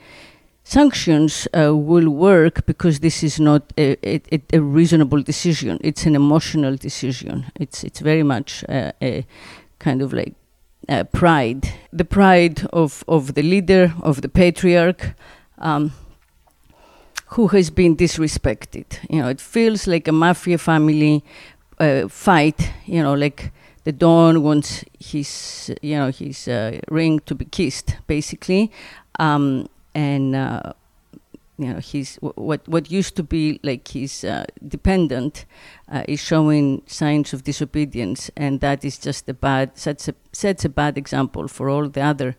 sanctions 0.64 1.48
uh, 1.56 1.74
will 1.74 2.10
work 2.10 2.66
because 2.66 3.00
this 3.00 3.22
is 3.22 3.40
not 3.40 3.72
a, 3.78 3.96
a, 4.06 4.42
a, 4.52 4.60
reasonable 4.60 5.22
decision. 5.22 5.78
It's 5.80 6.04
an 6.04 6.14
emotional 6.14 6.76
decision. 6.76 7.46
It's 7.58 7.84
it's 7.84 8.00
very 8.00 8.22
much 8.22 8.64
uh, 8.68 8.92
a 9.00 9.26
kind 9.78 10.02
of 10.02 10.12
like 10.12 10.34
uh, 10.88 11.04
pride, 11.04 11.72
the 11.90 12.04
pride 12.04 12.66
of 12.72 13.02
of 13.08 13.34
the 13.34 13.42
leader 13.42 13.94
of 14.02 14.20
the 14.20 14.28
patriarch. 14.28 15.14
Um, 15.58 15.92
who 17.30 17.48
has 17.48 17.70
been 17.70 17.96
disrespected. 17.96 18.86
You 19.10 19.22
know, 19.22 19.28
it 19.28 19.40
feels 19.40 19.86
like 19.86 20.08
a 20.08 20.12
mafia 20.12 20.58
family 20.58 21.24
uh, 21.78 22.08
fight. 22.08 22.72
You 22.86 23.02
know, 23.02 23.14
like 23.14 23.52
the 23.84 23.92
Don 23.92 24.42
wants 24.42 24.84
his, 24.98 25.74
you 25.82 25.96
know, 25.96 26.10
his 26.10 26.48
uh, 26.48 26.80
ring 26.88 27.20
to 27.20 27.34
be 27.34 27.44
kissed, 27.44 27.96
basically, 28.06 28.70
um, 29.18 29.68
and 29.94 30.34
uh, 30.36 30.72
you 31.58 31.74
know, 31.74 31.80
his 31.80 32.18
what 32.22 32.66
what 32.68 32.90
used 32.90 33.16
to 33.16 33.24
be 33.24 33.58
like 33.64 33.88
his 33.88 34.22
uh, 34.22 34.44
dependent 34.66 35.44
uh, 35.90 36.04
is 36.06 36.20
showing 36.20 36.82
signs 36.86 37.32
of 37.32 37.42
disobedience, 37.42 38.30
and 38.36 38.60
that 38.60 38.84
is 38.84 38.96
just 38.96 39.28
a 39.28 39.34
bad 39.34 39.76
sets 39.76 40.06
a 40.08 40.14
sets 40.32 40.64
a 40.64 40.68
bad 40.68 40.96
example 40.96 41.48
for 41.48 41.68
all 41.68 41.88
the 41.88 42.00
other 42.00 42.36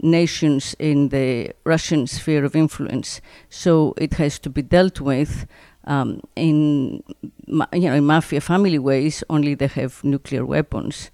nations 0.00 0.74
in 0.80 1.10
the 1.10 1.52
Russian 1.64 2.08
sphere 2.08 2.44
of 2.44 2.56
influence. 2.56 3.20
So 3.48 3.94
it 3.96 4.14
has 4.14 4.40
to 4.40 4.50
be 4.50 4.62
dealt 4.62 5.00
with 5.00 5.46
um, 5.84 6.20
in 6.34 7.04
you 7.46 7.88
know 7.88 7.94
in 7.94 8.04
mafia 8.04 8.40
family 8.40 8.80
ways. 8.80 9.22
Only 9.30 9.54
they 9.54 9.68
have 9.68 10.02
nuclear 10.02 10.44
weapons. 10.44 11.12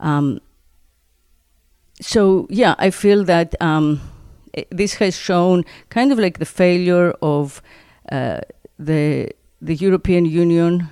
Um, 0.00 0.40
so 2.00 2.48
yeah, 2.50 2.74
I 2.76 2.90
feel 2.90 3.22
that 3.24 3.54
um, 3.60 4.00
this 4.70 4.94
has 4.94 5.16
shown 5.16 5.64
kind 5.88 6.12
of 6.12 6.18
like 6.18 6.38
the 6.38 6.46
failure 6.46 7.12
of 7.22 7.62
uh, 8.10 8.40
the 8.78 9.30
the 9.60 9.74
European 9.74 10.24
Union 10.24 10.88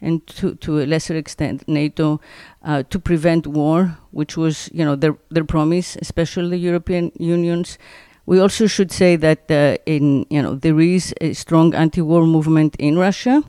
and 0.00 0.26
to, 0.26 0.54
to 0.56 0.80
a 0.80 0.86
lesser 0.86 1.16
extent 1.16 1.66
NATO 1.66 2.20
uh, 2.62 2.82
to 2.84 2.98
prevent 2.98 3.46
war, 3.46 3.98
which 4.10 4.36
was 4.36 4.68
you 4.72 4.84
know 4.84 4.96
their 4.96 5.16
their 5.30 5.44
promise, 5.44 5.96
especially 6.00 6.50
the 6.50 6.58
European 6.58 7.12
Union's. 7.18 7.78
We 8.26 8.40
also 8.40 8.66
should 8.66 8.92
say 8.92 9.16
that 9.16 9.50
uh, 9.50 9.78
in 9.86 10.26
you 10.30 10.42
know 10.42 10.54
there 10.54 10.78
is 10.80 11.14
a 11.20 11.32
strong 11.32 11.74
anti-war 11.74 12.26
movement 12.26 12.76
in 12.78 12.98
Russia. 12.98 13.42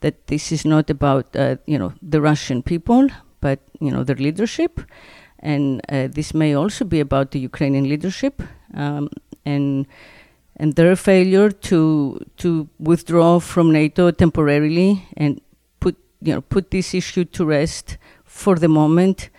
That 0.00 0.26
this 0.28 0.52
is 0.52 0.64
not 0.64 0.88
about 0.88 1.34
uh, 1.36 1.56
you 1.66 1.78
know 1.78 1.92
the 2.00 2.20
Russian 2.20 2.62
people, 2.62 3.08
but 3.40 3.60
you 3.80 3.90
know 3.90 4.04
their 4.04 4.16
leadership, 4.16 4.80
and 5.40 5.80
uh, 5.88 6.08
this 6.08 6.32
may 6.32 6.54
also 6.54 6.84
be 6.84 7.00
about 7.00 7.32
the 7.32 7.40
Ukrainian 7.40 7.88
leadership 7.88 8.42
um, 8.74 9.10
and 9.44 9.86
and 10.56 10.74
their 10.74 10.96
failure 10.96 11.50
to 11.50 12.20
to 12.36 12.68
withdraw 12.78 13.40
from 13.40 13.72
NATO 13.72 14.10
temporarily 14.10 15.06
and 15.16 15.40
put 15.80 15.96
you 16.20 16.34
know, 16.34 16.40
put 16.40 16.70
this 16.70 16.94
issue 16.94 17.24
to 17.24 17.44
rest 17.44 17.96
for 18.24 18.56
the 18.56 18.68
moment 18.68 19.30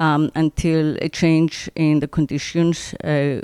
um, 0.00 0.30
until 0.34 0.96
a 1.02 1.08
change 1.08 1.68
in 1.74 2.00
the 2.00 2.08
conditions 2.08 2.94
uh, 3.04 3.40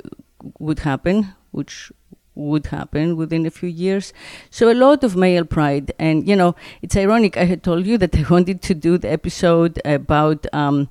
would 0.59 0.79
happen, 0.79 1.33
which 1.51 1.91
would 2.35 2.67
happen 2.67 3.15
within 3.15 3.45
a 3.45 3.49
few 3.51 3.69
years. 3.69 4.13
So 4.49 4.71
a 4.71 4.73
lot 4.73 5.03
of 5.03 5.15
male 5.15 5.45
pride, 5.45 5.93
and 5.99 6.27
you 6.27 6.35
know, 6.35 6.55
it's 6.81 6.95
ironic. 6.95 7.37
I 7.37 7.45
had 7.45 7.63
told 7.63 7.85
you 7.85 7.97
that 7.97 8.15
I 8.17 8.25
wanted 8.29 8.61
to 8.63 8.73
do 8.73 8.97
the 8.97 9.11
episode 9.11 9.81
about 9.85 10.45
um, 10.53 10.89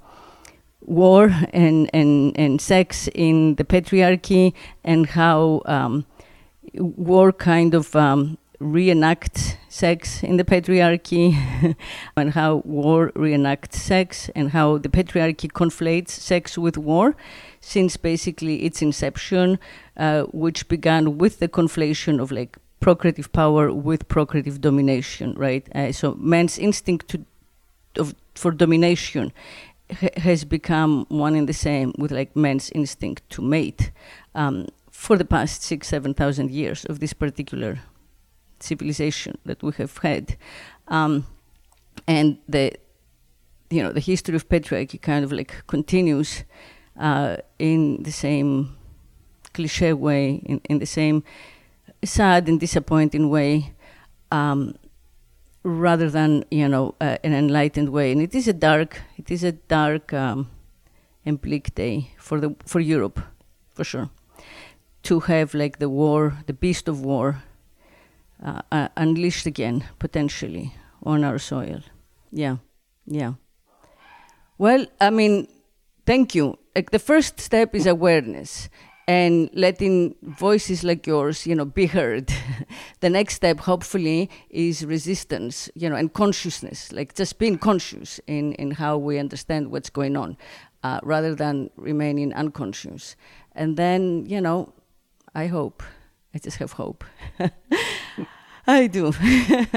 war 0.84 1.30
and, 1.52 1.90
and, 1.92 2.36
and 2.38 2.60
sex 2.60 3.08
in 3.14 3.54
the 3.56 3.64
patriarchy 3.64 4.52
and 4.82 5.06
how 5.06 5.62
um, 5.66 6.04
war 6.74 7.32
kind 7.32 7.74
of 7.74 7.94
um, 7.96 8.38
reenacts 8.60 9.56
sex 9.68 10.22
in 10.22 10.36
the 10.36 10.44
patriarchy 10.44 11.76
and 12.16 12.30
how 12.30 12.56
war 12.64 13.12
reenacts 13.14 13.74
sex 13.74 14.30
and 14.34 14.50
how 14.50 14.78
the 14.78 14.88
patriarchy 14.88 15.50
conflates 15.50 16.10
sex 16.10 16.56
with 16.56 16.78
war 16.78 17.16
since 17.60 17.96
basically 17.96 18.64
its 18.64 18.82
inception, 18.82 19.58
uh, 19.96 20.22
which 20.24 20.68
began 20.68 21.18
with 21.18 21.38
the 21.38 21.48
conflation 21.48 22.20
of 22.20 22.30
like 22.30 22.58
procreative 22.80 23.32
power 23.32 23.72
with 23.72 24.06
procreative 24.08 24.60
domination, 24.60 25.34
right? 25.34 25.66
Uh, 25.74 25.90
so 25.90 26.14
man's 26.14 26.58
instinct 26.58 27.08
to, 27.08 27.24
of, 27.96 28.14
for 28.34 28.50
domination 28.50 29.32
has 29.90 30.44
become 30.44 31.06
one 31.08 31.34
and 31.34 31.48
the 31.48 31.52
same 31.52 31.92
with 31.98 32.10
like 32.10 32.34
man's 32.34 32.70
instinct 32.70 33.28
to 33.30 33.42
mate 33.42 33.92
um, 34.34 34.66
for 34.90 35.16
the 35.16 35.24
past 35.24 35.62
six, 35.62 35.88
seven 35.88 36.14
thousand 36.14 36.50
years 36.50 36.84
of 36.86 37.00
this 37.00 37.12
particular 37.12 37.80
civilization 38.60 39.36
that 39.44 39.62
we 39.62 39.72
have 39.72 39.98
had, 39.98 40.36
um, 40.88 41.26
and 42.06 42.38
the 42.48 42.72
you 43.70 43.82
know 43.82 43.92
the 43.92 44.00
history 44.00 44.34
of 44.34 44.48
patriarchy 44.48 45.00
kind 45.00 45.24
of 45.24 45.32
like 45.32 45.66
continues 45.66 46.44
uh, 46.98 47.36
in 47.58 48.02
the 48.02 48.12
same 48.12 48.76
cliche 49.52 49.92
way, 49.92 50.42
in, 50.46 50.60
in 50.68 50.78
the 50.78 50.86
same 50.86 51.22
sad 52.02 52.48
and 52.48 52.60
disappointing 52.60 53.28
way. 53.28 53.72
Um, 54.32 54.74
rather 55.64 56.10
than 56.10 56.44
you 56.50 56.68
know 56.68 56.94
uh, 57.00 57.16
an 57.24 57.32
enlightened 57.34 57.88
way. 57.88 58.12
And 58.12 58.22
it 58.22 58.34
is 58.34 58.46
a 58.46 58.52
dark, 58.52 59.02
it 59.16 59.30
is 59.30 59.42
a 59.42 59.52
dark 59.52 60.12
um, 60.12 60.50
and 61.24 61.40
bleak 61.40 61.74
day 61.74 62.10
for 62.18 62.40
the 62.40 62.54
for 62.64 62.80
Europe, 62.80 63.20
for 63.74 63.84
sure. 63.84 64.10
To 65.04 65.20
have 65.20 65.54
like 65.54 65.78
the 65.78 65.88
war, 65.88 66.38
the 66.46 66.52
beast 66.52 66.88
of 66.88 67.04
war, 67.04 67.42
uh, 68.42 68.62
uh, 68.70 68.88
unleashed 68.96 69.46
again 69.46 69.84
potentially 69.98 70.74
on 71.02 71.24
our 71.24 71.38
soil. 71.38 71.80
Yeah, 72.30 72.56
yeah. 73.06 73.34
Well, 74.58 74.86
I 75.00 75.10
mean, 75.10 75.48
thank 76.06 76.34
you. 76.34 76.58
Like 76.74 76.90
the 76.90 76.98
first 76.98 77.40
step 77.40 77.74
is 77.74 77.86
awareness 77.86 78.68
and 79.06 79.50
letting 79.52 80.14
voices 80.22 80.82
like 80.84 81.06
yours, 81.06 81.46
you 81.46 81.54
know, 81.54 81.64
be 81.64 81.86
heard. 81.86 82.32
the 83.04 83.10
next 83.10 83.34
step, 83.34 83.60
hopefully, 83.60 84.30
is 84.48 84.82
resistance, 84.82 85.68
you 85.74 85.90
know, 85.90 85.94
and 85.94 86.10
consciousness, 86.14 86.90
like 86.90 87.14
just 87.14 87.38
being 87.38 87.58
conscious 87.58 88.18
in, 88.26 88.54
in 88.54 88.70
how 88.70 88.96
we 88.96 89.18
understand 89.18 89.70
what's 89.70 89.90
going 89.90 90.16
on, 90.16 90.38
uh, 90.82 91.00
rather 91.02 91.34
than 91.34 91.68
remaining 91.76 92.32
unconscious. 92.32 93.14
And 93.52 93.76
then, 93.76 94.24
you 94.24 94.40
know, 94.40 94.72
I 95.34 95.48
hope, 95.48 95.82
I 96.34 96.38
just 96.38 96.56
have 96.56 96.72
hope. 96.72 97.04
I 98.66 98.86
do. 98.86 99.12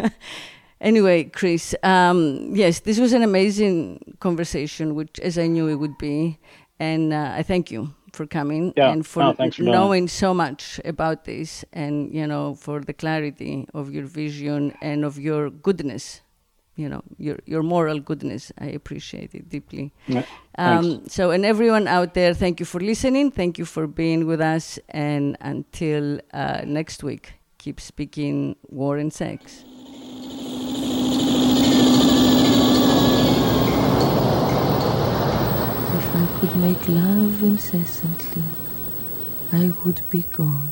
anyway, 0.80 1.26
Chris, 1.26 1.76
um, 1.84 2.56
yes, 2.56 2.80
this 2.80 2.98
was 2.98 3.12
an 3.12 3.24
amazing 3.24 4.16
conversation, 4.22 4.96
which 4.96 5.20
as 5.20 5.38
I 5.38 5.48
knew 5.48 5.68
it 5.68 5.76
would 5.76 5.98
be. 5.98 6.40
And 6.80 7.12
uh, 7.12 7.34
I 7.36 7.44
thank 7.44 7.72
you 7.72 7.94
for 8.18 8.26
coming 8.40 8.74
yeah. 8.76 8.92
and 8.92 9.06
for, 9.06 9.24
no, 9.24 9.34
for 9.34 9.64
knowing 9.64 10.06
so 10.08 10.34
much 10.34 10.80
about 10.94 11.26
this 11.26 11.64
and 11.74 11.94
you 12.14 12.28
know 12.32 12.56
for 12.56 12.78
the 12.90 12.94
clarity 12.94 13.68
of 13.74 13.86
your 13.96 14.08
vision 14.22 14.62
and 14.82 15.06
of 15.06 15.14
your 15.28 15.50
goodness 15.68 16.22
you 16.78 16.88
know 16.88 17.02
your 17.18 17.38
your 17.46 17.64
moral 17.64 18.00
goodness. 18.00 18.52
I 18.60 18.68
appreciate 18.68 19.34
it 19.34 19.50
deeply. 19.50 19.92
Yeah, 20.08 20.24
um, 20.58 21.08
so 21.08 21.32
and 21.32 21.44
everyone 21.44 21.88
out 21.88 22.14
there 22.14 22.34
thank 22.34 22.60
you 22.60 22.66
for 22.66 22.80
listening. 22.80 23.32
Thank 23.32 23.58
you 23.58 23.66
for 23.66 23.88
being 23.88 24.28
with 24.28 24.40
us. 24.40 24.80
And 24.90 25.36
until 25.42 26.20
uh, 26.34 26.62
next 26.66 27.04
week 27.04 27.34
keep 27.58 27.82
speaking 27.82 28.56
war 28.70 28.98
and 28.98 29.12
sex 29.12 29.66
could 36.40 36.56
make 36.58 36.88
love 36.88 37.42
incessantly, 37.42 38.44
I 39.52 39.72
would 39.84 40.08
be 40.12 40.24
God. 40.32 40.72